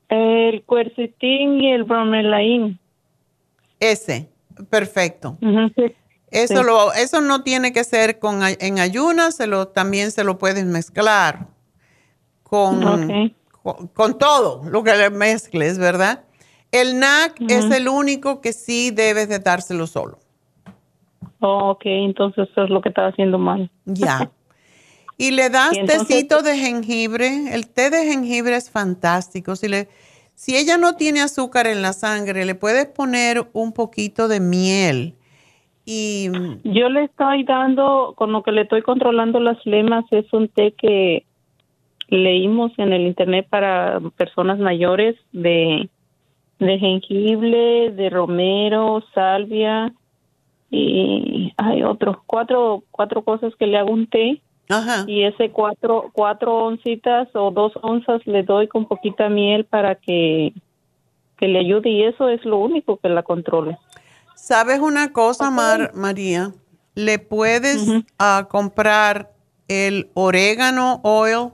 El 0.08 0.64
cuercetín 0.64 1.60
y 1.62 1.74
el 1.74 1.84
bromelain. 1.84 2.80
Ese, 3.80 4.30
perfecto. 4.70 5.38
Eso, 6.30 6.64
Lo, 6.64 6.94
eso 6.94 7.22
no 7.22 7.44
tiene 7.44 7.74
que 7.74 7.84
ser 7.84 8.20
con, 8.20 8.42
en 8.44 8.80
ayunas, 8.80 9.36
se 9.36 9.48
lo, 9.48 9.68
también 9.70 10.12
se 10.12 10.24
lo 10.24 10.38
puedes 10.38 10.64
mezclar 10.66 11.48
con, 12.52 13.34
con, 13.94 14.18
todo 14.18 14.62
lo 14.70 14.84
que 14.84 14.94
le 14.94 15.10
mezcles, 15.10 15.80
¿verdad? 15.80 16.26
El 16.70 17.00
NAC 17.00 17.40
es 17.48 17.72
el 17.72 17.88
único 17.88 18.42
que 18.42 18.52
sí 18.52 18.92
debes 18.92 19.30
de 19.30 19.40
dárselo 19.40 19.88
solo. 19.88 20.20
Oh, 21.40 21.70
ok, 21.72 21.84
entonces 21.86 22.50
eso 22.52 22.64
es 22.66 22.70
lo 22.70 22.82
que 22.82 22.90
estaba 22.90 23.08
haciendo 23.08 23.38
mal. 23.38 23.72
Ya. 23.86 24.30
Y 25.18 25.30
le 25.30 25.52
das 25.52 25.74
tecito 25.86 26.42
de 26.42 26.58
jengibre. 26.58 27.54
El 27.54 27.70
té 27.70 27.92
de 27.92 28.06
jengibre 28.06 28.56
es 28.56 28.72
fantástico. 28.72 29.56
Si, 29.56 29.68
le, 29.68 29.88
si 30.34 30.56
ella 30.58 30.78
no 30.78 30.96
tiene 30.96 31.22
azúcar 31.22 31.68
en 31.68 31.84
la 31.84 31.94
sangre, 31.94 32.44
le 32.44 32.56
puedes 32.56 32.88
poner 32.88 33.48
un 33.54 33.72
poquito 33.72 34.28
de 34.28 34.40
miel. 34.40 35.14
Y 35.86 36.32
yo 36.64 36.90
le 36.90 37.04
estoy 37.04 37.44
dando, 37.44 38.16
con 38.16 38.32
lo 38.32 38.42
que 38.42 38.52
le 38.52 38.62
estoy 38.64 38.82
controlando 38.82 39.40
las 39.40 39.62
flemas, 39.62 40.06
es 40.10 40.26
un 40.34 40.48
té 40.48 40.74
que 40.76 41.24
leímos 42.12 42.72
en 42.78 42.94
el 42.94 43.08
internet 43.08 43.48
para 43.50 44.00
personas 44.18 44.60
mayores 44.60 45.16
de, 45.32 45.90
de 46.60 46.80
jengibre, 46.80 47.92
de 47.92 48.10
romero, 48.10 49.04
salvia 49.16 49.94
y 50.70 51.54
hay 51.58 51.84
otros 51.84 52.18
cuatro 52.26 52.84
cuatro 52.92 53.24
cosas 53.24 53.54
que 53.58 53.68
le 53.68 53.78
hago 53.78 53.92
un 53.92 54.08
té 54.08 54.42
y 55.06 55.24
ese 55.24 55.52
cuatro, 55.52 56.12
cuatro 56.14 56.66
oncitas 56.66 57.28
o 57.34 57.52
dos 57.52 57.74
onzas 57.82 58.26
le 58.26 58.44
doy 58.44 58.68
con 58.68 58.86
poquita 58.86 59.28
miel 59.30 59.66
para 59.66 59.96
que, 59.96 60.54
que 61.38 61.48
le 61.48 61.60
ayude 61.60 61.90
y 61.90 62.04
eso 62.04 62.30
es 62.30 62.44
lo 62.46 62.58
único 62.58 62.98
que 62.98 63.10
la 63.10 63.24
controle. 63.24 63.78
¿Sabes 64.36 64.80
una 64.80 65.12
cosa, 65.12 65.52
Mar, 65.52 65.92
María? 65.94 66.54
Le 66.96 67.20
puedes 67.20 67.86
ah, 68.18 68.48
comprar 68.50 69.32
el 69.68 70.10
orégano 70.14 71.00
oil, 71.04 71.50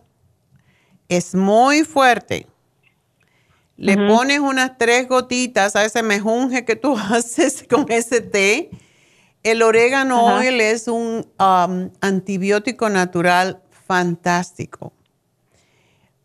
Es 1.09 1.35
muy 1.35 1.83
fuerte. 1.83 2.47
Le 3.77 3.95
pones 3.95 4.39
unas 4.39 4.77
tres 4.77 5.07
gotitas 5.07 5.75
a 5.75 5.85
ese 5.85 6.01
mejunje 6.01 6.65
que 6.65 6.75
tú 6.75 6.97
haces 7.11 7.65
con 7.69 7.85
ese 7.91 8.21
té. 8.21 8.71
El 9.43 9.61
orégano 9.61 10.37
oil 10.37 10.59
es 10.59 10.87
un 10.87 11.27
um, 11.39 11.89
antibiótico 12.01 12.89
natural 12.89 13.61
fantástico. 13.69 14.93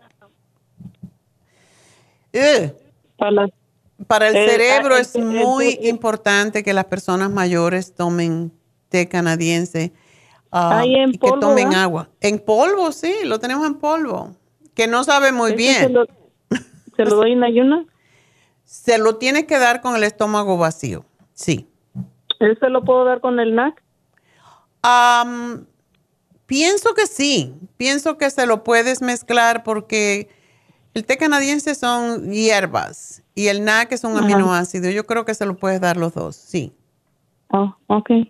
Para, 4.06 4.28
el 4.28 4.34
cerebro 4.34 4.96
es 4.96 5.16
muy 5.16 5.78
importante 5.82 6.62
que 6.62 6.74
las 6.74 6.84
personas 6.84 7.30
mayores 7.30 7.94
tomen 7.94 8.52
té 8.88 9.08
canadiense 9.08 9.92
uh, 10.52 10.84
y 10.84 11.18
que 11.18 11.30
tomen 11.40 11.74
agua. 11.74 12.10
En 12.20 12.38
polvo, 12.38 12.92
sí, 12.92 13.12
lo 13.24 13.38
tenemos 13.38 13.66
en 13.66 13.74
polvo, 13.74 14.36
que 14.74 14.86
no 14.86 15.02
sabe 15.02 15.32
muy 15.32 15.54
bien. 15.54 15.82
Se 15.82 15.88
lo, 15.88 16.06
¿Se 16.96 17.04
lo 17.04 17.16
doy 17.16 17.32
en 17.32 17.44
ayuno? 17.44 17.86
Se 18.64 18.98
lo 18.98 19.16
tiene 19.16 19.46
que 19.46 19.58
dar 19.58 19.80
con 19.80 19.96
el 19.96 20.02
estómago 20.02 20.58
vacío, 20.58 21.04
sí. 21.32 21.68
¿Ese 22.40 22.68
lo 22.68 22.84
puedo 22.84 23.04
dar 23.04 23.20
con 23.20 23.40
el 23.40 23.54
NAC? 23.54 23.82
pienso 26.46 26.94
que 26.94 27.06
sí, 27.06 27.54
pienso 27.76 28.18
que 28.18 28.30
se 28.30 28.46
lo 28.46 28.62
puedes 28.62 29.02
mezclar 29.02 29.64
porque 29.64 30.28
el 30.96 31.04
té 31.04 31.18
canadiense 31.18 31.74
son 31.74 32.32
hierbas 32.32 33.22
y 33.34 33.48
el 33.48 33.66
NAC 33.66 33.92
es 33.92 34.02
un 34.02 34.16
aminoácido. 34.16 34.90
Yo 34.90 35.04
creo 35.04 35.26
que 35.26 35.34
se 35.34 35.44
lo 35.44 35.54
puedes 35.54 35.78
dar 35.78 35.98
los 35.98 36.14
dos, 36.14 36.36
sí. 36.36 36.72
Oh, 37.50 37.76
ok. 37.88 38.10
y 38.10 38.24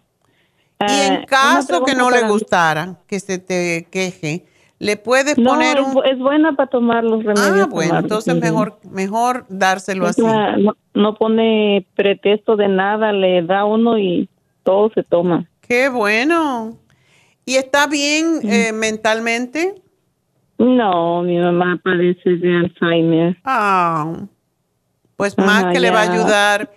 en 0.81 1.13
eh, 1.13 1.27
caso 1.29 1.85
que 1.85 1.95
no 1.95 2.11
le 2.11 2.27
gustara, 2.27 2.97
que 3.07 3.21
se 3.21 3.39
te 3.39 3.87
queje, 3.89 4.47
le 4.81 4.97
puedes 4.97 5.37
poner 5.37 5.81
un... 5.81 6.05
Es 6.05 6.19
buena 6.19 6.57
para 6.57 6.69
tomar 6.69 7.05
los 7.05 7.23
remedios. 7.23 7.61
Ah, 7.63 7.67
bueno, 7.71 8.01
entonces 8.01 8.35
mejor, 8.35 8.81
mejor 8.91 9.47
dárselo 9.49 10.05
así. 10.09 10.25
no, 10.93 11.15
pone 11.15 11.87
pretexto 11.95 12.57
de 12.57 12.67
nada, 12.67 13.13
le 13.13 13.43
da 13.43 13.65
uno 13.65 13.97
y 13.97 14.29
todo 14.65 14.91
se 14.93 15.05
toma. 15.05 15.49
Qué 15.61 15.89
bueno. 15.89 16.77
¿Y 17.45 17.55
está 17.55 17.87
bien 17.87 18.41
eh, 18.43 18.73
mentalmente? 18.73 19.86
No, 20.59 21.23
mi 21.23 21.39
mamá 21.39 21.81
padece 21.83 22.37
de 22.37 22.57
Alzheimer. 22.57 23.37
Ah, 23.45 24.27
pues 25.17 25.37
más 25.39 25.73
que 25.73 25.81
le 25.81 25.91
va 25.91 26.01
a 26.03 26.13
ayudar 26.13 26.71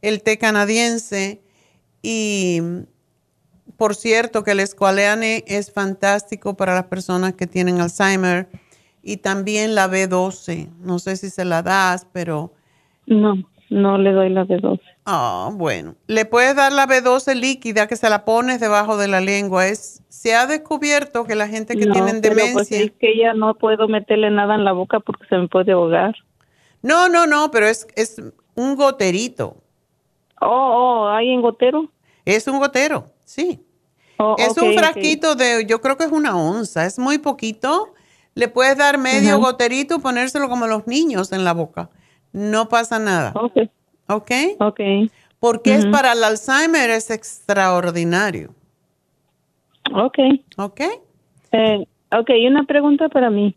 el 0.00 0.22
té 0.22 0.38
canadiense 0.38 1.40
y 2.02 2.60
por 3.82 3.96
cierto, 3.96 4.44
que 4.44 4.52
el 4.52 4.60
escualeane 4.60 5.42
es 5.48 5.72
fantástico 5.72 6.56
para 6.56 6.72
las 6.72 6.84
personas 6.84 7.34
que 7.34 7.48
tienen 7.48 7.80
Alzheimer 7.80 8.46
y 9.02 9.16
también 9.16 9.74
la 9.74 9.88
B12. 9.88 10.68
No 10.78 11.00
sé 11.00 11.16
si 11.16 11.30
se 11.30 11.44
la 11.44 11.62
das, 11.62 12.06
pero... 12.12 12.52
No, 13.08 13.34
no 13.70 13.98
le 13.98 14.12
doy 14.12 14.28
la 14.28 14.44
B12. 14.44 14.80
Ah, 15.04 15.50
bueno. 15.52 15.96
Le 16.06 16.24
puedes 16.24 16.54
dar 16.54 16.72
la 16.72 16.86
B12 16.86 17.34
líquida 17.34 17.88
que 17.88 17.96
se 17.96 18.08
la 18.08 18.24
pones 18.24 18.60
debajo 18.60 18.96
de 18.96 19.08
la 19.08 19.20
lengua. 19.20 19.66
Es, 19.66 20.02
se 20.08 20.34
ha 20.34 20.46
descubierto 20.46 21.24
que 21.24 21.34
la 21.34 21.48
gente 21.48 21.74
que 21.74 21.86
tiene 21.86 22.12
pues 22.12 22.22
demencia... 22.22 22.80
es 22.80 22.92
que 22.92 23.16
ya 23.18 23.34
no 23.34 23.54
puedo 23.54 23.88
meterle 23.88 24.30
nada 24.30 24.54
en 24.54 24.64
la 24.64 24.72
boca 24.72 25.00
porque 25.00 25.26
se 25.26 25.36
me 25.36 25.48
puede 25.48 25.72
ahogar. 25.72 26.14
No, 26.82 27.08
no, 27.08 27.26
no, 27.26 27.50
pero 27.50 27.66
es, 27.66 27.86
es 27.96 28.22
un 28.54 28.76
goterito. 28.76 29.56
Oh, 30.40 30.46
oh, 30.46 31.08
¿hay 31.08 31.30
en 31.30 31.40
gotero? 31.40 31.88
Es 32.24 32.46
un 32.46 32.58
gotero, 32.58 33.06
sí. 33.24 33.64
Oh, 34.18 34.36
es 34.38 34.56
un 34.56 34.74
frasquito 34.74 35.34
de, 35.34 35.64
yo 35.66 35.80
creo 35.80 35.96
que 35.96 36.04
es 36.04 36.12
una 36.12 36.36
onza, 36.36 36.86
es 36.86 36.98
muy 36.98 37.18
poquito. 37.18 37.94
Le 38.34 38.48
puedes 38.48 38.76
dar 38.76 38.98
medio 38.98 39.38
goterito, 39.38 39.98
ponérselo 39.98 40.48
como 40.48 40.66
los 40.66 40.86
niños 40.86 41.32
en 41.32 41.44
la 41.44 41.52
boca. 41.52 41.90
No 42.32 42.68
pasa 42.68 42.98
nada. 42.98 43.34
Ok. 44.08 44.30
Ok. 44.58 44.80
Porque 45.38 45.74
es 45.74 45.86
para 45.86 46.12
el 46.12 46.22
Alzheimer, 46.22 46.90
es 46.90 47.10
extraordinario. 47.10 48.54
Ok. 49.92 50.18
Ok. 50.56 50.80
Eh, 51.52 51.84
ok, 52.12 52.30
una 52.48 52.64
pregunta 52.64 53.08
para 53.08 53.28
mí. 53.28 53.54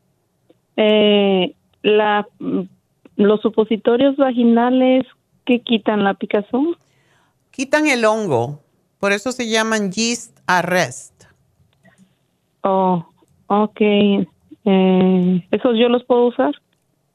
Eh, 0.78 1.54
la, 1.84 2.28
los 3.16 3.42
supositorios 3.42 4.18
vaginales 4.18 5.06
que 5.46 5.60
quitan 5.60 6.04
la 6.04 6.16
picazón. 6.16 6.76
Quitan 7.52 7.88
el 7.88 8.04
hongo. 8.04 8.60
Por 9.00 9.12
eso 9.12 9.32
se 9.32 9.48
llaman 9.48 9.92
yeast 9.92 10.38
arrest. 10.48 11.26
Oh, 12.62 13.06
ok. 13.48 13.82
Eh, 13.82 15.48
¿Esos 15.52 15.78
yo 15.78 15.88
los 15.90 16.04
puedo 16.04 16.26
usar? 16.26 16.56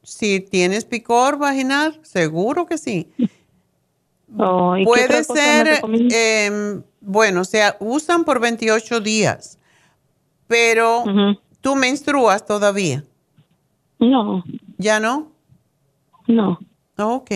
Si 0.03 0.39
tienes 0.39 0.85
picor 0.85 1.37
vaginal, 1.37 1.99
seguro 2.03 2.65
que 2.65 2.77
sí. 2.77 3.09
Oh, 4.37 4.75
Puede 4.83 5.23
ser, 5.23 5.81
em, 6.09 6.83
bueno, 7.01 7.41
o 7.41 7.43
sea, 7.43 7.75
usan 7.79 8.23
por 8.23 8.39
28 8.39 9.01
días, 9.01 9.59
pero 10.47 11.03
tú 11.59 11.75
menstruas 11.75 12.45
todavía. 12.45 13.03
No. 13.99 14.43
¿Ya 14.77 14.99
no? 14.99 15.31
No. 16.27 16.59
Ok. 16.97 17.31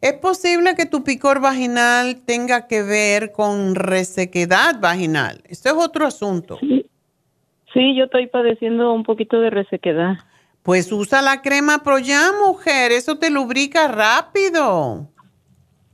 ¿Es 0.00 0.12
posible 0.20 0.74
que 0.76 0.86
tu 0.86 1.02
picor 1.02 1.40
vaginal 1.40 2.22
tenga 2.26 2.66
que 2.66 2.82
ver 2.82 3.32
con 3.32 3.74
resequedad 3.74 4.78
vaginal? 4.80 5.42
Esto 5.48 5.70
es 5.70 5.74
otro 5.76 6.06
asunto. 6.06 6.58
Sí. 6.60 7.96
yo 7.96 8.04
estoy 8.04 8.26
padeciendo 8.26 8.92
un 8.92 9.02
poquito 9.02 9.40
de 9.40 9.50
resequedad. 9.50 10.18
Pues 10.64 10.90
usa 10.90 11.20
la 11.20 11.42
crema 11.42 11.82
Proyam, 11.82 12.36
mujer. 12.42 12.90
Eso 12.90 13.18
te 13.18 13.28
lubrica 13.28 13.86
rápido. 13.86 15.10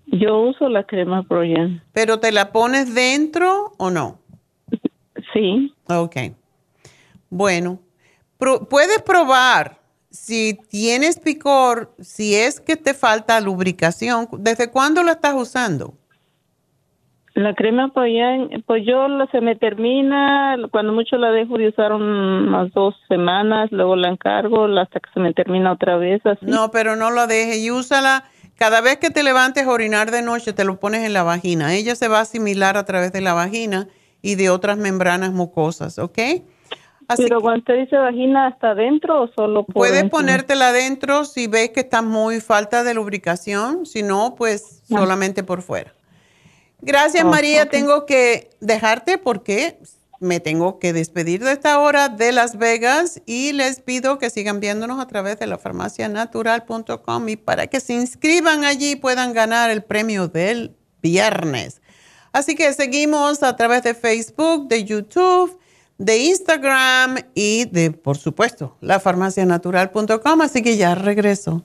Yo 0.06 0.42
uso 0.42 0.68
la 0.68 0.84
crema 0.84 1.24
Proyam. 1.24 1.80
¿Pero 1.92 2.20
te 2.20 2.30
la 2.30 2.52
pones 2.52 2.94
dentro 2.94 3.74
o 3.78 3.90
no? 3.90 4.20
Sí. 5.32 5.74
Ok. 5.88 6.16
Bueno, 7.30 7.80
puedes 8.38 9.02
probar 9.02 9.80
si 10.08 10.56
tienes 10.68 11.18
picor, 11.18 11.92
si 11.98 12.36
es 12.36 12.60
que 12.60 12.76
te 12.76 12.94
falta 12.94 13.40
lubricación, 13.40 14.28
¿desde 14.38 14.70
cuándo 14.70 15.02
la 15.02 15.12
estás 15.12 15.34
usando? 15.34 15.94
La 17.34 17.54
crema 17.54 17.88
pues, 17.94 18.10
pues 18.66 18.84
yo 18.84 19.06
se 19.30 19.40
me 19.40 19.54
termina, 19.54 20.56
cuando 20.70 20.92
mucho 20.92 21.16
la 21.16 21.30
dejo 21.30 21.58
de 21.58 21.68
usar 21.68 21.92
unas 21.92 22.72
dos 22.72 22.94
semanas, 23.08 23.70
luego 23.70 23.94
la 23.94 24.08
encargo 24.08 24.66
hasta 24.78 24.98
que 24.98 25.10
se 25.14 25.20
me 25.20 25.32
termina 25.32 25.72
otra 25.72 25.96
vez. 25.96 26.20
Así. 26.26 26.46
No, 26.46 26.70
pero 26.70 26.96
no 26.96 27.10
lo 27.10 27.26
dejes 27.26 27.58
y 27.58 27.70
úsala. 27.70 28.24
Cada 28.56 28.80
vez 28.80 28.98
que 28.98 29.10
te 29.10 29.22
levantes 29.22 29.64
a 29.64 29.70
orinar 29.70 30.10
de 30.10 30.22
noche, 30.22 30.52
te 30.52 30.64
lo 30.64 30.80
pones 30.80 31.04
en 31.04 31.12
la 31.12 31.22
vagina. 31.22 31.74
Ella 31.74 31.94
se 31.94 32.08
va 32.08 32.18
a 32.18 32.22
asimilar 32.22 32.76
a 32.76 32.84
través 32.84 33.12
de 33.12 33.20
la 33.20 33.32
vagina 33.32 33.86
y 34.22 34.34
de 34.34 34.50
otras 34.50 34.76
membranas 34.76 35.32
mucosas, 35.32 35.98
¿ok? 35.98 36.18
Pero 37.16 37.40
cuando 37.40 37.60
usted 37.60 37.78
dice 37.78 37.96
vagina, 37.96 38.48
¿hasta 38.48 38.70
adentro 38.70 39.22
o 39.22 39.28
solo 39.28 39.64
por 39.64 39.74
Puedes 39.74 40.08
ponértela 40.10 40.68
adentro 40.68 41.24
si 41.24 41.46
ves 41.46 41.70
que 41.70 41.80
está 41.80 42.02
muy 42.02 42.40
falta 42.40 42.84
de 42.84 42.94
lubricación, 42.94 43.86
si 43.86 44.02
no, 44.02 44.34
pues 44.36 44.82
solamente 44.88 45.42
por 45.42 45.62
fuera. 45.62 45.92
Gracias, 46.82 47.24
María. 47.24 47.68
Tengo 47.68 48.06
que 48.06 48.50
dejarte 48.60 49.18
porque 49.18 49.78
me 50.20 50.38
tengo 50.38 50.78
que 50.78 50.92
despedir 50.92 51.42
de 51.42 51.52
esta 51.52 51.78
hora 51.80 52.08
de 52.08 52.32
Las 52.32 52.58
Vegas 52.58 53.22
y 53.24 53.52
les 53.52 53.80
pido 53.80 54.18
que 54.18 54.30
sigan 54.30 54.60
viéndonos 54.60 55.00
a 55.00 55.06
través 55.06 55.38
de 55.38 55.46
la 55.46 55.58
farmacianatural.com 55.58 57.28
y 57.28 57.36
para 57.36 57.66
que 57.66 57.80
se 57.80 57.94
inscriban 57.94 58.64
allí 58.64 58.96
puedan 58.96 59.32
ganar 59.32 59.70
el 59.70 59.82
premio 59.82 60.28
del 60.28 60.76
viernes. 61.02 61.80
Así 62.32 62.54
que 62.54 62.72
seguimos 62.74 63.42
a 63.42 63.56
través 63.56 63.82
de 63.82 63.94
Facebook, 63.94 64.68
de 64.68 64.84
YouTube, 64.84 65.58
de 65.98 66.18
Instagram 66.18 67.16
y 67.34 67.64
de, 67.64 67.90
por 67.90 68.16
supuesto, 68.16 68.76
lafarmacianatural.com. 68.80 70.40
Así 70.42 70.62
que 70.62 70.76
ya 70.76 70.94
regreso. 70.94 71.64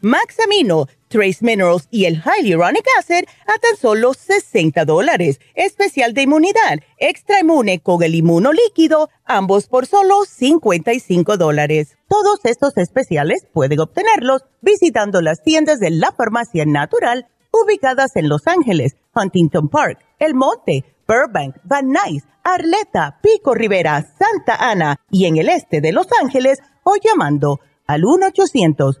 Maxamino 0.00 0.86
Trace 1.08 1.38
Minerals 1.40 1.88
y 1.90 2.04
el 2.04 2.22
Hyaluronic 2.22 2.86
Acid 2.98 3.24
a 3.46 3.58
tan 3.58 3.76
solo 3.76 4.14
60 4.14 4.84
dólares. 4.84 5.40
Especial 5.54 6.14
de 6.14 6.22
inmunidad, 6.22 6.78
extra 6.98 7.40
inmune 7.40 7.80
con 7.80 8.02
el 8.02 8.14
inmuno 8.14 8.52
líquido, 8.52 9.10
ambos 9.24 9.66
por 9.66 9.86
solo 9.86 10.24
55 10.24 11.36
dólares. 11.36 11.96
Todos 12.08 12.38
estos 12.44 12.76
especiales 12.76 13.46
pueden 13.52 13.80
obtenerlos 13.80 14.44
visitando 14.60 15.20
las 15.20 15.42
tiendas 15.42 15.80
de 15.80 15.90
la 15.90 16.12
farmacia 16.12 16.64
natural 16.64 17.26
ubicadas 17.52 18.14
en 18.14 18.28
Los 18.28 18.46
Ángeles, 18.46 18.94
Huntington 19.14 19.68
Park, 19.68 19.98
El 20.20 20.34
Monte, 20.34 20.84
Burbank, 21.08 21.56
Van 21.64 21.88
Nuys, 21.88 22.24
Arleta, 22.44 23.18
Pico 23.20 23.54
Rivera, 23.54 24.06
Santa 24.16 24.54
Ana 24.54 25.00
y 25.10 25.26
en 25.26 25.36
el 25.36 25.48
este 25.48 25.80
de 25.80 25.92
Los 25.92 26.06
Ángeles 26.22 26.60
o 26.84 26.94
llamando 27.02 27.58
al 27.86 28.04
1 28.04 28.28
800 28.28 29.00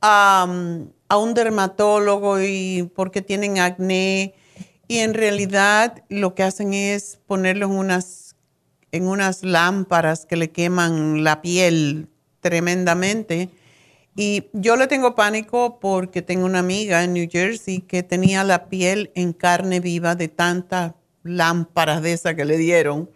a, 0.00 0.44
un 0.48 1.34
dermatólogo 1.34 2.40
y 2.40 2.90
porque 2.96 3.22
tienen 3.22 3.60
acné 3.60 4.34
y 4.88 4.98
en 4.98 5.14
realidad 5.14 6.02
lo 6.08 6.34
que 6.34 6.42
hacen 6.42 6.74
es 6.74 7.20
ponerlos 7.28 7.70
en 7.70 7.76
unas, 7.76 8.34
en 8.90 9.06
unas 9.06 9.44
lámparas 9.44 10.26
que 10.26 10.34
le 10.34 10.50
queman 10.50 11.22
la 11.22 11.40
piel 11.40 12.08
tremendamente. 12.40 13.48
Y 14.16 14.48
yo 14.54 14.74
le 14.74 14.88
tengo 14.88 15.14
pánico 15.14 15.78
porque 15.78 16.20
tengo 16.20 16.46
una 16.46 16.58
amiga 16.58 17.04
en 17.04 17.12
New 17.12 17.28
Jersey 17.30 17.80
que 17.80 18.02
tenía 18.02 18.42
la 18.42 18.68
piel 18.68 19.12
en 19.14 19.32
carne 19.32 19.78
viva 19.78 20.16
de 20.16 20.26
tantas 20.26 20.94
lámparas 21.22 22.02
de 22.02 22.12
esas 22.12 22.34
que 22.34 22.44
le 22.44 22.56
dieron. 22.58 23.08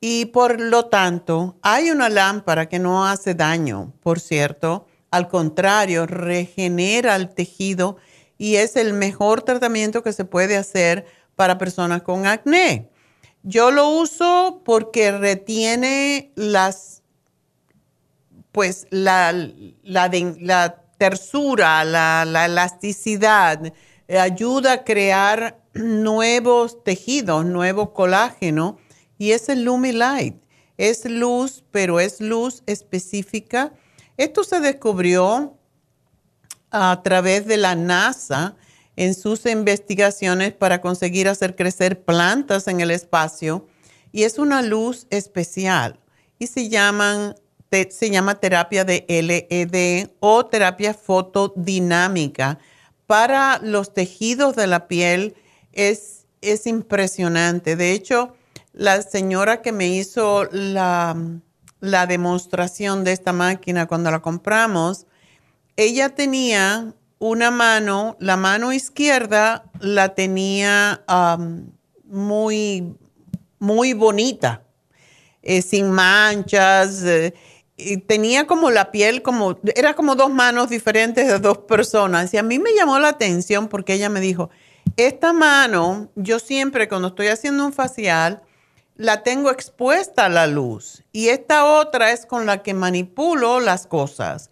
Y 0.00 0.26
por 0.26 0.60
lo 0.60 0.86
tanto, 0.86 1.56
hay 1.62 1.90
una 1.90 2.08
lámpara 2.08 2.68
que 2.68 2.78
no 2.78 3.06
hace 3.06 3.34
daño, 3.34 3.92
por 4.02 4.20
cierto, 4.20 4.86
al 5.10 5.28
contrario, 5.28 6.06
regenera 6.06 7.16
el 7.16 7.30
tejido 7.30 7.96
y 8.36 8.56
es 8.56 8.76
el 8.76 8.92
mejor 8.92 9.42
tratamiento 9.42 10.02
que 10.02 10.12
se 10.12 10.24
puede 10.24 10.56
hacer 10.56 11.06
para 11.34 11.58
personas 11.58 12.02
con 12.02 12.26
acné. 12.26 12.90
Yo 13.42 13.70
lo 13.70 13.88
uso 13.88 14.60
porque 14.64 15.12
retiene 15.12 16.32
las, 16.34 17.02
pues 18.52 18.86
la, 18.90 19.32
tersura, 20.98 21.84
la 21.84 22.44
elasticidad, 22.44 23.72
ayuda 24.08 24.72
a 24.72 24.84
crear 24.84 25.58
nuevos 25.74 26.82
tejidos, 26.84 27.44
nuevo 27.44 27.92
colágeno 27.92 28.78
y 29.18 29.32
es 29.32 29.48
el 29.48 29.64
Lumilight. 29.64 30.36
Es 30.76 31.04
luz, 31.04 31.64
pero 31.70 32.00
es 32.00 32.20
luz 32.20 32.62
específica. 32.66 33.72
Esto 34.16 34.44
se 34.44 34.60
descubrió 34.60 35.56
a 36.70 37.00
través 37.02 37.46
de 37.46 37.56
la 37.56 37.74
NASA 37.74 38.56
en 38.96 39.14
sus 39.14 39.46
investigaciones 39.46 40.52
para 40.52 40.80
conseguir 40.80 41.28
hacer 41.28 41.56
crecer 41.56 42.04
plantas 42.04 42.68
en 42.68 42.80
el 42.80 42.90
espacio 42.90 43.66
y 44.12 44.24
es 44.24 44.38
una 44.38 44.62
luz 44.62 45.06
especial 45.10 45.98
y 46.38 46.46
se 46.46 46.68
se 47.90 48.10
llama 48.10 48.34
terapia 48.36 48.84
de 48.84 49.04
LED 49.08 50.08
o 50.20 50.46
terapia 50.46 50.94
fotodinámica 50.94 52.58
para 53.06 53.58
los 53.62 53.94
tejidos 53.94 54.56
de 54.56 54.66
la 54.66 54.88
piel 54.88 55.34
es, 55.72 56.26
es 56.40 56.66
impresionante. 56.66 57.76
De 57.76 57.92
hecho, 57.92 58.34
la 58.76 59.00
señora 59.00 59.62
que 59.62 59.72
me 59.72 59.88
hizo 59.88 60.44
la, 60.52 61.16
demostración 61.80 63.04
de 63.04 63.12
esta 63.12 63.32
máquina 63.32 63.86
cuando 63.86 64.10
la 64.10 64.20
compramos, 64.20 65.06
ella 65.76 66.10
tenía 66.10 66.94
una 67.18 67.50
mano, 67.50 68.16
la 68.20 68.36
mano 68.36 68.72
izquierda 68.72 69.64
la 69.80 70.14
tenía 70.14 71.02
muy, 72.04 72.94
muy 73.58 73.94
bonita, 73.94 74.62
eh, 75.42 75.62
sin 75.62 75.90
manchas. 75.90 77.02
Eh, 77.02 77.34
y 77.78 77.98
tenía 77.98 78.46
como 78.46 78.70
la 78.70 78.90
piel 78.90 79.22
como, 79.22 79.58
era 79.74 79.94
como 79.94 80.16
dos 80.16 80.30
manos 80.30 80.68
diferentes 80.68 81.26
de 81.26 81.38
dos 81.38 81.58
personas. 81.58 82.32
Y 82.34 82.38
a 82.38 82.42
mí 82.42 82.58
me 82.58 82.74
llamó 82.74 82.98
la 82.98 83.08
atención 83.08 83.68
porque 83.68 83.94
ella 83.94 84.10
me 84.10 84.20
dijo, 84.20 84.50
esta 84.96 85.32
mano, 85.32 86.10
yo 86.14 86.38
siempre 86.38 86.88
cuando 86.88 87.08
estoy 87.08 87.28
haciendo 87.28 87.64
un 87.64 87.72
facial, 87.72 88.42
la 88.96 89.22
tengo 89.22 89.50
expuesta 89.50 90.26
a 90.26 90.28
la 90.28 90.46
luz 90.46 91.02
y 91.12 91.28
esta 91.28 91.64
otra 91.64 92.12
es 92.12 92.26
con 92.26 92.46
la 92.46 92.62
que 92.62 92.74
manipulo 92.74 93.60
las 93.60 93.86
cosas. 93.86 94.50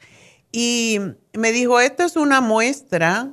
Y 0.53 1.01
me 1.33 1.51
dijo, 1.53 1.81
esta 1.81 2.05
es 2.05 2.17
una 2.17 2.41
muestra 2.41 3.33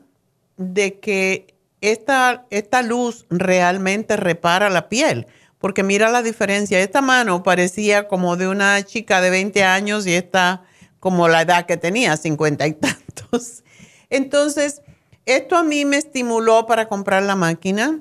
de 0.58 1.00
que 1.00 1.56
esta, 1.82 2.46
esta 2.50 2.82
luz 2.82 3.26
realmente 3.30 4.18
repara 4.18 4.70
la 4.70 4.90
piel, 4.90 5.28
porque 5.60 5.84
mira 5.84 6.10
la 6.10 6.24
diferencia. 6.24 6.80
Esta 6.80 7.02
mano 7.02 7.44
parecía 7.44 8.08
como 8.08 8.38
de 8.38 8.48
una 8.48 8.84
chica 8.84 9.22
de 9.22 9.30
20 9.30 9.64
años 9.64 10.08
y 10.08 10.14
esta 10.14 10.64
como 11.00 11.28
la 11.28 11.42
edad 11.42 11.66
que 11.66 11.78
tenía, 11.78 12.16
50 12.16 12.68
y 12.68 12.74
tantos. 12.74 13.64
Entonces, 14.10 14.82
esto 15.26 15.58
a 15.58 15.64
mí 15.64 15.86
me 15.86 15.98
estimuló 15.98 16.66
para 16.66 16.88
comprar 16.88 17.24
la 17.24 17.36
máquina 17.36 18.00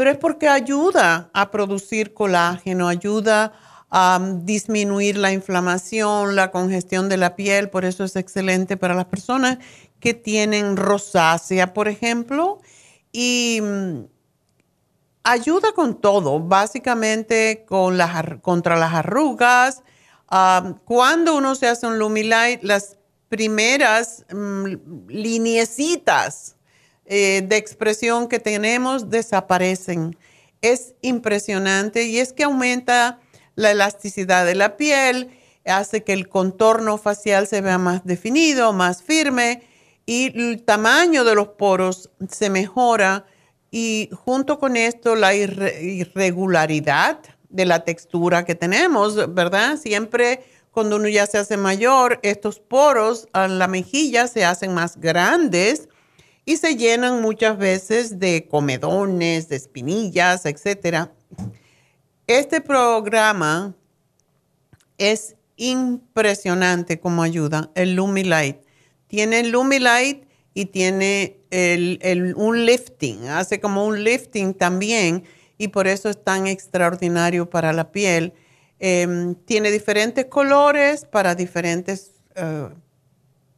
pero 0.00 0.12
es 0.12 0.16
porque 0.16 0.48
ayuda 0.48 1.28
a 1.34 1.50
producir 1.50 2.14
colágeno, 2.14 2.88
ayuda 2.88 3.52
a 3.90 4.18
um, 4.18 4.46
disminuir 4.46 5.18
la 5.18 5.30
inflamación, 5.30 6.36
la 6.36 6.50
congestión 6.50 7.10
de 7.10 7.18
la 7.18 7.36
piel, 7.36 7.68
por 7.68 7.84
eso 7.84 8.04
es 8.04 8.16
excelente 8.16 8.78
para 8.78 8.94
las 8.94 9.04
personas 9.04 9.58
que 10.00 10.14
tienen 10.14 10.78
rosácea, 10.78 11.74
por 11.74 11.86
ejemplo, 11.86 12.62
y 13.12 13.60
mm, 13.60 14.04
ayuda 15.22 15.72
con 15.74 16.00
todo, 16.00 16.40
básicamente 16.40 17.66
con 17.68 17.98
las, 17.98 18.38
contra 18.40 18.78
las 18.78 18.94
arrugas. 18.94 19.82
Um, 20.32 20.78
cuando 20.86 21.36
uno 21.36 21.54
se 21.54 21.68
hace 21.68 21.86
un 21.86 21.98
Lumilight, 21.98 22.62
las 22.62 22.96
primeras 23.28 24.24
mm, 24.32 25.08
liniecitas 25.08 26.56
eh, 27.12 27.42
de 27.44 27.56
expresión 27.56 28.28
que 28.28 28.38
tenemos 28.38 29.10
desaparecen. 29.10 30.16
Es 30.62 30.94
impresionante 31.02 32.04
y 32.04 32.20
es 32.20 32.32
que 32.32 32.44
aumenta 32.44 33.18
la 33.56 33.72
elasticidad 33.72 34.46
de 34.46 34.54
la 34.54 34.76
piel, 34.76 35.36
hace 35.66 36.04
que 36.04 36.12
el 36.12 36.28
contorno 36.28 36.98
facial 36.98 37.48
se 37.48 37.62
vea 37.62 37.78
más 37.78 38.04
definido, 38.04 38.72
más 38.72 39.02
firme 39.02 39.64
y 40.06 40.26
el 40.38 40.62
tamaño 40.62 41.24
de 41.24 41.34
los 41.34 41.48
poros 41.48 42.10
se 42.30 42.48
mejora 42.48 43.26
y 43.72 44.08
junto 44.12 44.60
con 44.60 44.76
esto 44.76 45.16
la 45.16 45.34
irregularidad 45.34 47.18
de 47.48 47.66
la 47.66 47.84
textura 47.84 48.44
que 48.44 48.54
tenemos, 48.54 49.34
¿verdad? 49.34 49.78
Siempre 49.78 50.44
cuando 50.70 50.94
uno 50.94 51.08
ya 51.08 51.26
se 51.26 51.38
hace 51.38 51.56
mayor, 51.56 52.20
estos 52.22 52.60
poros 52.60 53.26
a 53.32 53.48
la 53.48 53.66
mejilla 53.66 54.28
se 54.28 54.44
hacen 54.44 54.74
más 54.74 54.96
grandes 54.96 55.88
y 56.50 56.56
se 56.56 56.74
llenan 56.74 57.22
muchas 57.22 57.56
veces 57.56 58.18
de 58.18 58.48
comedones, 58.50 59.48
de 59.48 59.54
espinillas, 59.54 60.44
etc. 60.46 61.06
Este 62.26 62.60
programa 62.60 63.76
es 64.98 65.36
impresionante 65.54 66.98
como 66.98 67.22
ayuda, 67.22 67.70
el 67.76 67.94
Lumilight. 67.94 68.56
Tiene 69.06 69.38
el 69.38 69.50
Lumilight 69.52 70.24
y 70.52 70.64
tiene 70.64 71.38
un 72.34 72.66
lifting, 72.66 73.28
hace 73.28 73.60
como 73.60 73.86
un 73.86 74.02
lifting 74.02 74.52
también 74.52 75.22
y 75.56 75.68
por 75.68 75.86
eso 75.86 76.10
es 76.10 76.20
tan 76.24 76.48
extraordinario 76.48 77.48
para 77.48 77.72
la 77.72 77.92
piel. 77.92 78.32
Em, 78.80 79.36
tiene 79.36 79.70
diferentes 79.70 80.24
colores 80.24 81.04
para 81.04 81.36
diferentes 81.36 82.10
uh, 82.34 82.74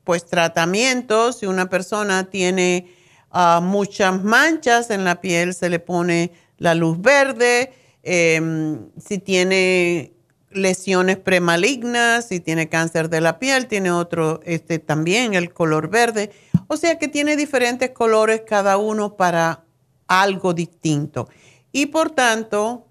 pues 0.05 0.27
tratamientos. 0.27 1.39
Si 1.39 1.47
una 1.47 1.69
persona 1.69 2.25
tiene 2.31 2.93
ah, 3.31 3.61
muchas 3.63 4.23
manchas 4.23 4.91
en 4.91 5.05
la 5.05 5.21
piel, 5.21 5.55
se 5.55 5.71
le 5.71 5.79
pone 5.79 6.33
la 6.59 6.75
luz 6.75 7.01
verde. 7.01 7.73
Em, 8.03 8.91
si 8.99 9.19
tiene 9.19 10.13
lesiones 10.51 11.17
premalignas, 11.17 12.29
si 12.29 12.41
tiene 12.41 12.69
cáncer 12.69 13.09
de 13.09 13.21
la 13.21 13.39
piel, 13.39 13.67
tiene 13.67 13.91
otro, 13.91 14.41
este 14.45 14.79
también 14.79 15.35
el 15.35 15.53
color 15.53 15.89
verde. 15.89 16.31
O 16.69 16.77
sea 16.77 16.99
que 16.99 17.09
tiene 17.09 17.37
diferentes 17.37 17.91
colores 17.91 18.43
cada 18.47 18.77
uno 18.77 19.17
para 19.17 19.65
algo 20.07 20.53
distinto. 20.53 21.29
Y 21.71 21.87
por 21.87 22.11
tanto, 22.11 22.87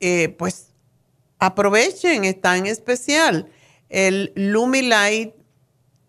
eh, 0.00 0.34
pues 0.38 0.72
aprovechen, 1.38 2.24
está 2.24 2.56
en 2.56 2.66
especial 2.66 3.48
el 3.88 4.32
Lumilight 4.34 5.34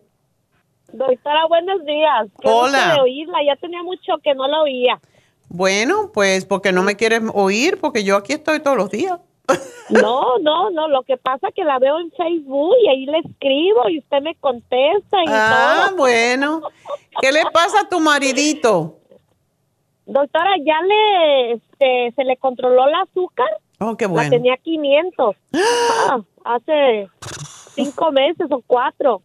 Doctora, 0.93 1.47
buenos 1.47 1.83
días. 1.85 2.27
Hola. 2.43 2.93
De 2.93 3.01
oírla, 3.01 3.39
ya 3.45 3.57
tenía 3.57 3.83
mucho 3.83 4.13
que 4.23 4.33
no 4.35 4.47
la 4.47 4.61
oía. 4.61 5.01
Bueno, 5.49 6.11
pues 6.13 6.45
porque 6.45 6.71
no 6.71 6.83
me 6.83 6.95
quieres 6.95 7.21
oír, 7.33 7.79
porque 7.79 8.03
yo 8.03 8.17
aquí 8.17 8.33
estoy 8.33 8.59
todos 8.59 8.77
los 8.77 8.89
días. 8.89 9.19
No, 9.89 10.39
no, 10.39 10.71
no, 10.71 10.87
lo 10.87 11.03
que 11.03 11.17
pasa 11.17 11.49
es 11.49 11.53
que 11.53 11.63
la 11.63 11.77
veo 11.77 11.99
en 11.99 12.11
Facebook 12.11 12.75
y 12.83 12.87
ahí 12.87 13.05
le 13.05 13.19
escribo 13.19 13.87
y 13.89 13.99
usted 13.99 14.21
me 14.21 14.33
contesta 14.35 15.17
y 15.23 15.27
ah, 15.27 15.91
bueno. 15.95 16.61
¿Qué 17.21 17.31
le 17.31 17.43
pasa 17.53 17.81
a 17.81 17.89
tu 17.89 17.99
maridito? 17.99 18.97
Doctora, 20.07 20.51
ya 20.63 20.81
le, 20.81 21.51
este, 21.53 22.13
se 22.15 22.23
le 22.23 22.37
controló 22.37 22.87
el 22.87 22.95
azúcar. 22.95 23.47
Oh, 23.79 23.95
qué 23.95 24.07
bueno. 24.07 24.23
La 24.23 24.37
tenía 24.37 24.57
500. 24.57 25.35
Ah, 26.09 26.19
hace 26.43 27.07
cinco 27.75 28.11
meses 28.11 28.47
o 28.49 28.63
cuatro. 28.65 29.21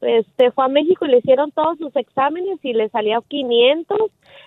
Este, 0.00 0.50
fue 0.52 0.64
a 0.64 0.68
México 0.68 1.06
y 1.06 1.08
le 1.08 1.18
hicieron 1.18 1.50
todos 1.52 1.78
sus 1.78 1.94
exámenes 1.96 2.58
y 2.62 2.74
le 2.74 2.88
salió 2.90 3.22
500 3.22 3.98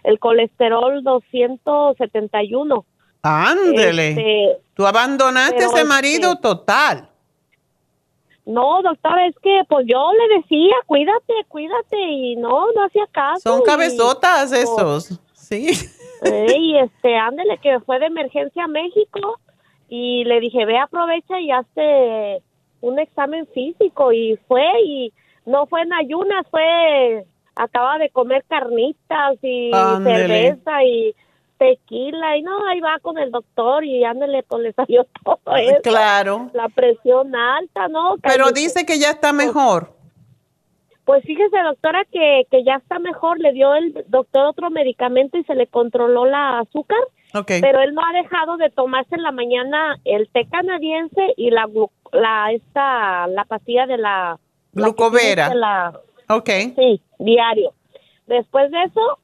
el 0.08 0.20
colesterol 0.20 1.03
271. 1.03 2.86
Ándele. 3.22 4.10
Este, 4.10 4.58
Tú 4.74 4.88
abandonaste 4.88 5.66
a 5.66 5.68
ese 5.68 5.84
marido 5.84 6.32
este, 6.32 6.41
total. 6.41 7.10
No, 8.45 8.82
doctora, 8.82 9.28
es 9.28 9.36
que 9.43 9.64
pues 9.68 9.86
yo 9.86 10.10
le 10.14 10.38
decía, 10.38 10.76
cuídate, 10.86 11.34
cuídate, 11.49 11.99
y 11.99 12.38
no, 12.38 12.72
no 12.72 12.86
hacía 12.86 13.05
caso. 13.12 13.41
Son 13.41 13.62
cabezotas 13.64 14.49
pues, 14.49 14.64
esos, 14.64 15.20
sí. 15.34 15.72
Y 16.24 16.78
este, 16.80 17.18
ándele, 17.18 17.58
que 17.58 17.82
fue 17.82 17.99
de 17.99 18.05
emergencia 18.05 18.64
a 18.64 18.70
México, 18.70 19.41
y 19.89 20.24
le 20.24 20.39
dije, 20.39 20.66
ve, 20.66 20.78
aprovecha 20.78 21.41
y 21.41 21.51
hazte 21.51 22.41
un 22.80 22.97
examen 22.99 23.45
físico, 23.47 24.14
y 24.14 24.39
fue, 24.47 24.64
y 24.86 25.12
no 25.45 25.68
fue 25.68 25.82
en 25.82 25.91
ayunas, 25.91 26.45
fue 26.49 27.26
acaba 27.58 27.97
de 27.97 28.10
comer 28.10 28.43
carnitas 28.47 29.38
y 29.41 29.72
cerveza 30.03 30.84
y 30.84 31.16
tequila 31.58 32.38
y 32.38 32.43
no, 32.43 32.68
ahí 32.68 32.80
va 32.80 32.99
con 33.01 33.18
el 33.18 33.32
doctor 33.32 33.84
y 33.84 34.03
ándale, 34.03 34.43
pues 34.43 34.62
le 34.64 34.74
salió 34.74 35.05
todo 35.24 35.55
eso. 35.55 35.82
Claro. 35.84 36.49
La 36.53 36.70
presión 36.70 37.36
alta, 37.36 37.88
¿no? 37.88 38.16
Pero 38.22 38.51
dice 38.51 38.86
que 38.86 38.99
ya 38.99 39.12
está 39.12 39.34
mejor. 39.34 39.93
Pues 41.05 41.24
fíjese, 41.24 41.58
doctora, 41.64 42.03
que, 42.12 42.43
que 42.51 42.66
ya 42.66 42.76
está 42.76 42.99
mejor. 42.99 43.39
Le 43.39 43.53
dio 43.53 43.74
el 43.76 44.05
doctor 44.08 44.45
otro 44.45 44.70
medicamento 44.70 45.38
y 45.38 45.43
se 45.45 45.55
le 45.55 45.68
controló 45.68 46.26
la 46.26 46.60
azúcar. 46.60 46.99
Okay. 47.34 47.62
Pero 47.62 47.82
él 47.82 47.93
no 47.93 48.01
ha 48.05 48.12
dejado 48.12 48.58
de 48.58 48.70
tomarse 48.70 49.16
en 49.16 49.24
la 49.24 49.32
mañana 49.32 49.97
el 50.03 50.30
té 50.30 50.47
canadiense 50.51 51.34
y 51.38 51.51
la, 51.51 51.70
la, 52.12 52.51
esta, 52.51 53.28
la 53.28 53.45
pastilla 53.45 53.86
de 53.86 53.97
la... 53.97 54.38
Glucovera. 54.74 55.53
La, 55.55 55.97
ok. 56.30 56.50
Sí, 56.76 57.02
diario. 57.20 57.74
Después 58.28 58.72
de 58.72 58.84
eso, 58.84 59.20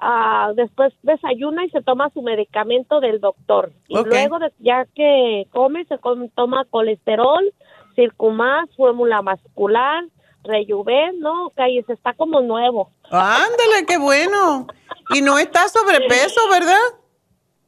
uh, 0.00 0.54
después 0.54 0.92
desayuna 1.02 1.64
y 1.64 1.70
se 1.70 1.82
toma 1.82 2.10
su 2.10 2.22
medicamento 2.22 3.00
del 3.00 3.20
doctor. 3.20 3.72
Y 3.88 3.94
luego, 3.94 4.38
ya 4.58 4.86
que 4.94 5.46
come, 5.50 5.84
se 5.86 5.98
toma 6.34 6.64
colesterol, 6.70 7.52
circumás, 7.94 8.68
fórmula 8.76 9.22
muscular, 9.22 10.04
rejuven, 10.44 11.20
¿no? 11.20 11.52
se 11.56 11.92
está 11.92 12.14
como 12.14 12.40
nuevo. 12.40 12.90
Ándale, 13.10 13.86
qué 13.86 13.98
bueno. 13.98 14.66
Y 15.14 15.22
no 15.22 15.38
está 15.38 15.68
sobrepeso, 15.68 16.40
¿verdad? 16.50 17.00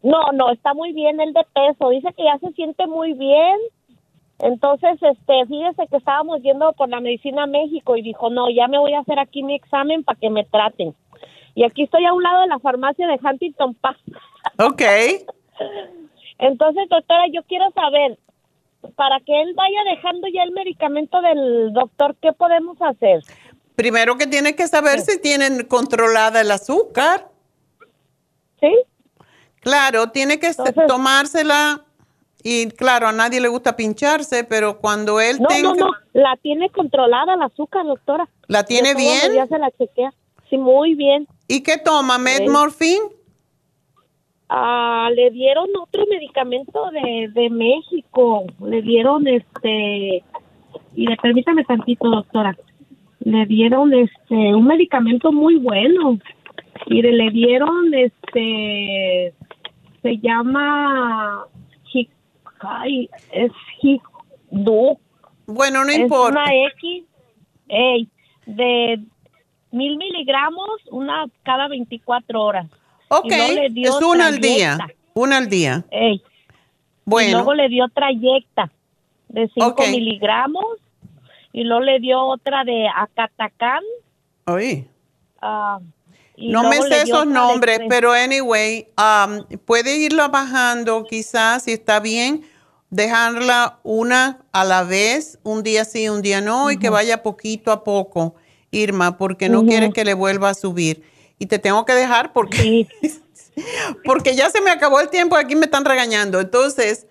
No, 0.03 0.33
no, 0.33 0.51
está 0.51 0.75
muy 0.75 0.93
bien 0.93 1.21
el 1.21 1.33
de 1.33 1.45
peso. 1.55 1.91
Dice 1.91 2.13
que 2.17 2.25
ya 2.25 2.39
se 2.39 2.53
siente 2.55 2.87
muy 2.87 3.15
bien 3.15 3.57
entonces, 4.43 4.99
este, 5.01 5.47
fíjese 5.47 5.87
que 5.89 5.99
estábamos 5.99 6.43
yendo 6.43 6.73
por 6.73 6.89
la 6.89 7.01
medicina 7.01 7.45
a 7.45 7.47
México 7.47 7.97
y 7.97 8.03
dijo, 8.03 8.29
no, 8.29 8.51
ya 8.51 8.67
me 8.67 8.77
voy 8.77 8.93
a 8.93 8.99
hacer 8.99 9.21
aquí 9.21 9.45
mi 9.45 9.55
examen 9.55 10.03
para 10.03 10.19
que 10.19 10.31
me 10.31 10.45
traten. 10.45 10.97
Y 11.55 11.63
aquí 11.63 11.85
estoy 11.85 12.05
a 12.07 12.13
un 12.13 12.25
lado 12.25 12.41
de 12.41 12.49
la 12.49 12.59
farmacia 12.59 13.07
de 13.07 13.21
Huntington 13.23 13.75
Park. 13.75 14.01
Ok. 14.59 14.83
Entonces, 16.39 16.89
doctora, 16.91 17.23
yo 17.33 17.45
quiero 17.45 17.71
saber, 17.71 18.19
para 18.97 19.21
que 19.21 19.43
él 19.43 19.55
vaya 19.55 19.95
dejando 19.95 20.27
ya 20.27 20.43
el 20.43 20.51
medicamento 20.51 21.23
del 21.23 21.73
doctor, 21.73 22.17
¿qué 22.21 22.33
podemos 22.33 22.77
hacer? 22.83 23.23
Primero 23.77 24.17
que 24.17 24.27
tiene 24.27 24.57
que 24.57 24.67
saber 24.67 25.03
si 25.03 25.21
tienen 25.21 25.69
controlada 25.69 26.41
el 26.41 26.51
azúcar. 26.51 27.29
¿Sí? 28.59 28.75
Claro, 29.61 30.11
tiene 30.11 30.41
que 30.41 30.51
tomársela 30.89 31.85
y 32.43 32.69
claro, 32.71 33.09
a 33.09 33.13
nadie 33.13 33.41
le 33.41 33.49
gusta 33.49 33.77
pincharse, 33.77 34.45
pero 34.45 34.79
cuando 34.79 35.21
él 35.21 35.39
no, 35.41 35.49
tenga... 35.49 35.69
No, 35.71 35.75
no, 35.75 35.91
la 36.13 36.37
tiene 36.43 36.71
controlada 36.71 37.35
el 37.35 37.43
azúcar, 37.43 37.87
doctora. 37.87 38.29
¿La 38.49 38.65
tiene 38.65 38.95
bien? 38.95 39.33
Ya 39.35 39.47
se 39.47 39.59
la 39.59 39.71
chequea. 39.71 40.13
Sí, 40.51 40.59
muy 40.59 40.95
bien. 40.95 41.27
¿Y 41.49 41.63
qué 41.63 41.79
toma? 41.79 42.19
¿Medmorfin? 42.19 43.01
Ah, 44.49 45.09
le 45.15 45.31
dieron 45.31 45.69
otro 45.81 46.05
medicamento 46.11 46.91
de, 46.91 47.29
de 47.33 47.51
México. 47.51 48.45
Le 48.61 48.83
dieron 48.83 49.27
este... 49.27 50.23
Y 50.95 51.07
le 51.07 51.17
permítame 51.17 51.65
tantito, 51.65 52.11
doctora. 52.11 52.57
Le 53.21 53.47
dieron 53.47 53.95
este 53.95 54.35
un 54.35 54.67
medicamento 54.67 55.33
muy 55.33 55.57
bueno. 55.57 56.19
Y 56.87 57.01
le 57.01 57.31
dieron 57.31 57.95
este... 57.95 59.33
Se 60.03 60.19
llama 60.19 61.47
Ay, 62.63 63.11
es 63.33 63.51
do. 64.51 64.99
Bueno, 65.47 65.85
no 65.85 65.93
importa. 65.93 66.41
Una 66.41 66.55
X 66.81 67.05
de 68.47 69.01
mil 69.71 69.97
miligramos, 69.97 70.69
una 70.91 71.27
cada 71.43 71.69
24 71.69 72.41
horas. 72.43 72.67
Ok, 73.09 73.31
es 73.31 74.01
una 74.03 74.29
al 74.29 74.41
día. 74.41 74.79
Una 75.15 75.39
al 75.39 75.49
día. 75.49 75.85
Bueno. 77.05 77.29
Y 77.29 77.33
luego 77.33 77.55
le 77.55 77.69
dio 77.69 77.89
trayecta 77.89 78.71
de 79.29 79.51
5 79.55 79.75
miligramos 79.91 80.65
y 81.53 81.65
luego 81.65 81.83
le 81.83 82.01
dio 82.01 82.21
otra 82.23 82.65
de 82.65 82.87
acatacán. 82.89 83.83
Oye. 84.47 84.89
Ah, 85.41 85.81
no 86.37 86.69
me 86.69 86.81
sé 86.83 87.03
esos 87.03 87.27
nombres, 87.27 87.81
pero 87.89 88.13
anyway, 88.13 88.89
um, 88.97 89.45
puede 89.59 89.97
irlo 89.97 90.29
bajando 90.29 91.05
quizás 91.05 91.65
si 91.65 91.73
está 91.73 92.01
bien 92.01 92.43
dejarla 92.93 93.81
una 93.83 94.45
a 94.53 94.65
la 94.65 94.85
vez, 94.85 95.39
un 95.43 95.63
día 95.63 95.87
sí, 95.87 96.11
un 96.11 96.21
día 96.21 96.43
no, 96.43 96.71
y 96.71 96.77
que 96.77 96.91
vaya 96.91 97.23
poquito 97.23 97.73
a 97.73 97.85
poco, 97.85 98.35
Irma, 98.71 99.17
porque 99.17 99.49
no 99.49 99.65
quieres 99.65 99.95
que 99.95 100.05
le 100.05 100.13
vuelva 100.13 100.51
a 100.51 100.55
subir. 100.55 101.03
Y 101.39 101.47
te 101.47 101.59
tengo 101.59 101.87
que 101.87 101.95
dejar 101.95 102.35
porque, 102.35 102.87
porque 104.05 104.37
ya 104.37 104.51
se 104.51 104.61
me 104.61 104.71
acabó 104.71 105.01
el 105.01 105.09
tiempo, 105.09 105.37
aquí 105.37 105.57
me 105.57 105.65
están 105.65 105.87
regañando. 105.87 106.39
Entonces, 106.39 107.07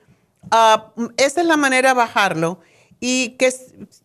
ah, 0.52 0.92
esa 1.18 1.42
es 1.42 1.48
la 1.48 1.58
manera 1.58 1.90
de 1.90 1.96
bajarlo. 1.96 2.60
Y 3.00 3.30
que 3.40 3.52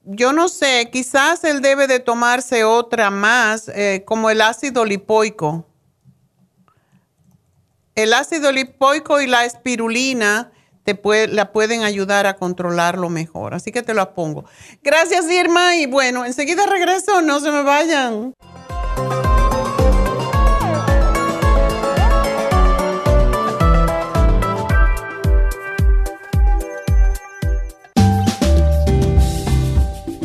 yo 0.05 0.33
no 0.33 0.49
sé, 0.49 0.89
quizás 0.91 1.45
él 1.45 1.61
debe 1.61 1.87
de 1.87 2.01
tomarse 2.01 2.65
otra 2.65 3.11
más, 3.11 3.69
eh, 3.69 4.03
como 4.07 4.31
el 4.31 4.41
ácido 4.41 4.87
lipoico. 4.87 5.67
el 7.95 8.15
ácido 8.15 8.51
lipoico 8.53 9.21
y 9.21 9.27
la 9.27 9.45
espirulina 9.45 10.53
te 10.87 11.27
la 11.27 11.53
pueden 11.53 11.83
ayudar 11.83 12.27
a 12.27 12.37
controlarlo 12.37 13.11
mejor. 13.11 13.55
Así 13.55 13.73
que 13.73 13.83
te 13.83 13.93
lo 13.93 14.15
pongo. 14.15 14.45
Gracias, 14.83 15.29
Irma. 15.29 15.75
Y 15.77 15.87
bueno, 15.87 16.25
enseguida 16.25 16.65
regreso, 16.67 17.23
no 17.23 17.41
se 17.41 17.51
me 17.51 17.63
vayan. 17.63 18.33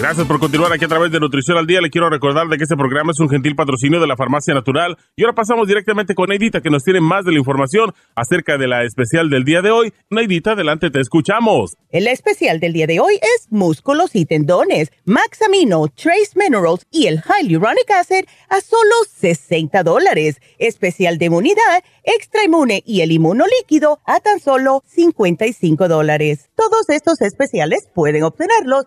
Gracias 0.00 0.26
por 0.26 0.40
continuar 0.40 0.72
aquí 0.72 0.86
a 0.86 0.88
través 0.88 1.12
de 1.12 1.20
Nutrición 1.20 1.58
al 1.58 1.66
Día. 1.66 1.82
Le 1.82 1.90
quiero 1.90 2.08
recordar 2.08 2.48
de 2.48 2.56
que 2.56 2.62
este 2.62 2.74
programa 2.74 3.12
es 3.12 3.20
un 3.20 3.28
gentil 3.28 3.54
patrocinio 3.54 4.00
de 4.00 4.06
la 4.06 4.16
Farmacia 4.16 4.54
Natural. 4.54 4.96
Y 5.14 5.24
ahora 5.24 5.34
pasamos 5.34 5.68
directamente 5.68 6.14
con 6.14 6.30
Neidita, 6.30 6.62
que 6.62 6.70
nos 6.70 6.84
tiene 6.84 7.02
más 7.02 7.26
de 7.26 7.32
la 7.32 7.38
información 7.38 7.92
acerca 8.14 8.56
de 8.56 8.66
la 8.66 8.82
especial 8.84 9.28
del 9.28 9.44
día 9.44 9.60
de 9.60 9.70
hoy. 9.70 9.92
Neidita, 10.08 10.52
adelante, 10.52 10.88
te 10.88 11.00
escuchamos. 11.00 11.76
El 11.90 12.06
especial 12.06 12.60
del 12.60 12.72
día 12.72 12.86
de 12.86 12.98
hoy 12.98 13.16
es 13.16 13.48
músculos 13.50 14.16
y 14.16 14.24
tendones, 14.24 14.90
Max 15.04 15.42
Amino, 15.42 15.88
Trace 15.88 16.32
Minerals 16.34 16.86
y 16.90 17.06
el 17.06 17.20
Hyaluronic 17.20 17.90
Acid 17.90 18.24
a 18.48 18.62
solo 18.62 18.94
60 19.06 19.82
dólares. 19.82 20.40
Especial 20.58 21.18
de 21.18 21.26
inmunidad, 21.26 21.84
extra 22.04 22.42
inmune 22.42 22.82
y 22.86 23.02
el 23.02 23.12
inmunolíquido 23.12 23.98
a 24.06 24.20
tan 24.20 24.40
solo 24.40 24.82
55 24.86 25.88
dólares. 25.88 26.48
Todos 26.54 26.88
estos 26.88 27.20
especiales 27.20 27.86
pueden 27.94 28.22
obtenerlos 28.22 28.86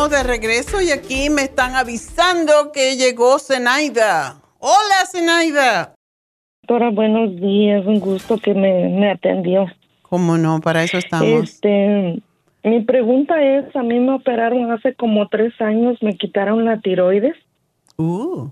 Estamos 0.00 0.18
de 0.18 0.32
regreso 0.32 0.80
y 0.80 0.90
aquí 0.92 1.28
me 1.28 1.42
están 1.42 1.74
avisando 1.74 2.72
que 2.72 2.96
llegó 2.96 3.38
Zenaida. 3.38 4.40
Hola, 4.58 5.04
Zenaida. 5.10 5.94
Doctora, 6.62 6.88
buenos 6.90 7.36
días. 7.36 7.84
Un 7.84 8.00
gusto 8.00 8.38
que 8.38 8.54
me, 8.54 9.10
atendió. 9.10 9.66
¿Cómo 10.02 10.38
no? 10.38 10.60
Para 10.62 10.84
eso 10.84 10.96
estamos. 10.96 11.42
Este, 11.42 12.22
mi 12.64 12.80
pregunta 12.80 13.42
es, 13.42 13.76
a 13.76 13.82
mí 13.82 14.00
me 14.00 14.14
operaron 14.14 14.70
hace 14.72 14.94
como 14.94 15.28
tres 15.28 15.52
años, 15.60 16.02
me 16.02 16.16
quitaron 16.16 16.64
la 16.64 16.80
tiroides. 16.80 17.36
Uh. 17.98 18.48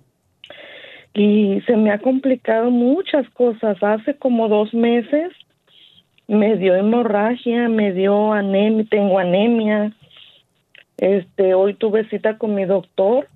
Y 1.15 1.63
se 1.63 1.77
me 1.77 1.93
ha 1.93 1.99
complicado 1.99 2.71
muchas 2.71 3.27
cosas. 3.31 3.83
Hace 3.83 4.19
como 4.19 4.49
dos 4.49 4.75
meses 4.75 5.33
me 6.27 6.57
dio 6.57 6.75
hemorragia, 6.75 7.71
me 7.71 7.95
dio 7.95 8.35
anemia, 8.35 8.85
tengo 8.91 9.19
anemia 9.19 9.95
este, 10.99 11.55
hoy 11.55 11.75
tuve 11.75 12.09
cita 12.09 12.39
con 12.39 12.55
mi 12.55 12.65
doctor 12.65 13.29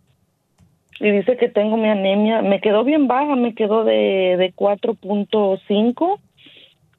y 0.99 1.11
dice 1.11 1.37
que 1.37 1.49
tengo 1.49 1.77
mi 1.77 1.89
anemia. 1.89 2.43
Me 2.43 2.61
quedó 2.61 2.85
bien 2.85 3.07
baja, 3.07 3.37
me 3.37 3.55
quedó 3.55 3.85
de, 3.85 4.37
de 4.37 4.53
4.5 4.55 6.19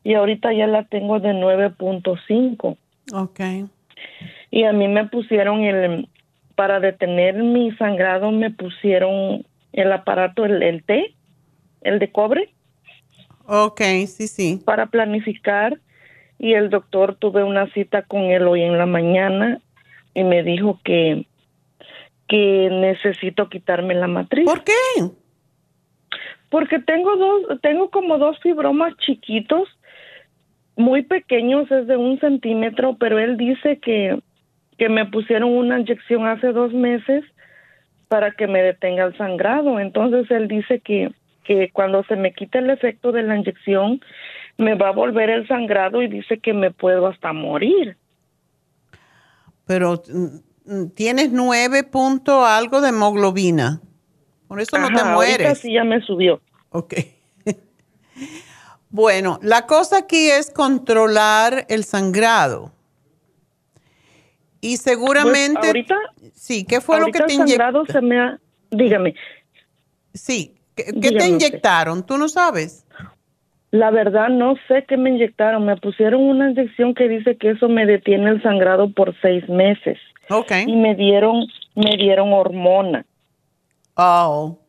y 0.03 0.13
ahorita 0.13 0.53
ya 0.53 0.67
la 0.67 0.85
tengo 0.85 1.19
de 1.19 1.33
9.5. 1.33 2.77
Ok. 3.13 3.39
Y 4.51 4.63
a 4.63 4.71
mí 4.71 4.87
me 4.87 5.05
pusieron 5.05 5.61
el, 5.63 6.07
para 6.55 6.79
detener 6.79 7.35
mi 7.35 7.71
sangrado, 7.73 8.31
me 8.31 8.49
pusieron 8.49 9.45
el 9.73 9.91
aparato, 9.91 10.45
el, 10.45 10.63
el 10.63 10.83
T, 10.83 11.13
el 11.81 11.99
de 11.99 12.11
cobre. 12.11 12.49
Ok, 13.45 13.81
sí, 14.07 14.27
sí. 14.27 14.61
Para 14.63 14.85
planificar. 14.85 15.79
Y 16.39 16.53
el 16.53 16.69
doctor 16.69 17.15
tuve 17.15 17.43
una 17.43 17.71
cita 17.71 18.01
con 18.01 18.23
él 18.23 18.47
hoy 18.47 18.63
en 18.63 18.77
la 18.77 18.85
mañana 18.85 19.61
y 20.13 20.23
me 20.23 20.43
dijo 20.43 20.79
que 20.83 21.25
que 22.27 22.69
necesito 22.71 23.49
quitarme 23.49 23.93
la 23.93 24.07
matriz. 24.07 24.45
¿Por 24.45 24.63
qué? 24.63 24.73
Porque 26.49 26.79
tengo 26.79 27.15
dos, 27.15 27.61
tengo 27.61 27.89
como 27.89 28.17
dos 28.17 28.39
fibromas 28.39 28.95
chiquitos, 28.97 29.67
muy 30.75 31.03
pequeños, 31.03 31.69
es 31.71 31.87
de 31.87 31.97
un 31.97 32.19
centímetro, 32.19 32.97
pero 32.99 33.19
él 33.19 33.37
dice 33.37 33.77
que, 33.79 34.19
que 34.77 34.89
me 34.89 35.05
pusieron 35.05 35.49
una 35.49 35.79
inyección 35.79 36.25
hace 36.25 36.51
dos 36.51 36.73
meses 36.73 37.23
para 38.07 38.31
que 38.31 38.47
me 38.47 38.61
detenga 38.61 39.05
el 39.05 39.17
sangrado. 39.17 39.79
Entonces 39.79 40.29
él 40.31 40.47
dice 40.47 40.79
que, 40.79 41.11
que 41.43 41.69
cuando 41.71 42.03
se 42.05 42.15
me 42.15 42.33
quite 42.33 42.59
el 42.59 42.69
efecto 42.69 43.11
de 43.11 43.23
la 43.23 43.37
inyección, 43.37 44.01
me 44.57 44.75
va 44.75 44.89
a 44.89 44.93
volver 44.93 45.29
el 45.29 45.47
sangrado 45.47 46.01
y 46.01 46.07
dice 46.07 46.39
que 46.39 46.53
me 46.53 46.71
puedo 46.71 47.07
hasta 47.07 47.33
morir 47.33 47.97
pero 49.65 50.03
mm, 50.07 50.73
mm, 50.73 50.89
tienes 50.89 51.31
nueve 51.31 51.83
punto 51.83 52.45
algo 52.45 52.81
de 52.81 52.89
hemoglobina. 52.89 53.81
Por 54.47 54.61
eso 54.61 54.77
no 54.77 54.89
te 54.89 55.03
mueres. 55.03 55.59
sí 55.59 55.73
ya 55.73 55.83
me 55.83 56.01
subió. 56.01 56.41
Ok. 56.69 56.93
bueno, 58.89 59.39
la 59.41 59.65
cosa 59.65 59.99
aquí 59.99 60.29
es 60.29 60.51
controlar 60.51 61.65
el 61.69 61.83
sangrado. 61.83 62.71
Y 64.61 64.77
seguramente. 64.77 65.59
Pues, 65.59 65.67
ahorita. 65.67 65.95
Sí, 66.33 66.65
¿qué 66.65 66.81
fue 66.81 66.99
lo 66.99 67.07
que 67.07 67.19
te 67.19 67.33
inyectaron? 67.33 67.85
se 67.87 68.01
me 68.01 68.19
ha. 68.19 68.39
Dígame. 68.71 69.15
Sí, 70.13 70.55
¿qué, 70.75 70.93
te 70.93 71.27
inyectaron? 71.27 72.05
¿Tú 72.05 72.17
no 72.17 72.29
sabes? 72.29 72.85
La 73.73 73.89
verdad 73.89 74.29
no 74.29 74.53
sé 74.67 74.85
qué 74.87 74.97
me 74.97 75.09
inyectaron. 75.09 75.65
Me 75.65 75.75
pusieron 75.77 76.21
una 76.21 76.51
inyección 76.51 76.93
que 76.93 77.07
dice 77.07 77.37
que 77.37 77.49
eso 77.49 77.67
me 77.69 77.87
detiene 77.87 78.29
el 78.29 78.43
sangrado 78.43 78.91
por 78.91 79.19
seis 79.19 79.49
meses. 79.49 79.97
Okay. 80.29 80.65
Y 80.67 80.75
me 80.75 80.93
dieron, 80.93 81.47
me 81.73 81.97
dieron 81.97 82.31
hormona. 82.33 83.03
Oh. 83.95 84.59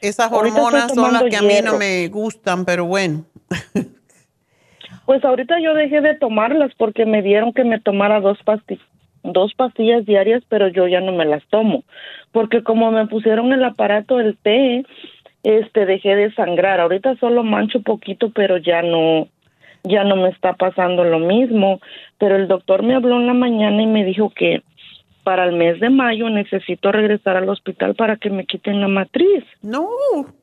Esas 0.00 0.32
hormonas 0.32 0.92
son 0.92 1.12
las 1.12 1.22
que 1.22 1.36
a 1.36 1.42
mí 1.42 1.54
no 1.62 1.78
me 1.78 2.08
gustan, 2.08 2.64
pero 2.64 2.86
bueno. 2.86 3.24
pues 5.06 5.24
ahorita 5.24 5.60
yo 5.60 5.74
dejé 5.74 6.00
de 6.00 6.16
tomarlas 6.16 6.72
porque 6.76 7.06
me 7.06 7.22
dieron 7.22 7.52
que 7.52 7.62
me 7.62 7.78
tomara 7.78 8.20
dos 8.20 8.38
pastillas 8.44 8.84
dos 9.24 9.54
pastillas 9.54 10.04
diarias, 10.04 10.42
pero 10.48 10.68
yo 10.68 10.86
ya 10.86 11.00
no 11.00 11.12
me 11.12 11.24
las 11.24 11.42
tomo, 11.48 11.84
porque 12.30 12.62
como 12.62 12.92
me 12.92 13.06
pusieron 13.06 13.52
el 13.52 13.64
aparato 13.64 14.18
del 14.18 14.36
té, 14.36 14.84
este 15.44 15.86
dejé 15.86 16.16
de 16.16 16.34
sangrar. 16.34 16.80
Ahorita 16.80 17.16
solo 17.16 17.44
mancho 17.44 17.80
poquito, 17.82 18.30
pero 18.34 18.56
ya 18.56 18.82
no 18.82 19.28
ya 19.84 20.02
no 20.02 20.16
me 20.16 20.30
está 20.30 20.54
pasando 20.54 21.04
lo 21.04 21.18
mismo, 21.18 21.78
pero 22.18 22.36
el 22.36 22.48
doctor 22.48 22.82
me 22.82 22.94
habló 22.94 23.16
en 23.16 23.26
la 23.26 23.34
mañana 23.34 23.82
y 23.82 23.86
me 23.86 24.02
dijo 24.04 24.32
que 24.34 24.62
para 25.24 25.44
el 25.44 25.52
mes 25.56 25.78
de 25.78 25.90
mayo 25.90 26.30
necesito 26.30 26.90
regresar 26.90 27.36
al 27.36 27.48
hospital 27.48 27.94
para 27.94 28.16
que 28.16 28.30
me 28.30 28.46
quiten 28.46 28.80
la 28.80 28.88
matriz. 28.88 29.44
No. 29.62 29.88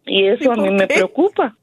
Y 0.06 0.28
eso 0.28 0.52
a 0.52 0.56
mí 0.56 0.70
me 0.70 0.88
preocupa. 0.88 1.56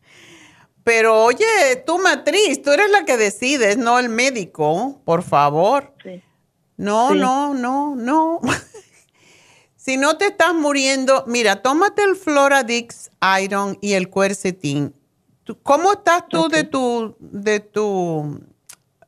Pero 0.85 1.24
oye, 1.24 1.44
tu 1.86 1.98
matriz, 1.98 2.62
tú 2.62 2.70
eres 2.70 2.90
la 2.90 3.05
que 3.05 3.16
decides, 3.16 3.77
no 3.77 3.98
el 3.98 4.09
médico, 4.09 5.01
por 5.05 5.23
favor. 5.23 5.93
Sí. 6.02 6.23
No, 6.77 7.15
no, 7.15 7.55
no, 7.55 7.94
no. 7.97 8.40
si 9.89 9.97
no 9.97 10.19
te 10.19 10.27
estás 10.27 10.55
muriendo, 10.55 11.24
mira, 11.27 11.62
tómate 11.62 12.02
el 12.02 12.15
Floradix 12.15 13.10
Iron 13.43 13.78
y 13.81 13.94
el 13.94 14.10
Quercetin. 14.10 14.93
¿Cómo 15.62 15.93
estás 15.93 16.28
tú 16.28 16.48
de 16.48 16.65
tu, 16.65 17.16
de 17.20 17.60
tu 17.60 18.39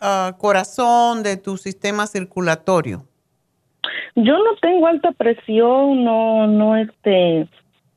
ah, 0.00 0.36
corazón, 0.38 1.22
de 1.22 1.36
tu 1.36 1.58
sistema 1.58 2.06
circulatorio? 2.06 3.04
Yo 4.16 4.38
no 4.38 4.56
tengo 4.62 4.86
alta 4.86 5.12
presión, 5.12 6.02
no, 6.02 6.46
no, 6.46 6.74
este, 6.78 7.46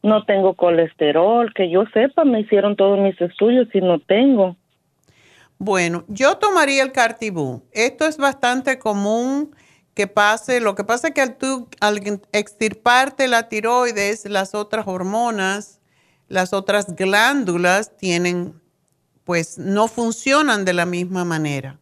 no 0.02 0.26
tengo 0.26 0.54
colesterol, 0.54 1.54
que 1.54 1.70
yo 1.70 1.86
sepa, 1.94 2.26
me 2.26 2.42
hicieron 2.42 2.76
todos 2.76 3.00
mis 3.00 3.20
estudios 3.22 3.70
y 3.74 3.80
no 3.80 4.00
tengo. 4.00 4.58
Bueno, 5.58 6.04
yo 6.10 6.36
tomaría 6.36 6.84
el 6.84 6.92
Cartibú. 6.92 7.64
Esto 7.72 8.04
es 8.04 8.18
bastante 8.18 8.78
común 8.78 9.56
que 9.94 10.08
pase. 10.08 10.60
Lo 10.60 10.76
que 10.76 10.84
pasa 10.84 11.10
es 11.10 11.14
que 11.14 11.22
al, 11.22 11.38
tú, 11.38 11.68
al 11.80 12.22
extirparte 12.32 13.28
la 13.28 13.50
tiroides, 13.50 14.26
las 14.26 14.56
otras 14.56 14.88
hormonas, 14.88 15.80
las 16.28 16.54
otras 16.54 16.96
glándulas 16.96 17.96
tienen, 17.98 18.60
pues 19.24 19.58
no 19.58 19.88
funcionan 19.88 20.66
de 20.66 20.74
la 20.74 20.86
misma 20.86 21.26
manera. 21.26 21.80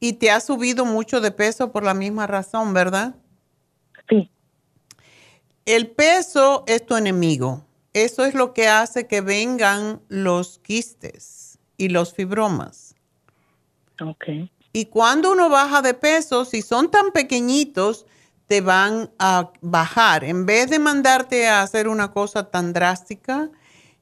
Y 0.00 0.14
te 0.14 0.30
has 0.30 0.46
subido 0.46 0.84
mucho 0.84 1.20
de 1.20 1.30
peso 1.30 1.72
por 1.72 1.84
la 1.84 1.94
misma 1.94 2.26
razón, 2.26 2.72
¿verdad? 2.72 3.14
Sí. 4.08 4.30
El 5.66 5.90
peso 5.90 6.64
es 6.66 6.84
tu 6.86 6.96
enemigo. 6.96 7.64
Eso 7.92 8.24
es 8.24 8.34
lo 8.34 8.54
que 8.54 8.68
hace 8.68 9.06
que 9.06 9.20
vengan 9.20 10.00
los 10.08 10.58
quistes 10.58 11.58
y 11.76 11.88
los 11.88 12.14
fibromas. 12.14 12.94
Ok. 14.00 14.24
Y 14.72 14.86
cuando 14.86 15.32
uno 15.32 15.48
baja 15.48 15.82
de 15.82 15.94
peso, 15.94 16.44
si 16.44 16.62
son 16.62 16.90
tan 16.90 17.10
pequeñitos, 17.12 18.06
te 18.46 18.60
van 18.60 19.10
a 19.18 19.52
bajar. 19.60 20.24
En 20.24 20.46
vez 20.46 20.70
de 20.70 20.78
mandarte 20.78 21.48
a 21.48 21.62
hacer 21.62 21.88
una 21.88 22.12
cosa 22.12 22.50
tan 22.50 22.72
drástica, 22.72 23.50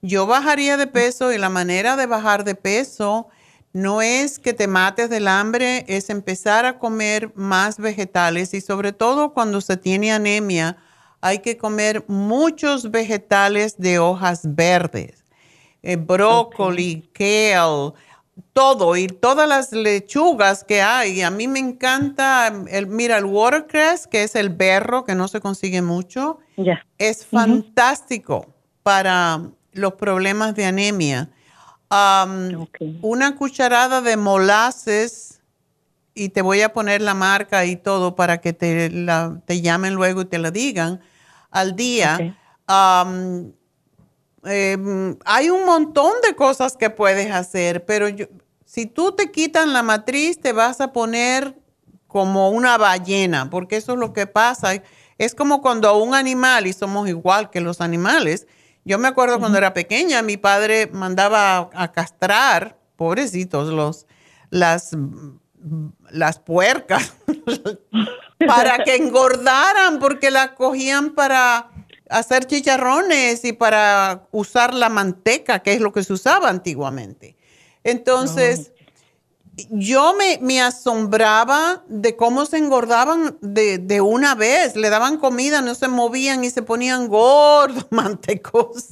yo 0.01 0.27
bajaría 0.27 0.77
de 0.77 0.87
peso 0.87 1.33
y 1.33 1.39
la 1.39 1.49
manera 1.49 1.97
de 1.97 2.07
bajar 2.07 2.45
de 2.45 2.55
peso 2.55 3.29
no 3.73 4.01
es 4.01 4.39
que 4.39 4.55
te 4.55 4.67
mates 4.67 5.11
del 5.11 5.29
hambre, 5.29 5.85
es 5.89 6.09
empezar 6.11 6.65
a 6.65 6.79
comer 6.79 7.33
más 7.35 7.79
vegetales. 7.79 8.55
Y 8.55 8.61
sobre 8.61 8.93
todo 8.93 9.35
cuando 9.35 9.61
se 9.61 9.77
tiene 9.77 10.13
anemia, 10.13 10.77
hay 11.21 11.41
que 11.41 11.57
comer 11.57 12.05
muchos 12.09 12.91
vegetales 12.91 13.77
de 13.79 13.99
hojas 13.99 14.43
verdes, 14.45 15.25
eh, 15.83 15.97
brócoli, 15.97 17.09
kale, 17.13 17.93
todo 18.53 18.97
y 18.97 19.07
todas 19.07 19.49
las 19.49 19.73
lechugas 19.73 20.65
que 20.65 20.83
hay. 20.83 21.23
A 21.23 21.31
mí 21.31 21.49
me 21.49 21.59
encanta, 21.59 22.53
el, 22.69 22.87
mira, 22.87 23.19
el 23.19 23.25
watercress, 23.25 24.07
que 24.07 24.23
es 24.23 24.35
el 24.35 24.51
berro, 24.51 25.05
que 25.05 25.15
no 25.15 25.29
se 25.29 25.41
consigue 25.41 25.83
mucho, 25.83 26.39
es 26.99 27.27
fantástico 27.27 28.47
para 28.83 29.43
los 29.73 29.95
problemas 29.95 30.55
de 30.55 30.67
anemia. 30.67 31.31
Una 33.01 33.37
cucharada 33.37 34.01
de 34.03 34.17
molasses 34.17 35.41
y 36.15 36.31
te 36.31 36.43
voy 36.43 36.63
a 36.63 36.73
poner 36.73 37.01
la 37.01 37.15
marca 37.15 37.65
y 37.65 37.77
todo 37.77 38.17
para 38.17 38.41
que 38.41 38.53
te, 38.53 38.91
te 39.47 39.61
llamen 39.61 39.95
luego 39.95 40.23
y 40.23 40.25
te 40.27 40.39
la 40.39 40.51
digan 40.51 41.01
al 41.51 41.77
día. 41.77 42.37
Em, 44.49 45.17
hay 45.25 45.51
un 45.51 45.65
montón 45.65 46.13
de 46.27 46.35
cosas 46.35 46.77
que 46.77 46.91
puedes 46.91 47.31
hacer, 47.31 47.85
pero 47.85 48.07
si 48.65 48.87
tú 48.87 49.13
te 49.13 49.31
quitan 49.31 49.73
la 49.73 49.83
matriz, 49.83 50.41
te 50.41 50.53
vas 50.53 50.81
a 50.81 50.93
poner 50.93 51.59
como 52.07 52.51
una 52.51 52.79
ballena, 52.79 53.51
porque 53.51 53.77
eso 53.77 53.93
es 53.93 53.99
lo 53.99 54.13
que 54.13 54.27
pasa. 54.27 54.83
Es 55.19 55.35
como 55.35 55.61
cuando 55.61 55.95
un 55.99 56.15
animal, 56.15 56.67
y 56.67 56.73
somos 56.73 57.09
igual 57.09 57.51
que 57.51 57.61
los 57.61 57.81
animales, 57.81 58.47
yo 58.85 58.99
me 58.99 59.09
acuerdo 59.09 59.39
cuando 59.39 59.59
era 59.59 59.75
pequeña, 59.75 60.23
mi 60.23 60.39
padre 60.39 60.89
mandaba 60.93 61.69
a, 61.75 61.93
castrar, 61.93 62.79
pobrecitos, 62.97 63.69
los, 63.69 64.07
las, 64.49 64.97
las 66.11 66.39
puercas, 66.39 67.13
para 68.47 68.85
que 68.85 68.97
engordaran, 68.97 69.99
porque 69.99 70.31
la 70.31 70.55
cogían 70.55 71.11
para 71.11 71.71
hacer 72.11 72.47
chicharrones 72.47 73.45
y 73.45 73.53
para 73.53 74.27
usar 74.31 74.75
la 74.75 74.89
manteca, 74.89 75.61
que 75.61 75.73
es 75.73 75.81
lo 75.81 75.93
que 75.93 76.05
se 76.05 76.13
usaba 76.13 76.49
antiguamente. 76.49 77.37
Entonces, 77.85 78.73
yo 79.71 80.15
me, 80.41 80.61
asombraba 80.61 81.83
de 81.89 82.17
cómo 82.17 82.47
se 82.47 82.59
engordaban 82.59 83.39
de, 83.41 84.01
una 84.01 84.35
vez. 84.35 84.77
Le 84.77 84.91
daban 84.91 85.19
comida, 85.19 85.61
no 85.61 85.75
se 85.75 85.89
movían 85.89 86.45
y 86.45 86.51
se 86.51 86.63
ponían 86.63 87.09
gordos, 87.09 87.87
mantecos. 87.91 88.87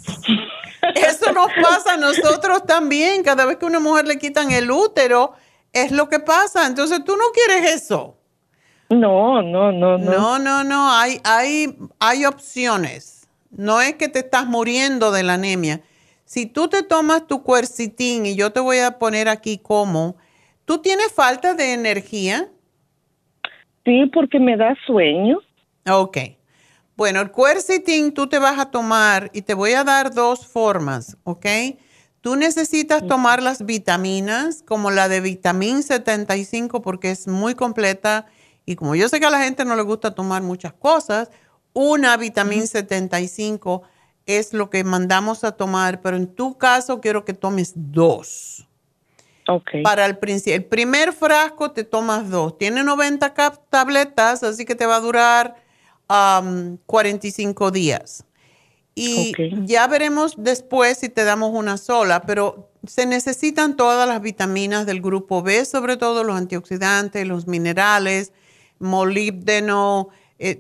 Eso 0.95 1.33
nos 1.33 1.49
pasa 1.63 1.95
a 1.95 1.97
nosotros 1.97 2.65
también. 2.67 3.23
Cada 3.23 3.45
vez 3.45 3.57
que 3.59 3.67
una 3.67 3.81
mujer 3.81 4.07
le 4.07 4.19
quitan 4.19 4.51
el 4.51 4.71
útero, 4.71 5.33
es 5.73 5.93
lo 5.93 6.09
que 6.09 6.21
pasa. 6.21 6.67
Entonces 6.67 7.05
tú 7.05 7.17
no 7.17 7.25
quieres 7.33 7.83
eso. 7.83 8.17
No, 8.91 9.43
no, 9.43 9.73
no, 9.73 9.99
no. 9.99 9.99
No, 9.99 10.39
no, 10.39 10.65
no. 10.65 10.93
Hay, 10.93 11.21
hay, 11.25 11.77
hay 11.99 12.25
opciones. 12.25 13.29
No 13.51 13.81
es 13.81 13.95
que 13.95 14.09
te 14.09 14.21
estás 14.21 14.47
muriendo 14.47 15.11
de 15.13 15.23
la 15.23 15.35
anemia. 15.35 15.81
Si 16.25 16.47
tú 16.47 16.69
te 16.69 16.83
tomas 16.83 17.27
tu 17.27 17.43
cuercitín, 17.43 18.27
y 18.27 18.37
yo 18.37 18.53
te 18.53 18.61
voy 18.61 18.79
a 18.79 18.99
poner 18.99 19.29
aquí 19.29 19.59
cómo 19.59 20.17
¿Tú 20.67 20.79
tienes 20.79 21.13
falta 21.13 21.55
de 21.55 21.73
energía? 21.73 22.49
Sí, 23.85 24.11
porque 24.13 24.41
me 24.41 24.57
da 24.57 24.77
sueño. 24.85 25.39
Ok. 25.89 26.19
Bueno, 26.97 27.21
el 27.21 27.31
quercetin 27.31 28.13
tú 28.13 28.27
te 28.27 28.41
vas 28.41 28.59
a 28.59 28.71
tomar 28.73 29.31
y 29.33 29.43
te 29.43 29.55
voy 29.55 29.73
a 29.73 29.85
dar 29.85 30.13
dos 30.13 30.45
formas, 30.47 31.17
¿ok? 31.23 31.47
Tú 32.21 32.35
necesitas 32.35 33.07
tomar 33.07 33.41
las 33.41 33.65
vitaminas, 33.65 34.65
como 34.65 34.91
la 34.91 35.09
de 35.09 35.21
vitamina 35.21 35.83
75, 35.83 36.83
porque 36.83 37.13
es 37.13 37.29
muy 37.29 37.55
completa. 37.55 38.27
Y 38.67 38.77
como 38.77 38.95
yo 38.97 39.09
sé 39.09 39.21
que 39.21 39.27
a 39.27 39.31
la 39.31 39.43
gente 39.43 39.65
no 39.65 39.77
le 39.77 39.83
gusta 39.83 40.15
tomar 40.15 40.43
muchas 40.43 40.73
cosas, 40.75 41.31
una 41.73 42.17
vitamina 42.17 42.67
75 42.67 43.83
es 44.27 44.53
lo 44.53 44.71
que 44.71 44.83
mandamos 44.83 45.45
a 45.45 45.53
tomar, 45.53 46.01
pero 46.03 46.17
en 46.17 46.27
tu 46.27 46.59
caso 46.59 47.01
quiero 47.01 47.25
que 47.25 47.33
tomes 47.33 47.73
dos. 47.77 48.67
Para 49.85 50.07
el, 50.07 50.19
el 50.47 50.65
primer 50.65 51.13
frasco 51.13 51.71
te 51.71 51.85
tomas 51.85 52.29
dos. 52.29 52.59
Tiene 52.59 52.83
90 52.83 53.33
tabletas, 53.71 54.43
así 54.43 54.65
que 54.65 54.75
te 54.75 54.87
va 54.87 54.97
a 54.97 55.01
durar 55.01 55.55
45 56.87 57.71
días. 57.71 58.25
Y 58.97 59.35
ya 59.67 59.87
veremos 59.87 60.35
después 60.37 60.99
si 60.99 61.09
te 61.09 61.25
damos 61.25 61.53
una 61.53 61.77
sola, 61.77 62.23
pero 62.23 62.71
se 62.87 63.05
necesitan 63.07 63.77
todas 63.77 64.09
las 64.09 64.23
vitaminas 64.23 64.87
del 64.87 65.03
grupo 65.03 65.43
B, 65.43 65.65
sobre 65.65 65.97
todo 65.97 66.25
los 66.25 66.37
antioxidantes, 66.37 67.27
los 67.27 67.47
minerales, 67.47 68.33
molibdeno, 68.79 70.09
eh, 70.39 70.59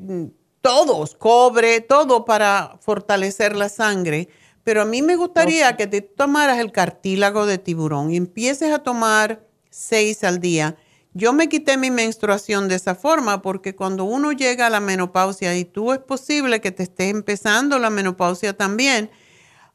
todos, 0.60 1.14
cobre, 1.14 1.80
todo 1.80 2.24
para 2.24 2.78
fortalecer 2.80 3.55
la 3.55 3.68
sangre. 3.68 4.28
Pero 4.64 4.82
a 4.82 4.84
mí 4.84 5.01
me 5.01 5.14
gustaría 5.14 5.76
que 5.76 5.86
te 5.86 6.01
tomaras 6.01 6.59
el 6.59 6.72
cartílago 6.72 7.47
de 7.47 7.59
tiburón 7.59 8.10
y 8.10 8.16
empieces 8.16 8.72
a 8.72 8.80
tomar 8.80 9.47
seis 9.70 10.24
al 10.24 10.40
día. 10.40 10.76
Yo 11.14 11.32
me 11.32 11.48
quité 11.48 11.76
mi 11.76 11.90
menstruación 11.90 12.66
de 12.68 12.74
esa 12.74 12.94
forma 12.97 13.43
porque 13.43 13.76
cuando 13.76 14.05
uno 14.05 14.32
llega 14.32 14.66
a 14.66 14.70
la 14.70 14.80
menopausia 14.80 15.56
y 15.56 15.64
tú 15.64 15.93
es 15.93 15.98
posible 16.01 16.60
que 16.60 16.72
te 16.72 16.82
estés 16.82 17.10
empezando 17.10 17.78
la 17.78 17.88
menopausia 17.88 18.56
también, 18.56 19.09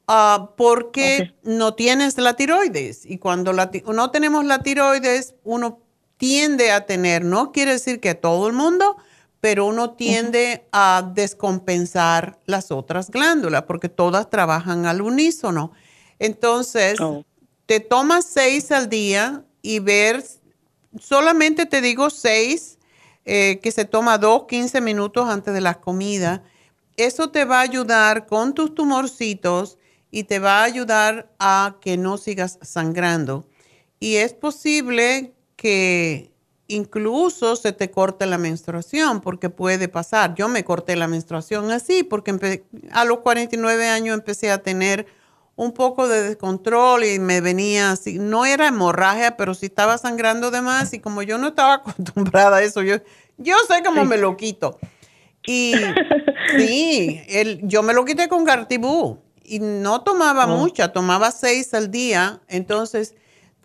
ah, 0.08 0.52
porque 0.58 1.34
no 1.44 1.74
tienes 1.74 2.18
la 2.18 2.36
tiroides. 2.36 3.06
Y 3.06 3.18
cuando 3.18 3.54
no 3.54 4.12
tenemos 4.12 4.44
la 4.44 4.62
tiroides, 4.62 5.36
uno 5.46 5.80
tiende 6.22 6.72
a 6.72 6.86
tener, 6.86 7.26
no 7.26 7.52
quiere 7.52 7.72
decir 7.72 8.00
que 8.00 8.14
todo 8.14 8.46
el 8.46 8.54
mundo, 8.54 8.96
pero 9.40 9.66
uno 9.66 9.94
tiende 9.94 10.68
a 10.72 11.12
descompensar 11.16 12.38
las 12.46 12.70
otras 12.70 13.10
glándulas 13.10 13.64
porque 13.64 13.90
todas 13.90 14.30
trabajan 14.30 14.86
al 14.86 15.02
unísono. 15.02 15.72
Entonces, 16.20 17.02
oh. 17.02 17.26
te 17.66 17.80
tomas 17.80 18.26
seis 18.26 18.72
al 18.72 18.88
día 18.88 19.44
y 19.64 19.80
ver 19.80 20.24
solamente 21.00 21.66
te 21.66 21.82
digo 21.82 22.12
seis, 22.12 22.78
eh, 23.26 23.60
que 23.64 23.72
se 23.72 23.86
toma 23.86 24.20
dos, 24.20 24.44
15 24.48 24.80
minutos 24.80 25.28
antes 25.28 25.56
de 25.56 25.62
la 25.62 25.82
comida. 25.82 26.44
Eso 26.98 27.32
te 27.32 27.46
va 27.46 27.62
a 27.62 27.64
ayudar 27.64 28.28
con 28.28 28.54
tus 28.54 28.76
tumorcitos 28.76 29.80
y 30.12 30.26
te 30.26 30.38
va 30.38 30.60
a 30.60 30.66
ayudar 30.66 31.34
a 31.40 31.78
que 31.82 31.98
no 31.98 32.18
sigas 32.18 32.60
sangrando. 32.62 33.48
Y 34.00 34.18
es 34.18 34.34
posible 34.34 35.34
que 35.62 36.34
incluso 36.66 37.56
se 37.56 37.72
te 37.72 37.92
corte 37.92 38.26
la 38.26 38.40
menstruación, 38.40 39.22
porque 39.22 39.52
puede 39.52 39.88
pasar. 39.88 40.34
Yo 40.34 40.48
me 40.48 40.64
corté 40.64 40.96
la 40.96 41.08
menstruación 41.08 41.70
así, 41.70 42.02
porque 42.02 42.64
a 42.92 43.06
los 43.06 43.20
49 43.20 43.88
años 43.88 44.16
empecé 44.16 44.50
a 44.50 44.64
tener 44.64 45.06
un 45.56 45.72
poco 45.72 46.08
de 46.08 46.24
descontrol 46.24 47.04
y 47.04 47.20
me 47.20 47.42
venía 47.42 47.92
así, 47.92 48.18
no 48.18 48.48
era 48.48 48.70
hemorragia, 48.70 49.38
pero 49.38 49.54
sí 49.54 49.68
estaba 49.68 50.00
sangrando 50.00 50.50
de 50.50 50.64
más 50.64 50.96
y 50.96 51.00
como 51.00 51.22
yo 51.22 51.38
no 51.38 51.50
estaba 51.50 51.74
acostumbrada 51.86 52.58
a 52.58 52.64
eso, 52.64 52.82
yo, 52.82 52.96
yo 53.38 53.56
sé 53.68 53.84
cómo 53.86 54.04
me 54.04 54.18
lo 54.18 54.36
quito. 54.36 54.80
Y 55.46 55.76
sí, 56.58 57.22
el, 57.28 57.60
yo 57.68 57.84
me 57.84 57.94
lo 57.94 58.04
quité 58.04 58.28
con 58.30 58.46
Gartibú 58.46 59.20
y 59.44 59.60
no 59.60 60.02
tomaba 60.02 60.46
oh. 60.46 60.58
mucha, 60.58 60.92
tomaba 60.92 61.30
seis 61.30 61.72
al 61.76 61.92
día, 61.92 62.42
entonces 62.48 63.14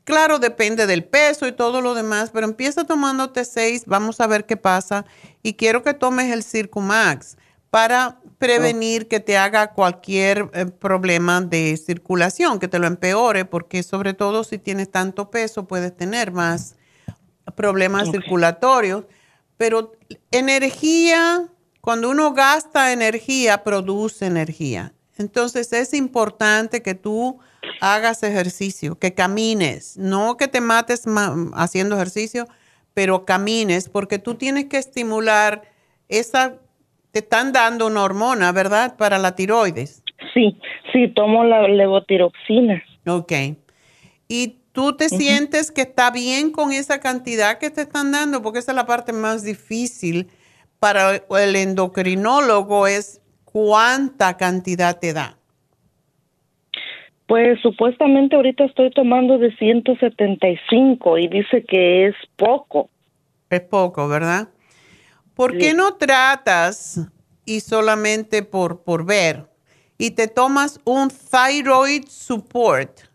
Claro, 0.06 0.38
depende 0.38 0.86
del 0.86 1.02
peso 1.02 1.48
y 1.48 1.52
todo 1.52 1.80
lo 1.80 1.92
demás, 1.92 2.30
pero 2.32 2.46
empieza 2.46 2.84
tomándote 2.84 3.44
seis, 3.44 3.82
vamos 3.86 4.20
a 4.20 4.28
ver 4.28 4.46
qué 4.46 4.56
pasa. 4.56 5.04
Y 5.42 5.54
quiero 5.54 5.82
que 5.82 5.94
tomes 5.94 6.32
el 6.32 6.44
Circumax 6.44 7.36
para 7.70 8.20
prevenir 8.38 9.08
que 9.08 9.18
te 9.18 9.36
haga 9.36 9.72
cualquier 9.72 10.48
eh, 10.52 10.66
problema 10.66 11.40
de 11.40 11.76
circulación, 11.76 12.60
que 12.60 12.68
te 12.68 12.78
lo 12.78 12.86
empeore, 12.86 13.46
porque 13.46 13.82
sobre 13.82 14.14
todo 14.14 14.44
si 14.44 14.58
tienes 14.58 14.92
tanto 14.92 15.28
peso 15.28 15.66
puedes 15.66 15.96
tener 15.96 16.30
más 16.30 16.76
problemas 17.56 18.08
circulatorios. 18.08 19.06
Pero 19.56 19.90
energía, 20.30 21.48
cuando 21.80 22.10
uno 22.10 22.32
gasta 22.32 22.92
energía, 22.92 23.64
produce 23.64 24.26
energía. 24.26 24.94
Entonces 25.18 25.72
es 25.72 25.94
importante 25.94 26.82
que 26.82 26.94
tú 26.94 27.38
hagas 27.80 28.22
ejercicio, 28.22 28.98
que 28.98 29.14
camines, 29.14 29.96
no 29.96 30.36
que 30.36 30.48
te 30.48 30.60
mates 30.60 31.04
haciendo 31.54 31.96
ejercicio, 31.96 32.46
pero 32.94 33.24
camines, 33.24 33.88
porque 33.88 34.18
tú 34.18 34.34
tienes 34.34 34.66
que 34.66 34.78
estimular 34.78 35.62
esa, 36.08 36.54
te 37.12 37.20
están 37.20 37.52
dando 37.52 37.86
una 37.86 38.02
hormona, 38.02 38.52
¿verdad? 38.52 38.96
Para 38.96 39.18
la 39.18 39.34
tiroides. 39.34 40.02
Sí, 40.32 40.58
sí, 40.92 41.08
tomo 41.08 41.44
la 41.44 41.68
levotiroxina. 41.68 42.82
Ok. 43.06 43.32
¿Y 44.28 44.58
tú 44.72 44.96
te 44.96 45.08
sientes 45.08 45.70
que 45.70 45.82
está 45.82 46.10
bien 46.10 46.50
con 46.50 46.72
esa 46.72 47.00
cantidad 47.00 47.58
que 47.58 47.70
te 47.70 47.82
están 47.82 48.12
dando? 48.12 48.42
Porque 48.42 48.58
esa 48.58 48.72
es 48.72 48.76
la 48.76 48.86
parte 48.86 49.12
más 49.12 49.42
difícil 49.42 50.28
para 50.78 51.16
el 51.16 51.56
endocrinólogo, 51.56 52.86
es 52.86 53.20
cuánta 53.56 54.36
cantidad 54.36 54.98
te 55.00 55.14
da. 55.14 55.38
Pues 57.26 57.58
supuestamente 57.62 58.36
ahorita 58.36 58.66
estoy 58.66 58.90
tomando 58.90 59.38
de 59.38 59.50
175 59.56 61.16
y 61.16 61.28
dice 61.28 61.64
que 61.64 62.06
es 62.06 62.14
poco. 62.36 62.90
Es 63.48 63.62
poco, 63.62 64.08
¿verdad? 64.08 64.50
¿Por 65.34 65.56
qué 65.56 65.72
no 65.72 65.94
tratas 65.94 67.00
y 67.46 67.60
solamente 67.60 68.42
por, 68.42 68.84
por 68.84 69.06
ver 69.06 69.46
y 69.96 70.10
te 70.10 70.28
tomas 70.28 70.78
un 70.84 71.08
thyroid 71.08 72.04
support 72.08 73.05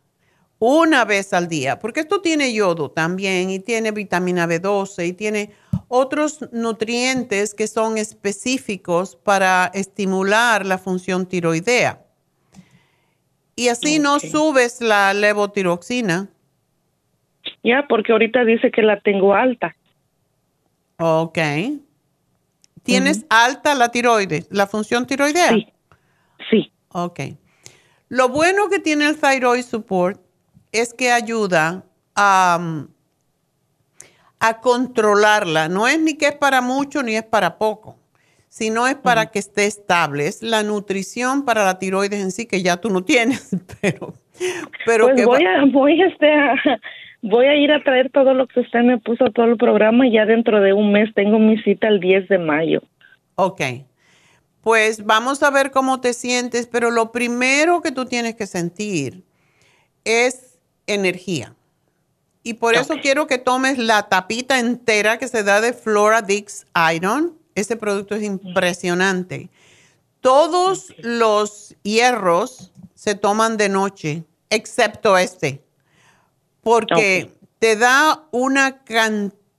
una 0.62 1.06
vez 1.06 1.34
al 1.34 1.48
día? 1.48 1.80
Porque 1.80 2.02
esto 2.02 2.22
tiene 2.22 2.54
yodo 2.54 2.92
también 2.92 3.50
y 3.50 3.60
tiene 3.60 3.90
vitamina 3.90 4.46
B12 4.46 5.08
y 5.08 5.14
tiene 5.14 5.50
otros 5.88 6.48
nutrientes 6.52 7.56
que 7.56 7.68
son 7.68 7.98
específicos 7.98 9.16
para 9.16 9.72
estimular 9.74 10.64
la 10.68 10.78
función 10.78 11.26
tiroidea. 11.26 12.06
Y 13.56 13.70
así 13.70 13.98
no 13.98 14.20
subes 14.20 14.82
la 14.82 15.16
levotiroxina. 15.16 16.30
Ya, 17.64 17.88
porque 17.90 18.12
ahorita 18.12 18.46
dice 18.46 18.70
que 18.70 18.84
la 18.84 19.00
tengo 19.00 19.34
alta. 19.34 19.76
Ok. 21.00 21.40
¿Tienes 22.84 23.26
alta 23.30 23.74
la 23.74 23.90
tiroides, 23.90 24.48
la 24.52 24.68
función 24.68 25.08
tiroidea? 25.08 25.50
Sí. 25.50 25.68
Sí. 26.52 26.72
Ok. 26.90 27.20
Lo 28.10 28.30
bueno 28.30 28.70
que 28.70 28.80
tiene 28.80 29.08
el 29.08 29.18
Thyroid 29.18 29.64
Support 29.64 30.21
es 30.72 30.94
que 30.94 31.12
ayuda 31.12 31.86
a, 32.16 32.86
a 34.40 34.60
controlarla. 34.62 35.70
No 35.70 35.88
es 35.88 36.00
ni 36.00 36.16
que 36.16 36.28
es 36.28 36.36
para 36.36 36.62
mucho 36.62 37.04
ni 37.04 37.16
es 37.16 37.24
para 37.24 37.58
poco 37.58 37.98
si 38.52 38.70
no 38.70 38.86
es 38.86 38.96
para 38.96 39.28
que 39.28 39.40
esté 39.40 39.66
estable, 39.66 40.28
es 40.28 40.44
la 40.44 40.62
nutrición 40.62 41.46
para 41.46 41.64
la 41.64 41.80
tiroides 41.80 42.22
en 42.22 42.32
sí 42.32 42.46
que 42.46 42.62
ya 42.62 42.76
tú 42.76 42.90
no 42.90 43.02
tienes, 43.06 43.50
pero, 43.82 44.14
pero 44.86 45.06
pues 45.06 45.26
voy 45.26 45.46
a, 45.46 45.64
voy 45.72 46.02
este, 46.02 46.34
a, 46.34 46.56
voy 47.22 47.46
a 47.46 47.56
ir 47.56 47.72
a 47.72 47.82
traer 47.82 48.10
todo 48.12 48.34
lo 48.34 48.48
que 48.48 48.60
usted 48.60 48.82
me 48.82 48.98
puso 48.98 49.32
todo 49.32 49.46
el 49.46 49.56
programa 49.56 50.06
y 50.06 50.12
ya 50.12 50.26
dentro 50.26 50.60
de 50.60 50.74
un 50.74 50.92
mes 50.92 51.14
tengo 51.14 51.40
mi 51.40 51.60
cita 51.60 51.88
el 51.88 52.02
10 52.02 52.28
de 52.28 52.40
mayo. 52.40 52.82
Ok. 53.36 53.62
Pues 54.62 55.06
vamos 55.06 55.42
a 55.44 55.50
ver 55.50 55.72
cómo 55.72 56.02
te 56.02 56.12
sientes, 56.12 56.68
pero 56.68 56.92
lo 56.92 57.14
primero 57.14 57.82
que 57.82 57.94
tú 57.94 58.04
tienes 58.04 58.36
que 58.36 58.48
sentir 58.48 59.24
es 60.04 60.51
energía. 60.88 61.56
Y 62.44 62.56
por 62.56 62.76
eso 62.76 62.96
quiero 63.02 63.28
que 63.28 63.38
tomes 63.38 63.78
la 63.78 64.10
tapita 64.10 64.60
entera 64.60 65.18
que 65.18 65.28
se 65.28 65.44
da 65.44 65.62
de 65.62 65.74
Flora 65.74 66.22
Dix 66.22 66.66
Iron 66.96 67.42
ese 67.56 67.76
producto 67.76 68.16
es 68.16 68.24
impresionante. 68.24 69.50
Todos 70.20 70.94
los 71.00 71.76
hierros 71.84 72.72
se 72.96 73.16
toman 73.16 73.58
de 73.58 73.70
noche, 73.70 74.24
excepto 74.50 75.18
este, 75.18 75.64
porque 76.62 77.34
te 77.60 77.76
da 77.76 78.28
una, 78.32 78.82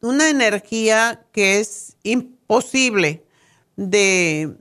una 0.01 0.29
energía 0.29 1.25
que 1.33 1.61
es 1.61 1.97
imposible 2.03 3.25
de, 3.77 4.55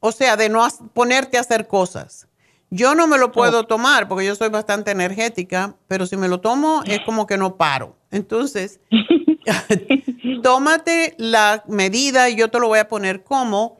o 0.00 0.12
sea, 0.12 0.36
de 0.36 0.48
no 0.48 0.66
ponerte 0.92 1.38
a 1.38 1.40
hacer 1.40 1.66
cosas. 1.66 2.26
Yo 2.74 2.94
no 2.94 3.06
me 3.06 3.18
lo 3.18 3.32
puedo 3.32 3.64
tomar 3.64 4.08
porque 4.08 4.24
yo 4.24 4.34
soy 4.34 4.48
bastante 4.48 4.92
energética, 4.92 5.76
pero 5.88 6.06
si 6.06 6.16
me 6.16 6.26
lo 6.26 6.40
tomo 6.40 6.82
es 6.86 7.00
como 7.04 7.26
que 7.26 7.36
no 7.36 7.58
paro. 7.58 7.98
Entonces, 8.10 8.80
tómate 10.42 11.14
la 11.18 11.64
medida 11.68 12.30
y 12.30 12.36
yo 12.36 12.48
te 12.48 12.58
lo 12.58 12.68
voy 12.68 12.78
a 12.78 12.88
poner 12.88 13.24
como 13.24 13.78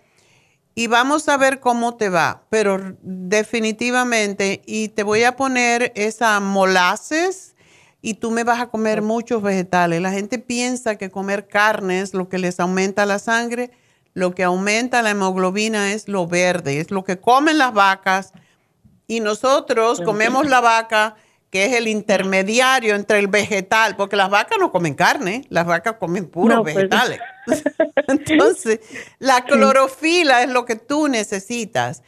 y 0.74 0.88
vamos 0.88 1.26
a 1.30 1.38
ver 1.38 1.58
cómo 1.58 1.96
te 1.96 2.10
va, 2.10 2.42
pero 2.50 2.96
definitivamente, 3.00 4.60
y 4.66 4.88
te 4.88 5.04
voy 5.04 5.22
a 5.22 5.36
poner 5.36 5.92
esa 5.94 6.38
molases 6.40 7.54
y 8.02 8.14
tú 8.14 8.30
me 8.30 8.44
vas 8.44 8.60
a 8.60 8.66
comer 8.66 9.00
muchos 9.00 9.40
vegetales. 9.40 10.02
La 10.02 10.12
gente 10.12 10.38
piensa 10.38 10.96
que 10.96 11.10
comer 11.10 11.48
carne 11.48 12.00
es 12.02 12.12
lo 12.12 12.28
que 12.28 12.36
les 12.36 12.60
aumenta 12.60 13.06
la 13.06 13.18
sangre, 13.18 13.70
lo 14.12 14.34
que 14.34 14.44
aumenta 14.44 15.00
la 15.00 15.12
hemoglobina 15.12 15.94
es 15.94 16.08
lo 16.08 16.26
verde, 16.26 16.80
es 16.80 16.90
lo 16.90 17.04
que 17.04 17.18
comen 17.18 17.56
las 17.56 17.72
vacas 17.72 18.34
y 19.12 19.20
nosotros 19.20 20.00
comemos 20.00 20.48
la 20.48 20.62
vaca 20.62 21.16
que 21.50 21.66
es 21.66 21.74
el 21.74 21.86
intermediario 21.86 22.94
entre 22.94 23.18
el 23.18 23.26
vegetal, 23.26 23.94
porque 23.94 24.16
las 24.16 24.30
vacas 24.30 24.56
no 24.58 24.72
comen 24.72 24.94
carne, 24.94 25.44
las 25.50 25.66
vacas 25.66 25.96
comen 26.00 26.30
puros 26.30 26.60
pues, 26.62 26.74
vegetales. 26.74 27.20
Entonces, 28.08 28.80
la 29.18 29.44
clorofila 29.44 30.42
es 30.42 30.48
lo 30.48 30.64
que 30.64 30.76
tú 30.76 31.08
necesitas. 31.08 32.02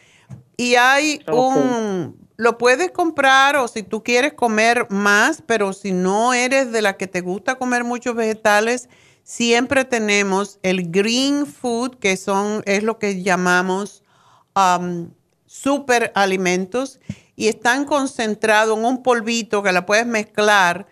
Y 0.56 0.76
hay 0.76 1.20
un, 1.30 2.16
lo 2.38 2.56
puedes 2.56 2.90
comprar 2.90 3.56
o 3.56 3.68
si 3.68 3.82
tú 3.82 4.02
quieres 4.02 4.32
comer 4.32 4.86
más, 4.88 5.42
pero 5.46 5.74
si 5.74 5.92
no 5.92 6.32
eres 6.32 6.72
de 6.72 6.80
la 6.80 6.96
que 6.96 7.06
te 7.06 7.20
gusta 7.20 7.56
comer 7.56 7.84
muchos 7.84 8.14
vegetales, 8.14 8.88
siempre 9.24 9.84
tenemos 9.84 10.58
el 10.62 10.90
green 10.90 11.44
food, 11.44 11.98
que 11.98 12.16
son, 12.16 12.62
es 12.64 12.82
lo 12.82 12.98
que 12.98 13.22
llamamos 13.22 14.02
um, 14.56 15.10
super 15.54 16.10
alimentos 16.16 16.98
y 17.36 17.46
están 17.46 17.84
concentrados 17.84 18.76
en 18.76 18.84
un 18.84 19.04
polvito 19.04 19.62
que 19.62 19.70
la 19.70 19.86
puedes 19.86 20.04
mezclar 20.04 20.88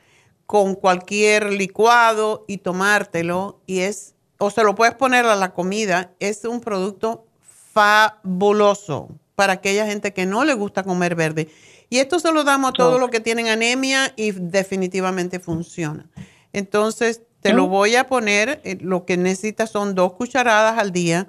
con 0.46 0.76
cualquier 0.76 1.52
licuado 1.52 2.44
y 2.46 2.58
tomártelo 2.58 3.60
y 3.66 3.80
es, 3.80 4.14
o 4.38 4.50
se 4.50 4.62
lo 4.62 4.76
puedes 4.76 4.94
poner 4.94 5.26
a 5.26 5.34
la 5.34 5.52
comida, 5.52 6.12
es 6.20 6.44
un 6.44 6.60
producto 6.60 7.26
fabuloso 7.72 9.08
para 9.34 9.54
aquella 9.54 9.84
gente 9.84 10.12
que 10.12 10.26
no 10.26 10.44
le 10.44 10.54
gusta 10.54 10.84
comer 10.84 11.16
verde. 11.16 11.48
Y 11.90 11.98
esto 11.98 12.20
se 12.20 12.30
lo 12.30 12.44
damos 12.44 12.70
a 12.70 12.72
todos 12.74 13.00
los 13.00 13.10
que 13.10 13.18
tienen 13.18 13.48
anemia 13.48 14.12
y 14.14 14.30
definitivamente 14.30 15.40
funciona. 15.40 16.08
Entonces, 16.52 17.22
te 17.40 17.52
lo 17.52 17.66
voy 17.66 17.96
a 17.96 18.06
poner, 18.06 18.60
eh, 18.62 18.78
lo 18.80 19.04
que 19.04 19.16
necesitas 19.16 19.70
son 19.70 19.96
dos 19.96 20.12
cucharadas 20.12 20.78
al 20.78 20.92
día 20.92 21.28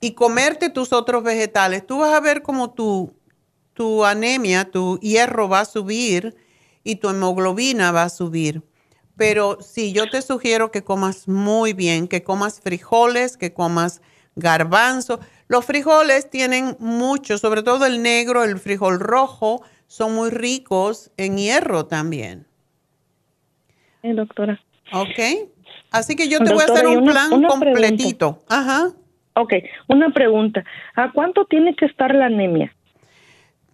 y 0.00 0.12
comerte 0.12 0.70
tus 0.70 0.92
otros 0.92 1.22
vegetales. 1.22 1.86
Tú 1.86 1.98
vas 1.98 2.12
a 2.12 2.20
ver 2.20 2.42
cómo 2.42 2.70
tú 2.70 3.14
tu 3.80 4.04
anemia, 4.04 4.70
tu 4.70 4.98
hierro 4.98 5.48
va 5.48 5.60
a 5.60 5.64
subir 5.64 6.36
y 6.84 6.96
tu 6.96 7.08
hemoglobina 7.08 7.92
va 7.92 8.02
a 8.02 8.08
subir. 8.10 8.62
Pero 9.16 9.58
sí, 9.62 9.92
yo 9.92 10.10
te 10.10 10.20
sugiero 10.20 10.70
que 10.70 10.82
comas 10.82 11.28
muy 11.28 11.72
bien, 11.72 12.06
que 12.06 12.22
comas 12.22 12.60
frijoles, 12.60 13.38
que 13.38 13.54
comas 13.54 14.02
garbanzo. 14.36 15.20
Los 15.48 15.64
frijoles 15.64 16.28
tienen 16.28 16.76
mucho, 16.78 17.38
sobre 17.38 17.62
todo 17.62 17.86
el 17.86 18.02
negro, 18.02 18.44
el 18.44 18.58
frijol 18.58 19.00
rojo, 19.00 19.62
son 19.86 20.14
muy 20.14 20.28
ricos 20.28 21.10
en 21.16 21.38
hierro 21.38 21.86
también. 21.86 22.46
Sí, 24.02 24.12
doctora. 24.12 24.60
Ok. 24.92 25.50
Así 25.90 26.16
que 26.16 26.28
yo 26.28 26.38
te 26.38 26.52
voy 26.52 26.62
a 26.62 26.72
hacer 26.72 26.86
un 26.86 27.04
plan 27.06 27.30
completito. 27.44 28.42
Ajá. 28.46 28.92
Ok, 29.40 29.54
una 29.88 30.10
pregunta. 30.10 30.64
¿A 30.94 31.12
cuánto 31.12 31.46
tiene 31.46 31.74
que 31.74 31.86
estar 31.86 32.14
la 32.14 32.26
anemia? 32.26 32.74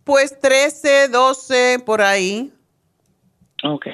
Pues 0.05 0.39
13, 0.39 1.09
12, 1.09 1.81
por 1.85 2.01
ahí. 2.01 2.53
Ok. 3.65 3.87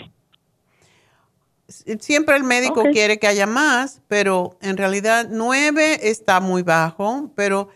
Siempre 2.00 2.36
el 2.36 2.44
médico 2.44 2.82
quiere 2.92 3.18
que 3.18 3.26
haya 3.26 3.46
más, 3.46 4.02
pero 4.06 4.58
en 4.60 4.76
realidad 4.76 5.28
9 5.30 6.00
está 6.02 6.40
muy 6.40 6.62
bajo, 6.62 7.30
pero 7.34 7.70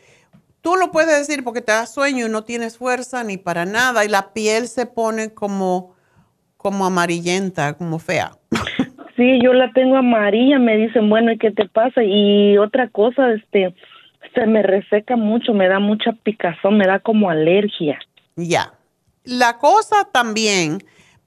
tú 0.61 0.77
lo 0.77 0.93
puedes 0.93 1.19
decir 1.19 1.43
porque 1.43 1.63
te 1.63 1.73
da 1.73 1.87
sueño 1.87 2.27
y 2.27 2.29
no 2.29 2.45
tienes 2.45 2.77
fuerza 2.77 3.25
ni 3.25 3.39
para 3.39 3.65
nada 3.65 4.05
y 4.05 4.09
la 4.09 4.35
piel 4.35 4.69
se 4.69 4.85
pone 4.85 5.33
como, 5.33 5.95
como 6.59 6.85
amarillenta, 6.85 7.73
como 7.79 7.99
fea. 7.99 8.33
Sí, 9.17 9.39
yo 9.43 9.53
la 9.55 9.73
tengo 9.73 9.97
amarilla, 9.97 10.59
me 10.59 10.77
dicen, 10.77 11.09
bueno, 11.09 11.33
¿y 11.33 11.39
qué 11.39 11.51
te 11.51 11.67
pasa? 11.69 12.03
Y 12.05 12.59
otra 12.59 12.89
cosa, 12.89 13.33
este, 13.33 13.75
se 14.35 14.47
me 14.47 14.63
reseca 14.63 15.17
mucho, 15.17 15.55
me 15.55 15.69
da 15.69 15.79
mucha 15.79 16.13
picazón, 16.13 16.77
me 16.77 16.87
da 16.87 16.99
como 16.99 17.31
alergia. 17.31 17.99
Ya. 18.37 18.75
La 19.25 19.59
cosa 19.59 19.97
también, 20.13 20.79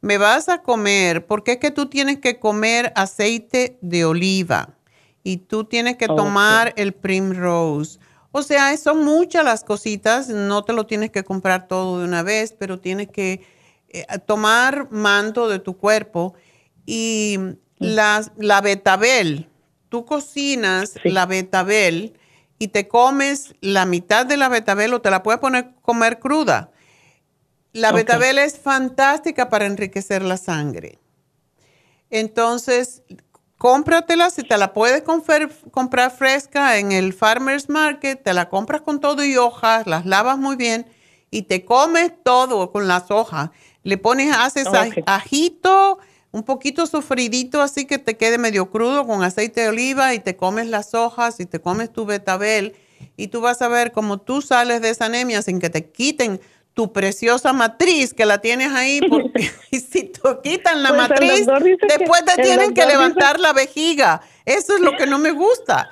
me 0.01 0.17
vas 0.17 0.49
a 0.49 0.61
comer, 0.61 1.25
porque 1.25 1.53
es 1.53 1.57
que 1.57 1.71
tú 1.71 1.87
tienes 1.87 2.19
que 2.19 2.39
comer 2.39 2.93
aceite 2.95 3.77
de 3.81 4.05
oliva 4.05 4.69
y 5.23 5.37
tú 5.37 5.65
tienes 5.65 5.97
que 5.97 6.07
tomar 6.07 6.73
el 6.77 6.93
Primrose. 6.93 7.99
O 8.31 8.41
sea, 8.43 8.75
son 8.77 9.03
muchas 9.03 9.43
las 9.43 9.63
cositas, 9.63 10.29
no 10.29 10.63
te 10.63 10.73
lo 10.73 10.85
tienes 10.85 11.09
que 11.09 11.23
comprar 11.23 11.67
todo 11.67 11.99
de 11.99 12.05
una 12.05 12.23
vez, 12.23 12.55
pero 12.57 12.79
tienes 12.79 13.09
que 13.09 13.41
eh, 13.89 14.05
tomar 14.25 14.91
manto 14.91 15.49
de 15.49 15.59
tu 15.59 15.75
cuerpo 15.75 16.35
y 16.85 17.37
la, 17.79 18.23
la 18.37 18.61
betabel, 18.61 19.49
tú 19.89 20.05
cocinas 20.05 20.95
la 21.03 21.25
betabel 21.25 22.13
y 22.59 22.67
te 22.67 22.87
comes 22.87 23.55
la 23.61 23.85
mitad 23.85 24.25
de 24.25 24.37
la 24.37 24.49
betabel 24.49 24.93
o 24.93 25.01
te 25.01 25.09
la 25.09 25.23
puedes 25.23 25.39
poner 25.39 25.71
comer 25.81 26.19
cruda. 26.19 26.71
La 27.71 27.91
betabel 27.91 28.37
es 28.37 28.59
fantástica 28.59 29.49
para 29.49 29.65
enriquecer 29.65 30.21
la 30.23 30.37
sangre. 30.37 30.99
Entonces, 32.09 33.03
cómpratela, 33.57 34.29
si 34.29 34.43
te 34.43 34.57
la 34.57 34.73
puedes 34.73 35.03
comprar 35.03 36.11
fresca 36.11 36.77
en 36.77 36.91
el 36.91 37.13
Farmer's 37.13 37.69
Market, 37.69 38.23
te 38.23 38.33
la 38.33 38.49
compras 38.49 38.81
con 38.81 38.99
todo 38.99 39.23
y 39.23 39.37
hojas, 39.37 39.85
las 39.85 40.05
lavas 40.05 40.37
muy 40.37 40.55
bien 40.55 40.87
y 41.31 41.43
te 41.43 41.63
comes 41.63 42.11
todo 42.23 42.71
con 42.71 42.87
las 42.87 43.11
hojas. 43.11 43.51
Le 43.83 43.97
pones, 43.97 44.35
haces 44.35 44.67
ajito, 45.05 45.99
un 46.31 46.43
poquito 46.43 46.85
sofridito 46.85 47.61
así 47.61 47.85
que 47.85 47.97
te 47.97 48.17
quede 48.17 48.37
medio 48.37 48.69
crudo 48.69 49.05
con 49.05 49.23
aceite 49.23 49.61
de 49.61 49.69
oliva 49.69 50.13
y 50.13 50.19
te 50.19 50.35
comes 50.35 50.67
las 50.67 50.93
hojas 50.93 51.39
y 51.39 51.45
te 51.45 51.59
comes 51.59 51.91
tu 51.91 52.05
betabel 52.05 52.75
y 53.17 53.27
tú 53.27 53.41
vas 53.41 53.61
a 53.61 53.67
ver 53.67 53.91
cómo 53.91 54.19
tú 54.19 54.41
sales 54.41 54.81
de 54.81 54.89
esa 54.89 55.05
anemia 55.05 55.41
sin 55.41 55.59
que 55.59 55.69
te 55.69 55.89
quiten 55.89 56.39
tu 56.73 56.93
preciosa 56.93 57.51
matriz 57.51 58.13
que 58.13 58.25
la 58.25 58.37
tienes 58.39 58.71
ahí 58.71 59.01
porque 59.09 59.51
si 59.71 60.03
te 60.03 60.21
quitan 60.43 60.83
la 60.83 60.89
pues 60.89 61.09
matriz 61.09 61.47
después 61.87 62.23
te 62.25 62.41
tienen 62.41 62.73
que 62.73 62.85
levantar 62.85 63.39
la 63.39 63.53
vejiga. 63.53 64.21
Eso 64.45 64.75
es 64.75 64.81
lo 64.81 64.95
que 64.95 65.05
no 65.05 65.19
me 65.19 65.31
gusta. 65.31 65.89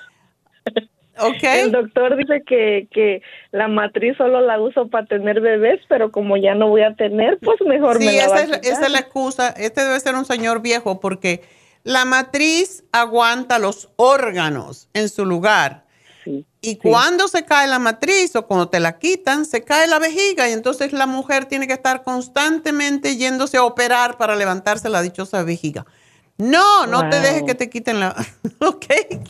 Okay. 1.20 1.62
El 1.62 1.72
doctor 1.72 2.16
dice 2.16 2.44
que, 2.46 2.88
que 2.92 3.22
la 3.52 3.68
matriz 3.68 4.16
solo 4.18 4.42
la 4.42 4.60
uso 4.60 4.88
para 4.88 5.06
tener 5.06 5.42
bebés, 5.42 5.80
pero 5.88 6.12
como 6.12 6.38
ya 6.38 6.56
no 6.56 6.70
voy 6.70 6.82
a 6.82 6.94
tener, 6.96 7.40
pues 7.40 7.60
mejor 7.66 8.00
me 8.00 8.06
la 8.06 8.26
esa, 8.26 8.44
es, 8.44 8.50
esa 8.68 8.86
es 8.86 8.92
la 8.92 9.00
excusa. 9.00 9.50
Este 9.50 9.82
debe 9.82 10.00
ser 10.00 10.16
un 10.16 10.26
señor 10.26 10.62
viejo 10.62 11.00
porque 11.00 11.42
la 11.84 12.06
matriz 12.06 12.84
aguanta 12.92 13.60
los 13.60 13.90
órganos 13.96 14.90
en 14.94 15.10
su 15.10 15.26
lugar. 15.26 15.86
y 16.60 16.76
cuando 16.76 17.30
se 17.30 17.46
cae 17.46 17.68
la 17.68 17.80
matriz 17.80 18.36
o 18.36 18.46
cuando 18.46 18.68
te 18.68 18.82
la 18.82 19.00
quitan, 19.00 19.46
se 19.46 19.64
cae 19.64 19.88
la 19.88 19.98
vejiga 19.98 20.50
y 20.50 20.52
entonces 20.52 20.92
la 20.92 21.06
mujer 21.06 21.46
tiene 21.46 21.66
que 21.66 21.74
estar 21.74 22.04
constantemente 22.04 23.16
yéndose 23.16 23.56
a 23.56 23.64
operar 23.64 24.18
para 24.18 24.36
levantarse 24.36 24.90
la 24.90 25.02
dichosa 25.02 25.44
vejiga. 25.44 25.86
No, 26.38 26.86
no 26.86 27.10
te 27.10 27.20
dejes 27.22 27.44
que 27.44 27.56
te 27.56 27.70
quiten 27.70 28.02
la... 28.02 28.10
ok. 28.60 28.86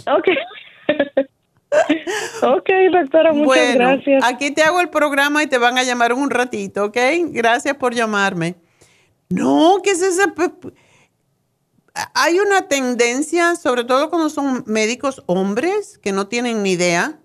Ok. 0.07 0.27
ok, 2.41 2.69
doctora, 2.91 3.33
muchas 3.33 3.75
gracias. 3.75 4.23
Aquí 4.23 4.51
te 4.51 4.63
hago 4.63 4.79
el 4.79 4.89
programa 4.89 5.43
y 5.43 5.47
te 5.47 5.57
van 5.57 5.77
a 5.77 5.83
llamar 5.83 6.13
un 6.13 6.29
ratito, 6.29 6.85
¿ok? 6.85 6.97
Gracias 7.29 7.75
por 7.75 7.93
llamarme. 7.93 8.55
No, 9.29 9.79
¿qué 9.83 9.91
es 9.91 10.01
ese? 10.01 10.23
Hay 12.13 12.39
una 12.39 12.67
tendencia, 12.67 13.55
sobre 13.55 13.83
todo 13.83 14.09
cuando 14.09 14.29
son 14.29 14.63
médicos 14.67 15.23
hombres 15.25 15.97
que 15.97 16.11
no 16.11 16.27
tienen 16.27 16.63
ni 16.63 16.71
idea, 16.71 17.19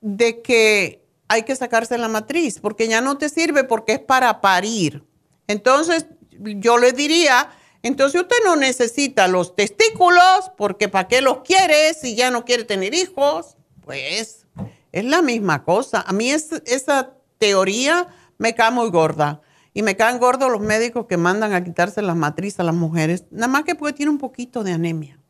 de 0.00 0.42
que 0.42 1.02
hay 1.28 1.42
que 1.42 1.56
sacarse 1.56 1.98
la 1.98 2.08
matriz 2.08 2.60
porque 2.60 2.86
ya 2.86 3.00
no 3.00 3.18
te 3.18 3.28
sirve 3.28 3.64
porque 3.64 3.94
es 3.94 3.98
para 3.98 4.40
parir. 4.40 5.04
Entonces, 5.48 6.06
yo 6.30 6.78
le 6.78 6.92
diría, 6.92 7.50
entonces 7.82 8.20
usted 8.20 8.36
no 8.44 8.56
necesita 8.56 9.26
los 9.26 9.56
testículos 9.56 10.52
porque 10.56 10.88
¿para 10.88 11.08
qué 11.08 11.20
los 11.20 11.38
quiere 11.38 11.94
si 11.94 12.14
ya 12.14 12.30
no 12.30 12.44
quiere 12.44 12.64
tener 12.64 12.94
hijos? 12.94 13.55
Pues 13.86 14.44
es 14.90 15.04
la 15.04 15.22
misma 15.22 15.62
cosa. 15.62 16.04
A 16.04 16.12
mí 16.12 16.28
esa 16.28 17.14
teoría 17.38 18.08
me 18.36 18.52
cae 18.52 18.72
muy 18.72 18.90
gorda. 18.90 19.40
Y 19.72 19.82
me 19.82 19.96
caen 19.96 20.18
gordos 20.18 20.50
los 20.50 20.60
médicos 20.60 21.06
que 21.06 21.16
mandan 21.16 21.52
a 21.52 21.62
quitarse 21.62 22.02
las 22.02 22.16
matrices 22.16 22.58
a 22.60 22.64
las 22.64 22.74
mujeres, 22.74 23.26
nada 23.30 23.46
más 23.46 23.64
que 23.64 23.74
porque 23.74 23.92
tiene 23.92 24.10
un 24.10 24.18
poquito 24.18 24.64
de 24.64 24.72
anemia. 24.72 25.20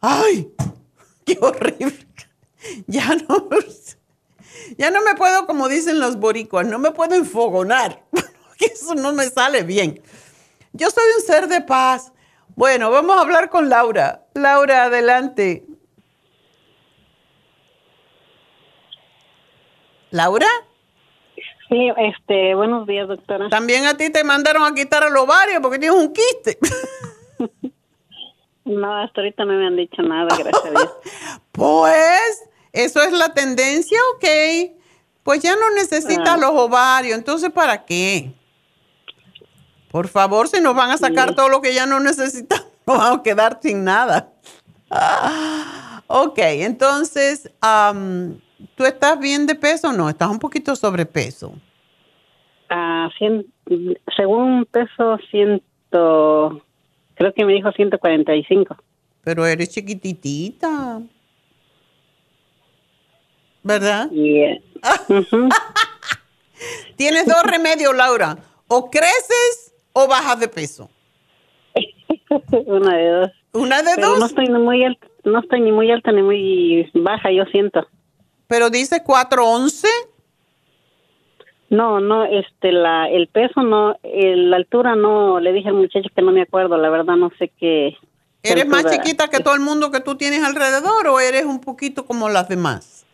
¡Ay! 0.00 0.54
¡Qué 1.26 1.36
horrible! 1.40 2.06
Ya 2.86 3.14
no, 3.14 3.48
ya 4.78 4.90
no 4.90 5.02
me 5.02 5.14
puedo, 5.14 5.46
como 5.46 5.68
dicen 5.68 6.00
los 6.00 6.18
boricuas, 6.18 6.66
no 6.66 6.78
me 6.78 6.90
puedo 6.90 7.14
enfogonar. 7.14 8.04
Eso 8.58 8.94
no 8.96 9.12
me 9.12 9.30
sale 9.30 9.62
bien. 9.62 10.02
Yo 10.72 10.90
soy 10.90 11.04
un 11.16 11.24
ser 11.24 11.48
de 11.48 11.60
paz. 11.60 12.12
Bueno, 12.56 12.90
vamos 12.90 13.16
a 13.16 13.20
hablar 13.20 13.48
con 13.48 13.68
Laura. 13.68 14.26
Laura, 14.34 14.84
adelante. 14.84 15.64
¿Laura? 20.10 20.46
Sí, 21.68 21.92
este, 21.98 22.54
buenos 22.54 22.86
días, 22.86 23.08
doctora. 23.08 23.48
También 23.50 23.84
a 23.86 23.96
ti 23.96 24.10
te 24.10 24.24
mandaron 24.24 24.62
a 24.62 24.74
quitar 24.74 25.04
el 25.04 25.16
ovario 25.16 25.60
porque 25.60 25.78
tienes 25.78 25.98
un 25.98 26.12
quiste. 26.12 26.58
no, 28.64 29.02
hasta 29.02 29.20
ahorita 29.20 29.44
no 29.44 29.52
me 29.52 29.66
han 29.66 29.76
dicho 29.76 30.00
nada, 30.02 30.28
gracias 30.36 30.64
a 30.64 30.70
Dios. 30.70 30.92
Pues, 31.52 32.48
eso 32.72 33.02
es 33.02 33.12
la 33.12 33.34
tendencia, 33.34 33.98
ok. 34.14 34.24
Pues 35.24 35.42
ya 35.42 35.56
no 35.56 35.70
necesitas 35.74 36.28
ah. 36.28 36.36
los 36.36 36.52
ovarios, 36.52 37.18
entonces 37.18 37.50
¿para 37.50 37.84
qué? 37.84 38.32
Por 39.90 40.08
favor, 40.08 40.48
si 40.48 40.60
nos 40.60 40.74
van 40.74 40.90
a 40.90 40.96
sacar 40.96 41.34
todo 41.34 41.48
lo 41.48 41.60
que 41.60 41.74
ya 41.74 41.84
no 41.84 41.98
necesitamos, 42.00 42.66
vamos 42.86 43.18
a 43.18 43.22
quedar 43.22 43.58
sin 43.60 43.84
nada. 43.84 44.32
ok, 46.06 46.38
entonces, 46.38 47.50
¿Tú 48.74 48.84
estás 48.84 49.18
bien 49.18 49.46
de 49.46 49.54
peso 49.54 49.88
o 49.88 49.92
no? 49.92 50.08
¿Estás 50.08 50.28
un 50.30 50.38
poquito 50.38 50.74
sobrepeso? 50.74 51.54
Ah, 52.68 53.08
según 54.16 54.66
peso, 54.66 55.18
ciento, 55.30 56.62
creo 57.14 57.32
que 57.34 57.44
me 57.44 57.54
dijo 57.54 57.70
145. 57.72 58.76
Pero 59.22 59.46
eres 59.46 59.70
chiquititita. 59.70 61.00
¿Verdad? 63.62 64.10
Yeah. 64.10 64.58
Tienes 66.96 67.26
dos 67.26 67.42
remedios, 67.44 67.94
Laura. 67.94 68.36
O 68.66 68.90
creces 68.90 69.74
o 69.92 70.08
bajas 70.08 70.40
de 70.40 70.48
peso. 70.48 70.90
Una 72.66 72.96
de 72.96 73.08
dos. 73.10 73.30
¿Una 73.52 73.82
de 73.82 74.00
dos? 74.00 74.18
No 74.18 74.26
estoy, 74.26 74.48
muy 74.50 74.84
alta, 74.84 75.06
no 75.24 75.40
estoy 75.40 75.60
ni 75.60 75.72
muy 75.72 75.90
alta 75.90 76.12
ni 76.12 76.22
muy 76.22 76.90
baja, 76.94 77.30
yo 77.30 77.44
siento. 77.46 77.86
Pero 78.48 78.70
dice 78.70 79.02
411. 79.04 79.86
No, 81.70 82.00
no, 82.00 82.24
este, 82.24 82.72
la, 82.72 83.08
el 83.08 83.28
peso 83.28 83.62
no, 83.62 83.94
la 84.02 84.56
altura 84.56 84.96
no, 84.96 85.38
le 85.38 85.52
dije 85.52 85.68
al 85.68 85.74
muchacho 85.74 86.08
que 86.14 86.22
no 86.22 86.32
me 86.32 86.42
acuerdo, 86.42 86.78
la 86.78 86.88
verdad 86.88 87.16
no 87.16 87.30
sé 87.38 87.52
qué. 87.58 87.96
¿Eres 88.42 88.66
más 88.66 88.90
chiquita 88.90 89.28
que 89.28 89.40
todo 89.40 89.54
el 89.54 89.60
mundo 89.60 89.90
que 89.90 90.00
tú 90.00 90.16
tienes 90.16 90.42
alrededor 90.42 91.06
o 91.08 91.20
eres 91.20 91.44
un 91.44 91.60
poquito 91.60 92.06
como 92.06 92.30
las 92.30 92.48
demás? 92.48 93.04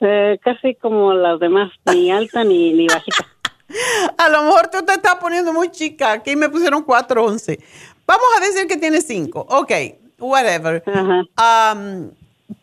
Eh, 0.00 0.38
casi 0.42 0.74
como 0.76 1.12
las 1.12 1.38
demás, 1.38 1.70
ni 1.92 2.10
alta 2.12 2.42
ni, 2.42 2.72
ni 2.72 2.86
bajita. 2.86 3.26
a 4.18 4.28
lo 4.28 4.42
mejor 4.44 4.68
tú 4.68 4.84
te 4.84 4.92
estás 4.94 5.16
poniendo 5.16 5.52
muy 5.52 5.70
chica. 5.70 6.12
Aquí 6.12 6.36
me 6.36 6.48
pusieron 6.48 6.82
411. 6.82 7.58
Vamos 8.06 8.26
a 8.36 8.40
decir 8.40 8.66
que 8.66 8.76
tienes 8.76 9.06
5. 9.06 9.46
Ok, 9.50 9.72
whatever. 10.18 10.82
Um, 10.86 12.10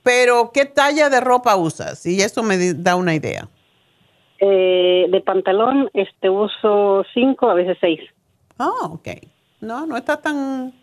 pero, 0.03 0.51
¿qué 0.53 0.65
talla 0.65 1.09
de 1.09 1.21
ropa 1.21 1.55
usas? 1.55 2.05
Y 2.05 2.21
eso 2.21 2.43
me 2.43 2.57
da 2.73 2.95
una 2.95 3.15
idea. 3.15 3.47
Eh, 4.39 5.05
de 5.09 5.21
pantalón, 5.21 5.89
este, 5.93 6.29
uso 6.29 7.05
5, 7.13 7.49
a 7.49 7.53
veces 7.53 7.77
6. 7.79 7.99
Ah, 8.59 8.87
ok. 8.89 9.07
No, 9.61 9.85
no 9.85 9.95
está 9.95 10.21
tan, 10.21 10.73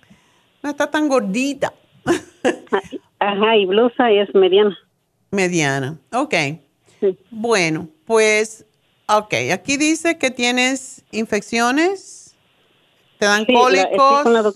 no 0.63 0.71
está 0.71 0.91
tan 0.91 1.09
gordita. 1.09 1.75
Ajá, 3.19 3.57
y 3.57 3.67
blusa 3.67 4.11
es 4.11 4.35
mediana. 4.35 4.77
Mediana, 5.31 5.99
ok. 6.13 6.35
Bueno, 7.31 7.89
pues, 8.07 8.67
ok, 9.07 9.35
aquí 9.53 9.77
dice 9.77 10.17
que 10.17 10.31
tienes 10.31 11.05
infecciones, 11.13 12.35
te 13.19 13.27
dan 13.27 13.45
cólicos. 13.45 14.25
La, 14.25 14.53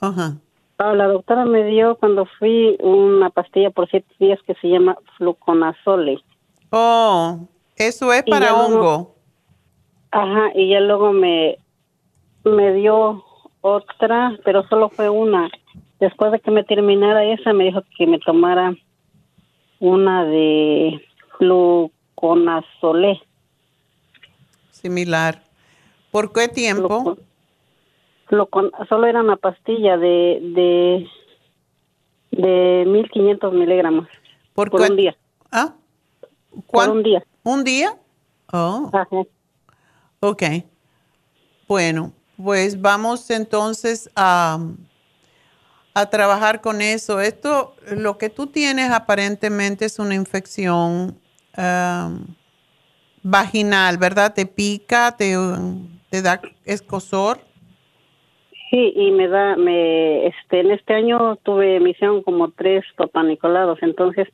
Ajá. 0.00 0.36
La 0.36 0.45
doctora 0.78 1.44
me 1.44 1.64
dio 1.64 1.96
cuando 1.96 2.26
fui 2.38 2.76
una 2.80 3.30
pastilla 3.30 3.70
por 3.70 3.88
siete 3.88 4.12
días 4.18 4.38
que 4.46 4.54
se 4.54 4.68
llama 4.68 4.96
fluconazole. 5.16 6.18
Oh, 6.70 7.38
eso 7.76 8.12
es 8.12 8.22
para 8.24 8.54
hongo. 8.54 9.14
ajá, 10.10 10.50
y 10.54 10.70
ya 10.70 10.80
luego 10.80 11.12
me, 11.12 11.58
me 12.44 12.72
dio 12.74 13.24
otra, 13.60 14.36
pero 14.44 14.66
solo 14.68 14.88
fue 14.88 15.08
una. 15.08 15.50
Después 16.00 16.32
de 16.32 16.40
que 16.40 16.50
me 16.50 16.64
terminara 16.64 17.24
esa, 17.24 17.52
me 17.52 17.64
dijo 17.64 17.82
que 17.96 18.06
me 18.06 18.18
tomara 18.18 18.74
una 19.80 20.24
de 20.24 21.00
fluconazole. 21.38 23.20
Similar. 24.70 25.42
¿Por 26.10 26.32
qué 26.32 26.48
tiempo? 26.48 27.16
Solo 28.28 29.06
era 29.06 29.20
una 29.20 29.36
pastilla 29.36 29.96
de 29.96 30.40
de 30.42 31.08
de 32.32 32.84
1500 32.86 33.52
miligramos 33.52 34.06
por, 34.56 34.74
un 34.74 34.96
día. 34.96 35.16
¿Ah? 35.52 35.74
Por 36.70 36.88
un 36.88 37.02
día. 37.02 37.22
¿Un 37.42 37.62
día? 37.62 37.94
Oh. 38.52 38.90
Ok. 40.20 40.42
Bueno, 41.68 42.12
pues 42.42 42.80
vamos 42.80 43.30
entonces 43.30 44.10
a, 44.16 44.58
a 45.94 46.06
trabajar 46.06 46.62
con 46.62 46.80
eso. 46.80 47.20
Esto, 47.20 47.76
lo 47.90 48.16
que 48.16 48.30
tú 48.30 48.46
tienes 48.46 48.90
aparentemente 48.90 49.84
es 49.84 49.98
una 49.98 50.14
infección 50.14 51.20
um, 51.58 52.26
vaginal, 53.22 53.98
¿verdad? 53.98 54.32
¿Te 54.32 54.46
pica? 54.46 55.14
¿Te, 55.16 55.36
te 56.08 56.22
da 56.22 56.40
escosor? 56.64 57.45
Sí, 58.70 58.92
y 58.96 59.12
me 59.12 59.28
da, 59.28 59.56
me, 59.56 60.26
este, 60.26 60.60
en 60.60 60.72
este 60.72 60.94
año 60.94 61.36
tuve 61.36 61.76
emisión 61.76 62.22
como 62.22 62.50
tres 62.50 62.84
papanicolados, 62.96 63.78
entonces 63.82 64.28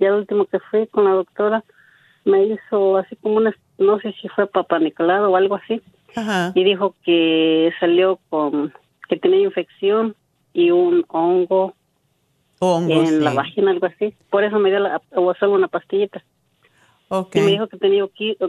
ya 0.00 0.08
el 0.08 0.14
último 0.14 0.46
que 0.46 0.58
fui 0.58 0.86
con 0.88 1.04
la 1.04 1.12
doctora 1.12 1.62
me 2.24 2.44
hizo 2.44 2.96
así 2.96 3.14
como 3.16 3.36
una, 3.36 3.54
no 3.78 4.00
sé 4.00 4.12
si 4.20 4.28
fue 4.28 4.48
papanicolado 4.48 5.30
o 5.30 5.36
algo 5.36 5.54
así, 5.54 5.80
y 6.54 6.64
dijo 6.64 6.94
que 7.04 7.72
salió 7.78 8.18
con, 8.30 8.72
que 9.08 9.16
tenía 9.16 9.40
infección 9.40 10.16
y 10.52 10.70
un 10.70 11.04
hongo, 11.08 11.74
en 12.60 13.22
la 13.22 13.34
vagina, 13.34 13.70
algo 13.70 13.86
así, 13.86 14.14
por 14.30 14.42
eso 14.42 14.58
me 14.58 14.70
dio 14.70 14.80
la, 14.80 15.00
o 15.14 15.34
solo 15.34 15.52
una 15.52 15.68
pastillita. 15.68 16.24
Y 17.08 17.40
me 17.40 17.46
dijo 17.46 17.68
que 17.68 17.76
tenía, 17.76 18.04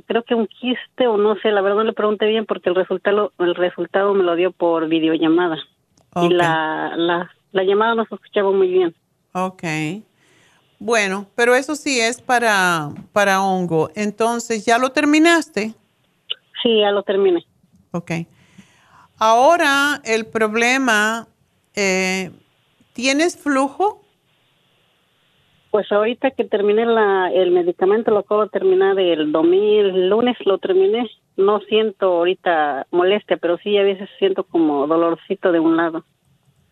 creo 0.05 0.23
que 0.23 0.33
un 0.33 0.47
quiste 0.47 1.07
o 1.07 1.17
no 1.17 1.35
sé, 1.41 1.51
la 1.51 1.61
verdad 1.61 1.77
no 1.77 1.83
le 1.83 1.93
pregunté 1.93 2.25
bien 2.25 2.45
porque 2.45 2.69
el 2.69 2.75
resultado, 2.75 3.31
el 3.37 3.53
resultado 3.53 4.13
me 4.13 4.23
lo 4.23 4.35
dio 4.35 4.51
por 4.51 4.87
videollamada. 4.87 5.57
Y 6.15 6.29
la, 6.29 6.93
la, 6.95 7.29
la 7.51 7.63
llamada 7.63 7.93
no 7.93 8.05
se 8.05 8.15
escuchaba 8.15 8.51
muy 8.51 8.69
bien. 8.69 8.95
Ok. 9.33 9.63
Bueno, 10.79 11.27
pero 11.35 11.53
eso 11.53 11.75
sí 11.75 11.99
es 11.99 12.21
para, 12.21 12.89
para 13.13 13.41
hongo. 13.43 13.91
Entonces, 13.93 14.65
¿ya 14.65 14.79
lo 14.79 14.91
terminaste? 14.91 15.75
Sí, 16.63 16.79
ya 16.79 16.91
lo 16.91 17.03
terminé. 17.03 17.45
Ok. 17.91 18.11
Ahora 19.19 20.01
el 20.03 20.25
problema, 20.25 21.27
eh, 21.75 22.31
¿tienes 22.93 23.37
flujo? 23.37 24.03
Pues 25.77 25.91
ahorita 25.91 26.31
que 26.31 26.43
terminé 26.43 26.87
la, 26.87 27.29
el 27.31 27.51
medicamento, 27.51 28.09
lo 28.09 28.21
acabo 28.21 28.45
de 28.45 28.49
terminar 28.49 28.99
el 28.99 29.31
domingo, 29.31 29.95
lunes 29.95 30.35
lo 30.43 30.57
terminé. 30.57 31.07
No 31.35 31.59
siento 31.69 32.07
ahorita 32.07 32.87
molestia, 32.89 33.37
pero 33.37 33.59
sí 33.59 33.77
a 33.77 33.83
veces 33.83 34.09
siento 34.17 34.43
como 34.43 34.87
dolorcito 34.87 35.51
de 35.51 35.59
un 35.59 35.77
lado. 35.77 36.03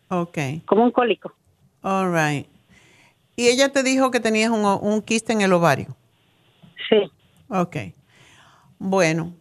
Ok. 0.08 0.38
Como 0.64 0.82
un 0.82 0.90
cólico. 0.90 1.32
All 1.82 2.12
right. 2.12 2.48
¿Y 3.36 3.46
ella 3.46 3.68
te 3.68 3.84
dijo 3.84 4.10
que 4.10 4.18
tenías 4.18 4.50
un, 4.50 4.64
un 4.64 5.00
quiste 5.02 5.32
en 5.32 5.42
el 5.42 5.52
ovario? 5.52 5.94
Sí. 6.88 7.08
Ok. 7.48 7.76
Bueno, 8.80 9.32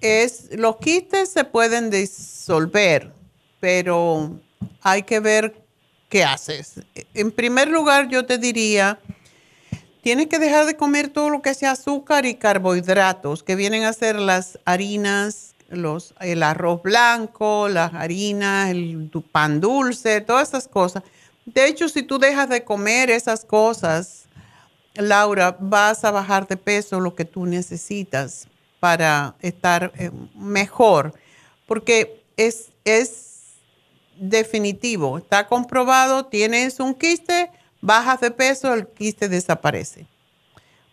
es, 0.00 0.56
los 0.56 0.76
quistes 0.76 1.28
se 1.28 1.42
pueden 1.42 1.90
disolver, 1.90 3.10
pero 3.58 4.38
hay 4.80 5.02
que 5.02 5.18
ver 5.18 5.63
¿qué 6.14 6.22
haces? 6.22 6.74
En 7.12 7.32
primer 7.32 7.66
lugar, 7.66 8.06
yo 8.08 8.24
te 8.24 8.38
diría, 8.38 9.00
tienes 10.00 10.28
que 10.28 10.38
dejar 10.38 10.64
de 10.64 10.76
comer 10.76 11.08
todo 11.08 11.28
lo 11.28 11.42
que 11.42 11.54
sea 11.54 11.72
azúcar 11.72 12.24
y 12.24 12.36
carbohidratos, 12.36 13.42
que 13.42 13.56
vienen 13.56 13.82
a 13.82 13.92
ser 13.92 14.20
las 14.20 14.60
harinas, 14.64 15.56
los, 15.68 16.14
el 16.20 16.44
arroz 16.44 16.84
blanco, 16.84 17.68
las 17.68 17.94
harinas, 17.94 18.70
el 18.70 19.10
pan 19.32 19.60
dulce, 19.60 20.20
todas 20.20 20.50
esas 20.50 20.68
cosas. 20.68 21.02
De 21.46 21.66
hecho, 21.66 21.88
si 21.88 22.04
tú 22.04 22.20
dejas 22.20 22.48
de 22.48 22.62
comer 22.62 23.10
esas 23.10 23.44
cosas, 23.44 24.26
Laura, 24.94 25.56
vas 25.58 26.04
a 26.04 26.12
bajar 26.12 26.46
de 26.46 26.56
peso 26.56 27.00
lo 27.00 27.16
que 27.16 27.24
tú 27.24 27.44
necesitas 27.44 28.46
para 28.78 29.34
estar 29.40 29.90
eh, 29.96 30.12
mejor, 30.36 31.12
porque 31.66 32.22
es, 32.36 32.68
es 32.84 33.33
definitivo, 34.16 35.18
está 35.18 35.46
comprobado, 35.46 36.26
tienes 36.26 36.80
un 36.80 36.94
quiste, 36.94 37.50
bajas 37.80 38.20
de 38.20 38.30
peso, 38.30 38.72
el 38.72 38.86
quiste 38.88 39.28
desaparece. 39.28 40.06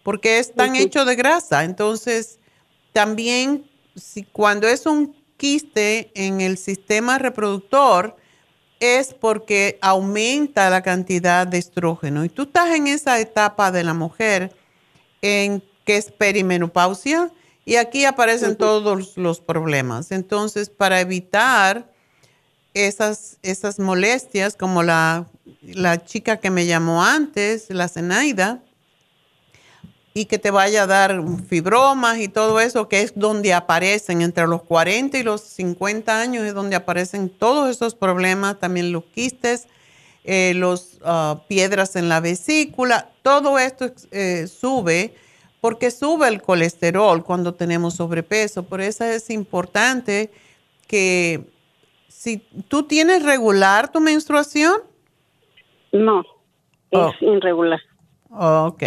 Porque 0.04 0.40
es 0.40 0.54
tan 0.54 0.76
hecho 0.76 1.06
de 1.06 1.16
grasa. 1.16 1.64
Entonces, 1.64 2.40
también 2.92 3.70
si 3.96 4.24
cuando 4.24 4.68
es 4.68 4.86
un 4.86 5.16
quiste 5.38 6.12
en 6.16 6.42
el 6.42 6.58
sistema 6.58 7.18
reproductor, 7.18 8.16
es 8.80 9.14
porque 9.14 9.78
aumenta 9.82 10.70
la 10.70 10.82
cantidad 10.82 11.46
de 11.46 11.60
estrógeno. 11.60 12.26
Y 12.26 12.30
tú 12.30 12.44
estás 12.44 12.76
en 12.76 12.88
esa 12.88 13.20
etapa 13.20 13.72
de 13.72 13.84
la 13.84 13.94
mujer 13.94 14.56
en 15.22 15.64
que 15.86 15.98
es 15.98 16.12
perimenopausia 16.12 17.32
y 17.64 17.76
aquí 17.76 18.06
aparecen 18.06 18.56
todos 18.56 19.18
los 19.18 19.40
problemas. 19.40 20.12
Entonces, 20.12 20.70
para 20.70 21.00
evitar 21.00 21.91
esas, 22.74 23.38
esas 23.44 23.80
molestias, 23.80 24.56
como 24.56 24.84
la, 24.84 25.28
la 25.62 26.04
chica 26.06 26.38
que 26.38 26.50
me 26.50 26.66
llamó 26.66 27.04
antes, 27.04 27.70
la 27.70 27.88
Zenaida, 27.88 28.62
y 30.14 30.26
que 30.26 30.38
te 30.38 30.52
vaya 30.52 30.84
a 30.84 30.88
dar 30.88 31.24
fibromas 31.48 32.18
y 32.20 32.28
todo 32.28 32.60
eso, 32.60 32.90
que 32.90 33.02
es 33.02 33.14
donde 33.16 33.54
aparecen 33.54 34.22
entre 34.22 34.46
los 34.46 34.64
40 34.64 35.18
y 35.18 35.24
los 35.24 35.42
50 35.42 36.20
años, 36.20 36.44
es 36.44 36.54
donde 36.54 36.76
aparecen 36.76 37.30
todos 37.30 37.70
esos 37.70 37.96
problemas, 37.96 38.60
también 38.60 38.92
los 38.92 39.06
quistes, 39.06 39.68
eh, 40.24 40.54
los 40.54 41.00
ah, 41.06 41.44
piedras 41.48 41.96
en 41.96 42.10
la 42.10 42.20
vesícula, 42.20 43.10
todo 43.24 43.58
esto 43.58 43.92
eh, 44.12 44.48
sube 44.48 45.16
porque 45.62 45.92
sube 45.92 46.28
el 46.28 46.42
colesterol 46.42 47.24
cuando 47.24 47.54
tenemos 47.54 47.94
sobrepeso. 47.94 48.64
Por 48.64 48.82
eso 48.82 49.06
es 49.06 49.30
importante 49.30 50.32
que 50.88 51.51
si 52.22 52.38
tú 52.68 52.84
tienes 52.84 53.24
regular 53.24 53.92
tu 53.92 54.00
menstruación. 54.00 54.74
No, 55.92 56.20
es 56.92 57.00
oh. 57.00 57.12
irregular. 57.20 57.82
Ok. 58.30 58.84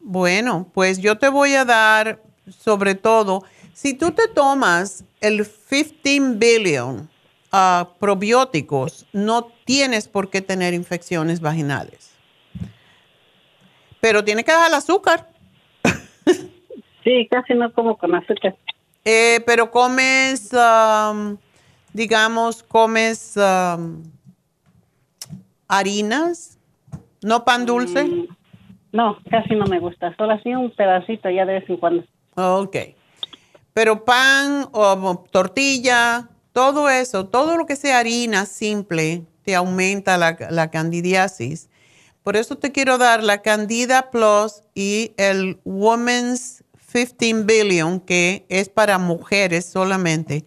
Bueno, 0.00 0.68
pues 0.74 0.98
yo 0.98 1.18
te 1.18 1.28
voy 1.28 1.54
a 1.54 1.64
dar, 1.64 2.20
sobre 2.50 2.96
todo, 2.96 3.44
si 3.72 3.94
tú 3.94 4.10
te 4.10 4.26
tomas 4.26 5.04
el 5.20 5.46
15 5.46 6.34
billion 6.34 7.08
uh, 7.52 7.84
probióticos, 8.00 9.06
no 9.12 9.52
tienes 9.64 10.08
por 10.08 10.30
qué 10.30 10.42
tener 10.42 10.74
infecciones 10.74 11.40
vaginales. 11.40 12.12
Pero 14.00 14.24
tienes 14.24 14.44
que 14.44 14.50
dejar 14.50 14.66
el 14.66 14.74
azúcar. 14.74 15.28
sí, 17.04 17.28
casi 17.30 17.54
no 17.54 17.72
como 17.72 17.96
con 17.96 18.16
azúcar. 18.16 18.56
Eh, 19.04 19.44
pero 19.46 19.70
comes 19.70 20.50
um, 20.52 21.36
digamos, 21.94 22.62
comes 22.62 23.36
um, 23.36 24.02
harinas, 25.66 26.58
no 27.22 27.44
pan 27.44 27.64
dulce? 27.64 28.04
Mm, 28.04 28.26
no, 28.92 29.16
casi 29.30 29.54
no 29.54 29.64
me 29.64 29.78
gusta, 29.78 30.14
solo 30.16 30.34
así 30.34 30.54
un 30.54 30.70
pedacito 30.70 31.30
ya 31.30 31.46
de 31.46 31.54
vez 31.54 31.70
en 31.70 31.76
cuando. 31.78 32.04
Ok. 32.34 32.76
Pero 33.72 34.04
pan 34.04 34.68
o 34.72 35.24
tortilla, 35.30 36.28
todo 36.52 36.90
eso, 36.90 37.26
todo 37.26 37.56
lo 37.56 37.64
que 37.64 37.76
sea 37.76 37.98
harina 37.98 38.44
simple, 38.44 39.22
te 39.42 39.54
aumenta 39.54 40.18
la, 40.18 40.36
la 40.50 40.70
candidiasis. 40.70 41.70
Por 42.22 42.36
eso 42.36 42.56
te 42.56 42.72
quiero 42.72 42.98
dar 42.98 43.22
la 43.22 43.42
Candida 43.42 44.10
Plus 44.10 44.62
y 44.74 45.12
el 45.16 45.58
Women's 45.64 46.64
15 46.92 47.42
Billion, 47.44 48.00
que 48.00 48.46
es 48.48 48.68
para 48.68 48.98
mujeres 48.98 49.66
solamente. 49.66 50.44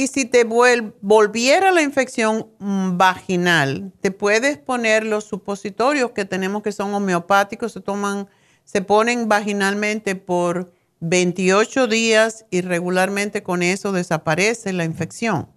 Y 0.00 0.06
si 0.06 0.24
te 0.24 0.44
volviera 0.44 1.72
la 1.72 1.82
infección 1.82 2.48
mm, 2.58 2.96
vaginal, 2.96 3.92
te 4.00 4.10
puedes 4.10 4.56
poner 4.56 5.04
los 5.04 5.24
supositorios 5.24 6.12
que 6.12 6.24
tenemos 6.24 6.62
que 6.62 6.72
son 6.72 6.94
homeopáticos, 6.94 7.72
se 7.72 7.82
toman, 7.82 8.26
se 8.64 8.80
ponen 8.80 9.28
vaginalmente 9.28 10.16
por 10.16 10.72
28 11.00 11.86
días 11.86 12.46
y 12.50 12.62
regularmente 12.62 13.42
con 13.42 13.62
eso 13.62 13.92
desaparece 13.92 14.72
la 14.72 14.84
infección. 14.84 15.50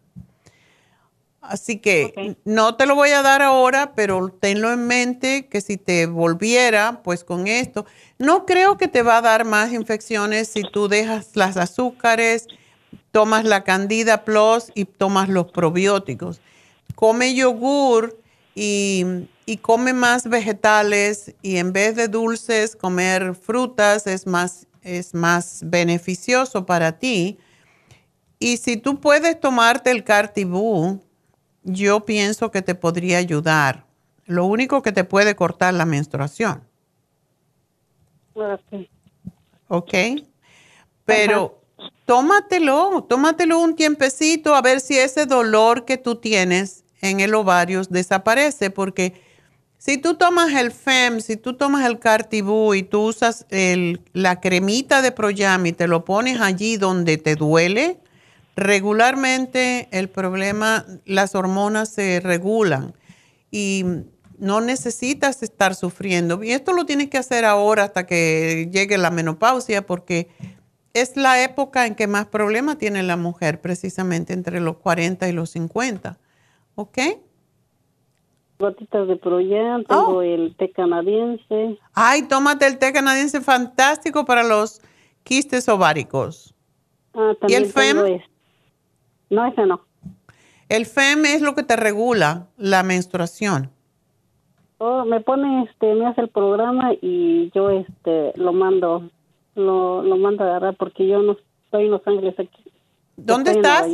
Así 1.39 1.77
que 1.77 2.35
no 2.43 2.75
te 2.75 2.85
lo 2.85 2.95
voy 2.95 3.11
a 3.11 3.21
dar 3.21 3.41
ahora, 3.41 3.93
pero 3.95 4.27
tenlo 4.27 4.73
en 4.73 4.87
mente 4.87 5.47
que 5.47 5.61
si 5.61 5.77
te 5.77 6.05
volviera, 6.05 7.01
pues 7.01 7.23
con 7.23 7.47
esto, 7.47 7.85
no 8.19 8.45
creo 8.45 8.77
que 8.77 8.89
te 8.89 9.03
va 9.03 9.19
a 9.19 9.21
dar 9.21 9.45
más 9.45 9.71
infecciones 9.71 10.49
si 10.49 10.63
tú 10.63 10.89
dejas 10.89 11.29
las 11.35 11.55
azúcares, 11.55 12.47
tomas 13.13 13.45
la 13.45 13.63
Candida 13.63 14.25
Plus 14.25 14.71
y 14.73 14.85
tomas 14.85 15.29
los 15.29 15.51
probióticos. 15.51 16.41
Come 16.95 17.35
yogur 17.35 18.19
y, 18.55 19.05
y 19.45 19.57
come 19.57 19.93
más 19.93 20.27
vegetales 20.27 21.35
y 21.43 21.57
en 21.57 21.73
vez 21.73 21.95
de 21.95 22.07
dulces, 22.07 22.75
comer 22.75 23.35
frutas 23.35 24.07
es 24.07 24.25
más, 24.25 24.65
es 24.81 25.13
más 25.13 25.61
beneficioso 25.63 26.65
para 26.65 26.97
ti. 26.97 27.37
Y 28.39 28.57
si 28.57 28.77
tú 28.77 28.99
puedes 28.99 29.39
tomarte 29.39 29.91
el 29.91 30.03
Cartibú, 30.03 30.99
yo 31.61 32.05
pienso 32.05 32.49
que 32.49 32.63
te 32.63 32.73
podría 32.73 33.19
ayudar. 33.19 33.85
Lo 34.25 34.45
único 34.45 34.81
que 34.81 34.91
te 34.91 35.03
puede 35.03 35.35
cortar 35.35 35.75
la 35.75 35.85
menstruación. 35.85 36.63
Ok. 38.33 38.89
Ok. 39.67 39.93
Pero 41.05 41.62
tómatelo, 42.05 43.05
tómatelo 43.09 43.59
un 43.59 43.75
tiempecito 43.75 44.55
a 44.55 44.61
ver 44.61 44.79
si 44.79 44.97
ese 44.97 45.25
dolor 45.25 45.85
que 45.85 45.97
tú 45.97 46.15
tienes 46.15 46.83
en 47.01 47.19
el 47.19 47.33
ovario 47.35 47.81
desaparece, 47.89 48.69
porque 48.69 49.21
si 49.77 49.97
tú 49.97 50.15
tomas 50.15 50.53
el 50.53 50.71
FEM, 50.71 51.19
si 51.19 51.35
tú 51.35 51.53
tomas 51.55 51.85
el 51.85 51.99
Cartibú 51.99 52.73
y 52.73 52.83
tú 52.83 53.07
usas 53.07 53.45
el, 53.49 54.01
la 54.13 54.39
cremita 54.39 55.01
de 55.01 55.11
Proyam 55.11 55.65
y 55.65 55.73
te 55.73 55.87
lo 55.87 56.05
pones 56.05 56.39
allí 56.39 56.77
donde 56.77 57.17
te 57.17 57.35
duele, 57.35 57.99
Regularmente 58.55 59.87
el 59.91 60.09
problema, 60.09 60.85
las 61.05 61.33
hormonas 61.33 61.89
se 61.89 62.19
regulan 62.19 62.93
y 63.49 63.83
no 64.37 64.61
necesitas 64.61 65.41
estar 65.41 65.73
sufriendo. 65.73 66.43
Y 66.43 66.51
esto 66.51 66.73
lo 66.73 66.85
tienes 66.85 67.09
que 67.09 67.17
hacer 67.17 67.45
ahora 67.45 67.85
hasta 67.85 68.05
que 68.05 68.69
llegue 68.71 68.99
la 68.99 69.09
menopausia 69.09 69.87
porque 69.87 70.27
es 70.93 71.17
la 71.17 71.43
época 71.43 71.87
en 71.87 71.95
que 71.95 72.07
más 72.07 72.27
problemas 72.27 72.77
tiene 72.77 73.03
la 73.03 73.17
mujer, 73.17 73.61
precisamente 73.61 74.33
entre 74.33 74.59
los 74.59 74.77
40 74.77 75.27
y 75.27 75.31
los 75.31 75.49
50. 75.51 76.17
¿Ok? 76.75 76.97
Gotitas 78.59 79.07
de 79.07 79.15
Proyan, 79.17 79.83
tengo 79.85 80.17
oh. 80.17 80.21
el 80.21 80.55
té 80.55 80.71
canadiense. 80.71 81.77
Ay, 81.93 82.23
tómate 82.23 82.67
el 82.67 82.77
té 82.77 82.93
canadiense 82.93 83.41
fantástico 83.41 84.25
para 84.25 84.43
los 84.43 84.81
quistes 85.23 85.67
ováricos. 85.67 86.53
Ah, 87.13 87.33
¿Y 87.47 87.53
el 87.55 87.65
FEM? 87.65 88.21
No, 89.29 89.45
ese 89.47 89.65
no. 89.65 89.81
El 90.69 90.85
FEM 90.85 91.25
es 91.25 91.41
lo 91.41 91.55
que 91.55 91.63
te 91.63 91.75
regula 91.75 92.47
la 92.57 92.83
menstruación. 92.83 93.71
Oh, 94.77 95.05
me 95.05 95.21
pone, 95.21 95.63
este, 95.63 95.93
me 95.95 96.07
hace 96.07 96.21
el 96.21 96.29
programa 96.29 96.91
y 97.01 97.51
yo, 97.53 97.69
este, 97.69 98.33
lo 98.35 98.53
mando, 98.53 99.09
lo, 99.55 100.03
lo 100.03 100.17
mando 100.17 100.43
a 100.43 100.47
agarrar 100.47 100.75
porque 100.75 101.07
yo 101.07 101.21
no 101.21 101.37
estoy 101.65 101.85
en 101.85 101.91
Los 101.91 102.07
Ángeles 102.07 102.39
aquí. 102.39 102.63
¿Dónde 103.17 103.51
estás? 103.51 103.87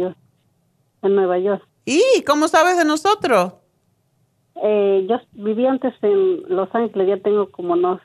En 1.01 1.15
Nueva, 1.15 1.39
York. 1.39 1.63
¿Y 1.85 2.23
cómo 2.23 2.47
sabes 2.47 2.77
de 2.77 2.85
nosotros? 2.85 3.53
Eh, 4.61 5.05
yo 5.09 5.17
viví 5.33 5.65
antes 5.65 5.93
en 6.01 6.43
Los 6.47 6.73
Ángeles, 6.73 7.07
ya 7.07 7.17
tengo 7.17 7.49
como 7.51 7.73
unos 7.73 8.01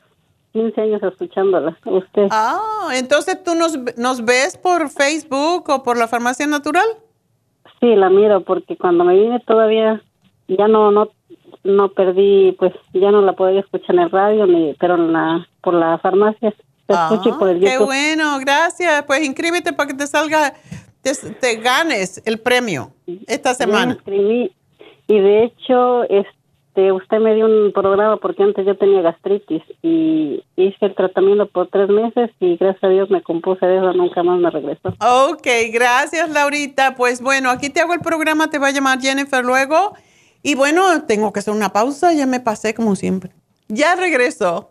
15 0.53 0.81
años 0.81 1.03
escuchándola. 1.03 1.77
Usted. 1.85 2.29
Ah, 2.31 2.91
entonces 2.95 3.43
tú 3.43 3.55
nos, 3.55 3.77
nos 3.97 4.25
ves 4.25 4.57
por 4.57 4.89
Facebook 4.89 5.69
o 5.69 5.83
por 5.83 5.99
la 5.99 6.07
Farmacia 6.07 6.47
Natural? 6.47 6.87
Sí, 7.81 7.95
la 7.97 8.09
miro 8.09 8.41
porque 8.43 8.77
cuando 8.77 9.05
me 9.05 9.15
vine 9.19 9.41
todavía 9.41 10.01
ya 10.49 10.69
no 10.69 10.91
no 10.91 11.11
no 11.65 11.89
perdí, 11.89 12.53
pues 12.53 12.73
ya 12.93 13.11
no 13.11 13.23
la 13.23 13.33
podía 13.33 13.61
escuchar 13.61 13.97
en 13.97 14.03
el 14.03 14.11
radio 14.11 14.47
ni 14.47 14.75
pero 14.75 14.95
en 14.95 15.13
la 15.13 15.49
por 15.61 15.75
la 15.75 15.99
farmacia. 15.99 16.55
Te 16.86 16.94
escucho 16.94 17.39
por 17.39 17.48
el 17.48 17.61
YouTube. 17.61 17.70
Qué 17.70 17.78
bueno, 17.78 18.39
gracias. 18.40 19.05
Pues 19.05 19.24
inscríbete 19.24 19.73
para 19.73 19.89
que 19.89 19.94
te 19.94 20.06
salga 20.06 20.55
te, 21.40 21.56
ganes 21.56 22.23
el 22.24 22.40
premio 22.40 22.93
esta 23.27 23.55
semana. 23.55 23.94
inscribí 23.94 24.52
y 25.06 25.20
de 25.20 25.44
hecho 25.44 26.05
este, 26.05 26.93
usted 26.93 27.19
me 27.19 27.35
dio 27.35 27.47
un 27.47 27.73
programa 27.73 28.16
porque 28.16 28.43
antes 28.43 28.65
yo 28.65 28.77
tenía 28.77 29.02
gastritis 29.02 29.62
y 29.82 30.43
hice 30.56 30.86
el 30.86 30.94
tratamiento 30.94 31.47
por 31.47 31.69
tres 31.69 31.89
meses 31.90 32.31
y 32.40 32.56
gracias 32.56 32.82
a 32.85 32.89
Dios 32.89 33.11
me 33.11 33.23
compuse 33.23 33.66
de 33.66 33.77
eso, 33.77 33.93
nunca 33.93 34.23
más 34.23 34.40
me 34.40 34.51
regresó. 34.51 34.94
Ok, 35.01 35.47
gracias 35.73 36.31
Laurita. 36.31 36.94
Pues 36.97 37.20
bueno, 37.20 37.51
aquí 37.51 37.69
te 37.69 37.81
hago 37.81 37.93
el 37.93 38.01
programa, 38.01 38.48
te 38.48 38.59
va 38.59 38.69
a 38.69 38.73
llamar 38.73 39.01
Jennifer 39.01 39.44
luego. 39.44 39.94
Y 40.43 40.55
bueno, 40.55 41.05
tengo 41.06 41.32
que 41.32 41.40
hacer 41.40 41.55
una 41.55 41.73
pausa, 41.73 42.12
ya 42.12 42.27
me 42.27 42.40
pasé 42.40 42.74
como 42.74 42.97
siempre. 42.97 43.31
Ya 43.69 43.94
regreso. 43.94 44.70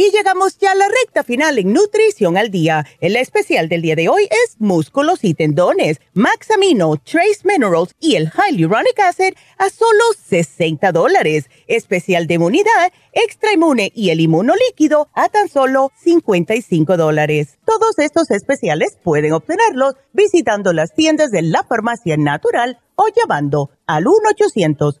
Y 0.00 0.12
llegamos 0.12 0.56
ya 0.58 0.70
a 0.70 0.74
la 0.76 0.86
recta 0.86 1.24
final 1.24 1.58
en 1.58 1.72
Nutrición 1.72 2.36
al 2.36 2.52
Día. 2.52 2.86
El 3.00 3.16
especial 3.16 3.68
del 3.68 3.82
día 3.82 3.96
de 3.96 4.08
hoy 4.08 4.28
es 4.30 4.54
músculos 4.60 5.24
y 5.24 5.34
tendones, 5.34 6.00
Max 6.14 6.52
Amino, 6.52 6.98
Trace 6.98 7.40
Minerals 7.42 7.96
y 7.98 8.14
el 8.14 8.30
Hyaluronic 8.30 8.96
Acid 9.00 9.34
a 9.58 9.70
solo 9.70 10.04
60 10.24 10.92
dólares. 10.92 11.50
Especial 11.66 12.28
de 12.28 12.34
inmunidad, 12.34 12.92
extra 13.12 13.52
inmune 13.52 13.90
y 13.92 14.10
el 14.10 14.20
inmunolíquido 14.20 15.08
a 15.14 15.30
tan 15.30 15.48
solo 15.48 15.90
55 15.96 16.96
dólares. 16.96 17.58
Todos 17.66 17.98
estos 17.98 18.30
especiales 18.30 18.96
pueden 19.02 19.32
obtenerlos 19.32 19.94
visitando 20.12 20.72
las 20.72 20.94
tiendas 20.94 21.32
de 21.32 21.42
la 21.42 21.64
farmacia 21.64 22.16
natural 22.16 22.78
o 22.94 23.06
llamando 23.08 23.70
al 23.88 24.06
1 24.06 24.14
800 24.30 25.00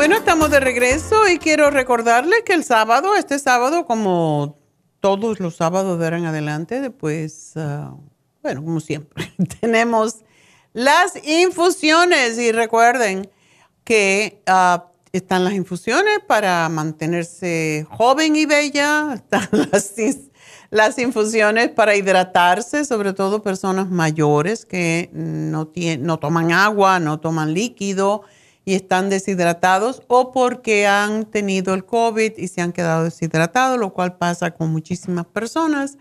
Bueno, 0.00 0.16
estamos 0.16 0.50
de 0.50 0.60
regreso 0.60 1.28
y 1.28 1.36
quiero 1.36 1.70
recordarle 1.70 2.42
que 2.42 2.54
el 2.54 2.64
sábado, 2.64 3.16
este 3.16 3.38
sábado, 3.38 3.84
como 3.84 4.58
todos 5.00 5.40
los 5.40 5.56
sábados 5.56 5.98
de 5.98 6.06
ahora 6.06 6.16
en 6.16 6.24
adelante, 6.24 6.80
después, 6.80 7.52
ah, 7.56 7.94
bueno, 8.42 8.64
como 8.64 8.80
siempre, 8.80 9.30
tenemos 9.60 10.20
las 10.72 11.22
infusiones. 11.22 12.38
Y 12.38 12.50
recuerden 12.50 13.28
que 13.84 14.40
ah, 14.46 14.86
están 15.12 15.44
las 15.44 15.52
infusiones 15.52 16.20
para 16.26 16.66
mantenerse 16.70 17.86
joven 17.90 18.36
y 18.36 18.46
bella, 18.46 19.12
están 19.14 19.50
las, 19.52 19.96
las 20.70 20.98
infusiones 20.98 21.68
para 21.68 21.94
hidratarse, 21.94 22.86
sobre 22.86 23.12
todo 23.12 23.42
personas 23.42 23.90
mayores 23.90 24.64
que 24.64 25.10
no, 25.12 25.70
no 25.98 26.18
toman 26.18 26.52
agua, 26.52 27.00
no 27.00 27.20
toman 27.20 27.52
líquido 27.52 28.22
y 28.70 28.74
están 28.74 29.10
deshidratados 29.10 30.00
o 30.06 30.30
porque 30.30 30.86
han 30.86 31.24
tenido 31.24 31.74
el 31.74 31.84
COVID 31.84 32.34
y 32.36 32.46
se 32.46 32.60
han 32.60 32.70
quedado 32.72 33.02
deshidratados, 33.02 33.80
lo 33.80 33.92
cual 33.92 34.16
pasa 34.16 34.52
con 34.52 34.70
muchísimas 34.70 35.26
personas. 35.26 35.98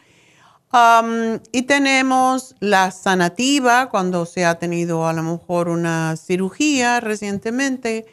y 1.51 1.63
tenemos 1.63 2.55
la 2.59 2.91
sanativa 2.91 3.89
cuando 3.89 4.27
se 4.27 4.45
ha 4.45 4.59
tenido 4.59 5.07
a 5.07 5.13
lo 5.13 5.23
mejor 5.23 5.67
una 5.67 6.15
cirugía 6.15 6.99
recientemente. 6.99 8.05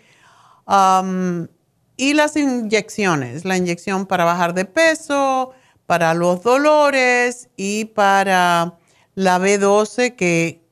y 1.99 2.15
las 2.15 2.37
inyecciones, 2.37 3.45
la 3.45 3.59
inyección 3.59 4.07
para 4.07 4.25
bajar 4.25 4.55
de 4.55 4.65
peso, 4.65 5.53
para 5.85 6.15
los 6.15 6.43
dolores 6.43 7.51
y 7.57 7.85
para 7.85 8.79
la 9.15 9.39
B12 9.39 10.17
que 10.17 10.66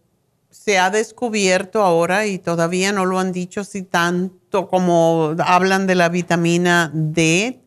se 0.65 0.79
ha 0.79 0.89
descubierto 0.89 1.83
ahora 1.83 2.25
y 2.27 2.39
todavía 2.39 2.91
no 2.91 3.05
lo 3.05 3.19
han 3.19 3.33
dicho 3.33 3.61
así 3.61 3.83
tanto 3.83 4.67
como 4.69 5.35
hablan 5.45 5.87
de 5.87 5.95
la 5.95 6.09
vitamina 6.09 6.91
D, 6.95 7.61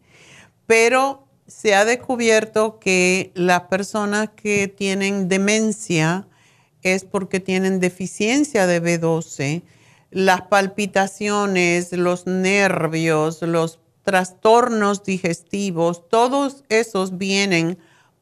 pero 0.65 1.28
se 1.45 1.76
ha 1.76 1.86
descubierto 1.86 2.80
que 2.80 3.32
las 3.36 3.61
personas 3.64 4.30
que 4.36 4.68
tienen 4.68 5.28
demencia 5.28 6.28
es 6.82 7.06
porque 7.06 7.40
tienen 7.40 7.80
deficiencia 7.80 8.65
de 8.65 8.82
B12. 8.82 9.61
Las 10.10 10.41
palpitaciones, 10.44 11.91
los 11.91 12.26
nervios, 12.26 13.44
los 13.44 13.80
trastornos 14.02 15.03
digestivos, 15.03 16.10
todos 16.10 16.64
esos 16.69 17.19
vienen 17.19 17.78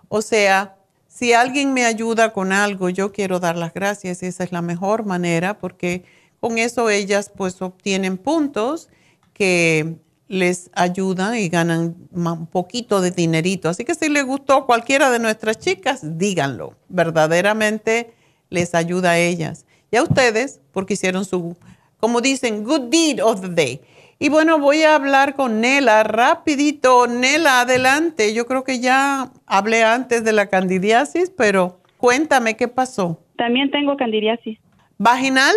O 0.10 0.22
sea, 0.22 0.77
si 1.18 1.34
alguien 1.34 1.74
me 1.74 1.84
ayuda 1.84 2.32
con 2.32 2.52
algo, 2.52 2.90
yo 2.90 3.12
quiero 3.12 3.40
dar 3.40 3.58
las 3.58 3.74
gracias 3.74 4.22
esa 4.22 4.44
es 4.44 4.52
la 4.52 4.62
mejor 4.62 5.04
manera 5.04 5.58
porque 5.58 6.04
con 6.40 6.60
eso 6.60 6.92
ellas 6.92 7.32
pues 7.36 7.60
obtienen 7.64 8.20
puntos 8.20 8.90
que 9.34 9.96
les 10.28 10.70
ayudan 10.74 11.36
y 11.36 11.50
ganan 11.50 11.96
un 12.12 12.46
poquito 12.46 13.02
de 13.02 13.10
dinerito. 13.10 13.68
Así 13.68 13.84
que 13.84 13.96
si 13.96 14.10
les 14.10 14.26
gustó 14.26 14.68
cualquiera 14.68 15.10
de 15.10 15.18
nuestras 15.18 15.58
chicas, 15.58 16.02
díganlo. 16.04 16.76
Verdaderamente 16.88 18.14
les 18.52 18.76
ayuda 18.76 19.12
a 19.12 19.18
ellas. 19.18 19.66
Y 19.90 19.96
a 19.96 20.04
ustedes, 20.04 20.60
porque 20.72 20.94
hicieron 20.94 21.26
su, 21.26 21.58
como 22.00 22.22
dicen, 22.22 22.64
good 22.64 22.90
deed 22.92 23.24
of 23.24 23.42
the 23.42 23.50
day. 23.50 23.82
Y 24.20 24.30
bueno, 24.30 24.58
voy 24.58 24.82
a 24.82 24.96
hablar 24.96 25.36
con 25.36 25.62
Nela 25.62 26.04
rapidito. 26.04 27.06
Nela, 27.08 27.62
adelante. 27.62 28.34
Yo 28.34 28.48
creo 28.48 28.64
que 28.64 28.80
ya 28.80 29.30
hablé 29.46 29.84
antes 29.84 30.24
de 30.24 30.34
la 30.34 30.48
candidiasis, 30.48 31.32
pero 31.38 31.80
cuéntame 31.98 32.58
qué 32.58 32.68
pasó. 32.68 33.20
También 33.36 33.70
tengo 33.70 33.96
candidiasis. 33.96 34.58
¿Vaginal? 34.98 35.54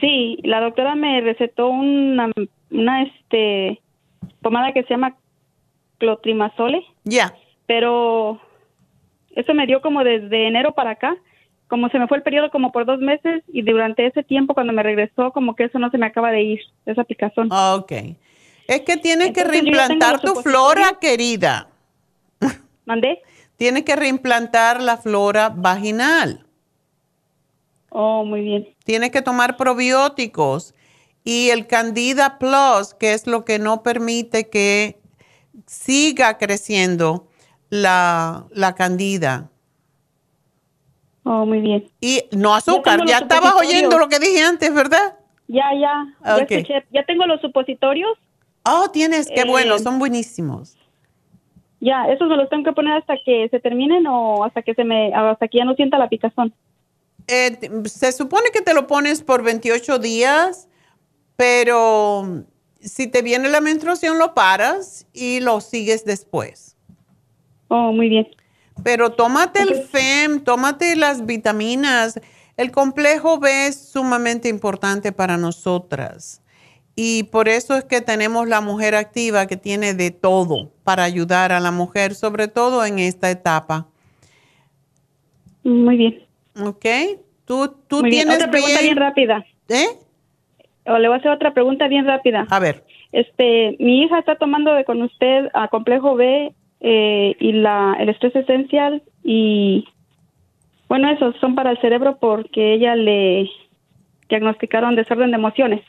Sí, 0.00 0.38
la 0.42 0.60
doctora 0.60 0.94
me 0.94 1.22
recetó 1.22 1.68
una, 1.68 2.30
una 2.70 3.02
este, 3.02 3.80
pomada 4.42 4.72
que 4.72 4.82
se 4.82 4.90
llama 4.90 5.16
clotrimazole. 5.96 6.84
Ya. 7.04 7.34
Pero 7.66 8.38
eso 9.30 9.54
me 9.54 9.66
dio 9.66 9.80
como 9.80 10.04
desde 10.04 10.48
enero 10.48 10.72
para 10.72 10.90
acá 10.90 11.16
como 11.68 11.88
se 11.88 11.98
me 11.98 12.06
fue 12.06 12.18
el 12.18 12.22
periodo 12.22 12.50
como 12.50 12.72
por 12.72 12.86
dos 12.86 13.00
meses 13.00 13.42
y 13.48 13.62
durante 13.62 14.06
ese 14.06 14.22
tiempo 14.22 14.54
cuando 14.54 14.72
me 14.72 14.82
regresó 14.82 15.32
como 15.32 15.56
que 15.56 15.64
eso 15.64 15.78
no 15.78 15.90
se 15.90 15.98
me 15.98 16.06
acaba 16.06 16.30
de 16.30 16.42
ir, 16.42 16.60
esa 16.86 17.04
picazón. 17.04 17.48
Ok. 17.50 17.92
Es 18.68 18.80
que 18.82 18.96
tienes 18.96 19.32
que 19.32 19.44
reimplantar 19.44 20.20
tu 20.20 20.34
flora, 20.36 20.98
querida. 21.00 21.68
¿Mandé? 22.84 23.22
Tienes 23.56 23.84
que 23.84 23.96
reimplantar 23.96 24.82
la 24.82 24.96
flora 24.96 25.52
vaginal. 25.54 26.46
Oh, 27.90 28.24
muy 28.24 28.42
bien. 28.42 28.68
Tienes 28.84 29.10
que 29.10 29.22
tomar 29.22 29.56
probióticos 29.56 30.74
y 31.24 31.50
el 31.50 31.66
Candida 31.66 32.38
Plus, 32.38 32.94
que 32.94 33.12
es 33.12 33.26
lo 33.26 33.44
que 33.44 33.58
no 33.58 33.82
permite 33.82 34.48
que 34.48 34.98
siga 35.66 36.38
creciendo 36.38 37.28
la, 37.70 38.46
la 38.50 38.74
candida. 38.74 39.50
Oh, 41.28 41.44
muy 41.44 41.58
bien. 41.58 41.90
Y 42.00 42.22
no 42.30 42.54
azúcar, 42.54 43.04
ya, 43.04 43.18
estabas 43.18 43.56
oyendo 43.56 43.98
lo 43.98 44.08
que 44.08 44.20
dije 44.20 44.42
antes, 44.42 44.72
¿verdad? 44.72 45.18
Ya, 45.48 45.64
ya. 45.74 46.14
Ya, 46.24 46.36
escuché. 46.36 46.84
ya 46.92 47.04
tengo 47.04 47.26
los 47.26 47.40
supositorios. 47.40 48.16
Oh, 48.64 48.90
tienes, 48.92 49.28
qué 49.34 49.44
bueno, 49.44 49.74
eh, 49.74 49.78
son 49.80 49.98
buenísimos. 49.98 50.76
Ya, 51.80 52.04
esos 52.04 52.28
me 52.28 52.36
los 52.36 52.48
tengo 52.48 52.62
que 52.62 52.72
poner 52.72 52.92
hasta 52.98 53.16
que 53.24 53.48
se 53.48 53.58
terminen 53.58 54.06
o 54.06 54.44
hasta 54.44 54.62
que 54.62 54.74
se 54.74 54.84
me, 54.84 55.12
hasta 55.12 55.48
que 55.48 55.58
ya 55.58 55.64
no 55.64 55.74
sienta 55.74 55.98
la 55.98 56.08
picazón. 56.08 56.54
Eh, 57.26 57.58
se 57.86 58.12
supone 58.12 58.50
que 58.52 58.60
te 58.62 58.72
lo 58.72 58.86
pones 58.86 59.20
por 59.22 59.42
28 59.42 59.98
días, 59.98 60.68
pero 61.34 62.44
si 62.78 63.08
te 63.08 63.22
viene 63.22 63.48
la 63.48 63.60
menstruación 63.60 64.18
lo 64.20 64.32
paras 64.32 65.08
y 65.12 65.40
lo 65.40 65.60
sigues 65.60 66.04
después. 66.04 66.76
Oh, 67.66 67.90
muy 67.90 68.08
bien. 68.08 68.28
Pero 68.82 69.10
tómate 69.10 69.62
el 69.62 69.74
FEM, 69.74 70.44
tómate 70.44 70.96
las 70.96 71.26
vitaminas. 71.26 72.20
El 72.56 72.70
complejo 72.70 73.38
B 73.38 73.66
es 73.66 73.90
sumamente 73.90 74.48
importante 74.48 75.12
para 75.12 75.36
nosotras. 75.36 76.42
Y 76.94 77.24
por 77.24 77.48
eso 77.48 77.74
es 77.74 77.84
que 77.84 78.00
tenemos 78.00 78.48
la 78.48 78.62
mujer 78.62 78.94
activa 78.94 79.46
que 79.46 79.58
tiene 79.58 79.92
de 79.92 80.10
todo 80.10 80.70
para 80.82 81.04
ayudar 81.04 81.52
a 81.52 81.60
la 81.60 81.70
mujer, 81.70 82.14
sobre 82.14 82.48
todo 82.48 82.84
en 82.86 82.98
esta 82.98 83.30
etapa. 83.30 83.86
Muy 85.62 85.96
bien. 85.96 86.22
Ok. 86.58 86.86
Tú, 87.44 87.74
tú 87.86 88.02
tienes 88.02 88.36
Otra 88.36 88.50
pregunta 88.50 88.80
bien, 88.80 88.96
rápida. 88.96 89.44
¿Eh? 89.68 89.86
O 90.86 90.98
le 90.98 91.08
voy 91.08 91.16
a 91.16 91.18
hacer 91.18 91.32
otra 91.32 91.52
pregunta 91.52 91.86
bien 91.86 92.06
rápida. 92.06 92.46
A 92.48 92.58
ver. 92.58 92.84
Este, 93.12 93.76
mi 93.78 94.02
hija 94.02 94.18
está 94.18 94.36
tomando 94.36 94.72
de 94.72 94.84
con 94.84 95.02
usted 95.02 95.48
a 95.52 95.68
complejo 95.68 96.14
B 96.14 96.54
eh, 96.88 97.34
y 97.40 97.50
la, 97.50 97.96
el 97.98 98.08
estrés 98.10 98.36
esencial 98.36 99.02
y 99.24 99.88
bueno, 100.88 101.10
esos 101.10 101.34
son 101.40 101.56
para 101.56 101.72
el 101.72 101.80
cerebro 101.80 102.18
porque 102.20 102.74
ella 102.74 102.94
le 102.94 103.50
diagnosticaron 104.28 104.94
desorden 104.94 105.32
de 105.32 105.36
emociones. 105.36 105.82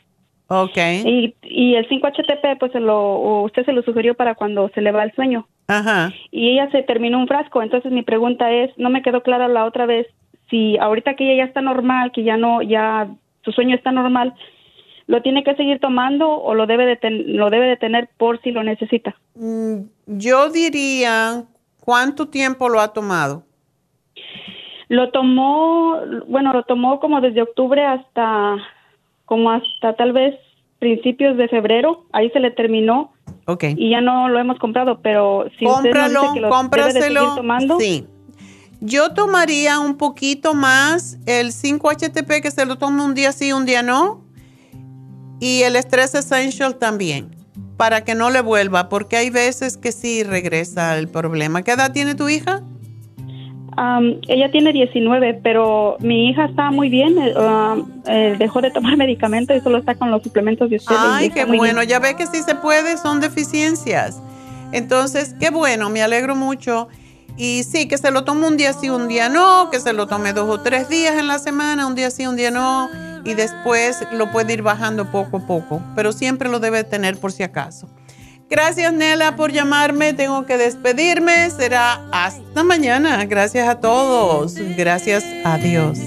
Okay. 0.48 1.02
Y, 1.06 1.34
y 1.42 1.74
el 1.76 1.88
5-HTP, 1.88 2.58
pues 2.58 2.72
se 2.72 2.80
lo, 2.80 3.42
usted 3.42 3.64
se 3.64 3.72
lo 3.72 3.82
sugirió 3.82 4.14
para 4.14 4.34
cuando 4.34 4.70
se 4.70 4.80
le 4.80 4.90
va 4.90 5.04
el 5.04 5.12
sueño. 5.12 5.46
Ajá. 5.68 6.10
Y 6.32 6.48
ella 6.48 6.68
se 6.72 6.82
terminó 6.82 7.18
un 7.18 7.28
frasco. 7.28 7.62
Entonces 7.62 7.92
mi 7.92 8.02
pregunta 8.02 8.50
es, 8.50 8.76
no 8.76 8.90
me 8.90 9.02
quedó 9.02 9.22
clara 9.22 9.46
la 9.46 9.66
otra 9.66 9.86
vez, 9.86 10.08
si 10.50 10.78
ahorita 10.78 11.14
que 11.14 11.26
ella 11.26 11.44
ya 11.44 11.48
está 11.48 11.60
normal, 11.60 12.10
que 12.10 12.24
ya 12.24 12.36
no, 12.36 12.60
ya 12.62 13.06
su 13.44 13.52
sueño 13.52 13.76
está 13.76 13.92
normal, 13.92 14.34
¿lo 15.08 15.22
tiene 15.22 15.42
que 15.42 15.56
seguir 15.56 15.80
tomando 15.80 16.30
o 16.30 16.54
lo 16.54 16.66
debe 16.66 16.84
de, 16.86 17.10
lo 17.10 17.50
debe 17.50 17.66
de 17.66 17.76
tener 17.76 18.08
por 18.18 18.40
si 18.42 18.52
lo 18.52 18.62
necesita? 18.62 19.16
Mm, 19.34 19.78
yo 20.06 20.50
diría, 20.50 21.44
¿cuánto 21.80 22.28
tiempo 22.28 22.68
lo 22.68 22.78
ha 22.78 22.92
tomado? 22.92 23.42
Lo 24.88 25.10
tomó, 25.10 25.96
bueno, 26.28 26.52
lo 26.52 26.62
tomó 26.64 27.00
como 27.00 27.22
desde 27.22 27.42
octubre 27.42 27.84
hasta, 27.84 28.56
como 29.24 29.50
hasta 29.50 29.96
tal 29.96 30.12
vez 30.12 30.34
principios 30.78 31.38
de 31.38 31.48
febrero, 31.48 32.04
ahí 32.12 32.28
se 32.30 32.40
le 32.40 32.50
terminó. 32.50 33.12
Ok. 33.46 33.64
Y 33.76 33.90
ya 33.90 34.02
no 34.02 34.28
lo 34.28 34.38
hemos 34.38 34.58
comprado, 34.58 35.00
pero 35.02 35.46
si 35.58 35.64
Cómpralo, 35.64 36.22
usted 36.24 36.40
no 36.42 36.48
cómpraselo. 36.50 37.34
tomando. 37.34 37.78
Sí. 37.80 38.06
Yo 38.80 39.14
tomaría 39.14 39.80
un 39.80 39.96
poquito 39.96 40.52
más 40.54 41.18
el 41.26 41.48
5-HTP 41.48 42.42
que 42.42 42.50
se 42.50 42.66
lo 42.66 42.76
toma 42.76 43.04
un 43.04 43.14
día 43.14 43.32
sí, 43.32 43.52
un 43.52 43.64
día 43.64 43.82
no. 43.82 44.27
Y 45.40 45.62
el 45.62 45.76
Stress 45.76 46.14
Essential 46.14 46.76
también, 46.76 47.34
para 47.76 48.04
que 48.04 48.14
no 48.14 48.30
le 48.30 48.40
vuelva, 48.40 48.88
porque 48.88 49.16
hay 49.16 49.30
veces 49.30 49.76
que 49.76 49.92
sí 49.92 50.24
regresa 50.24 50.98
el 50.98 51.08
problema. 51.08 51.62
¿Qué 51.62 51.72
edad 51.72 51.92
tiene 51.92 52.14
tu 52.14 52.28
hija? 52.28 52.62
ella 54.26 54.50
tiene 54.50 54.72
19, 54.72 55.40
pero 55.42 55.96
mi 56.00 56.30
hija 56.30 56.46
está 56.46 56.70
muy 56.70 56.88
bien. 56.88 57.14
Eh, 57.18 58.36
dejó 58.38 58.60
de 58.60 58.70
tomar 58.70 58.96
medicamentos 58.96 59.56
y 59.56 59.60
solo 59.60 59.78
está 59.78 59.94
con 59.94 60.10
los 60.10 60.22
suplementos 60.22 60.68
de 60.70 60.76
usted. 60.76 60.96
Ay, 60.98 61.30
qué 61.30 61.44
bueno. 61.44 61.82
Ya 61.82 61.98
ve 61.98 62.16
que 62.16 62.26
sí 62.26 62.42
se 62.42 62.54
puede, 62.54 62.96
son 62.96 63.20
deficiencias. 63.20 64.20
Entonces, 64.72 65.34
qué 65.38 65.50
bueno, 65.50 65.90
me 65.90 66.02
alegro 66.02 66.34
mucho. 66.34 66.88
Y 67.36 67.62
sí, 67.62 67.86
que 67.86 67.98
se 67.98 68.10
lo 68.10 68.24
tome 68.24 68.48
un 68.48 68.56
día 68.56 68.72
sí, 68.72 68.90
un 68.90 69.06
día 69.06 69.28
no, 69.28 69.70
que 69.70 69.78
se 69.78 69.92
lo 69.92 70.08
tome 70.08 70.32
dos 70.32 70.50
o 70.50 70.60
tres 70.60 70.88
días 70.88 71.16
en 71.16 71.28
la 71.28 71.38
semana, 71.38 71.86
un 71.86 71.94
día 71.94 72.10
sí, 72.10 72.26
un 72.26 72.34
día 72.34 72.50
no, 72.50 72.88
y 73.28 73.34
después 73.34 73.98
lo 74.10 74.32
puede 74.32 74.54
ir 74.54 74.62
bajando 74.62 75.10
poco 75.10 75.36
a 75.36 75.46
poco, 75.46 75.82
pero 75.94 76.12
siempre 76.12 76.48
lo 76.48 76.60
debe 76.60 76.82
tener 76.82 77.18
por 77.18 77.30
si 77.30 77.42
acaso. 77.42 77.88
Gracias 78.48 78.90
Nela 78.94 79.36
por 79.36 79.52
llamarme, 79.52 80.14
tengo 80.14 80.46
que 80.46 80.56
despedirme, 80.56 81.50
será 81.50 82.08
hasta 82.10 82.64
mañana. 82.64 83.26
Gracias 83.26 83.68
a 83.68 83.80
todos, 83.80 84.54
gracias 84.76 85.22
a 85.44 85.58
Dios. 85.58 85.98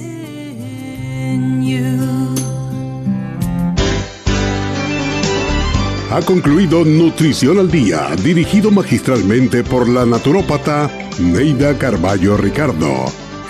Ha 6.09 6.21
concluido 6.25 6.83
Nutrición 6.83 7.59
al 7.59 7.69
Día, 7.69 8.09
dirigido 8.21 8.71
magistralmente 8.71 9.63
por 9.63 9.87
la 9.87 10.05
naturópata 10.05 10.89
Neida 11.19 11.77
Carballo 11.77 12.35
Ricardo. 12.35 13.05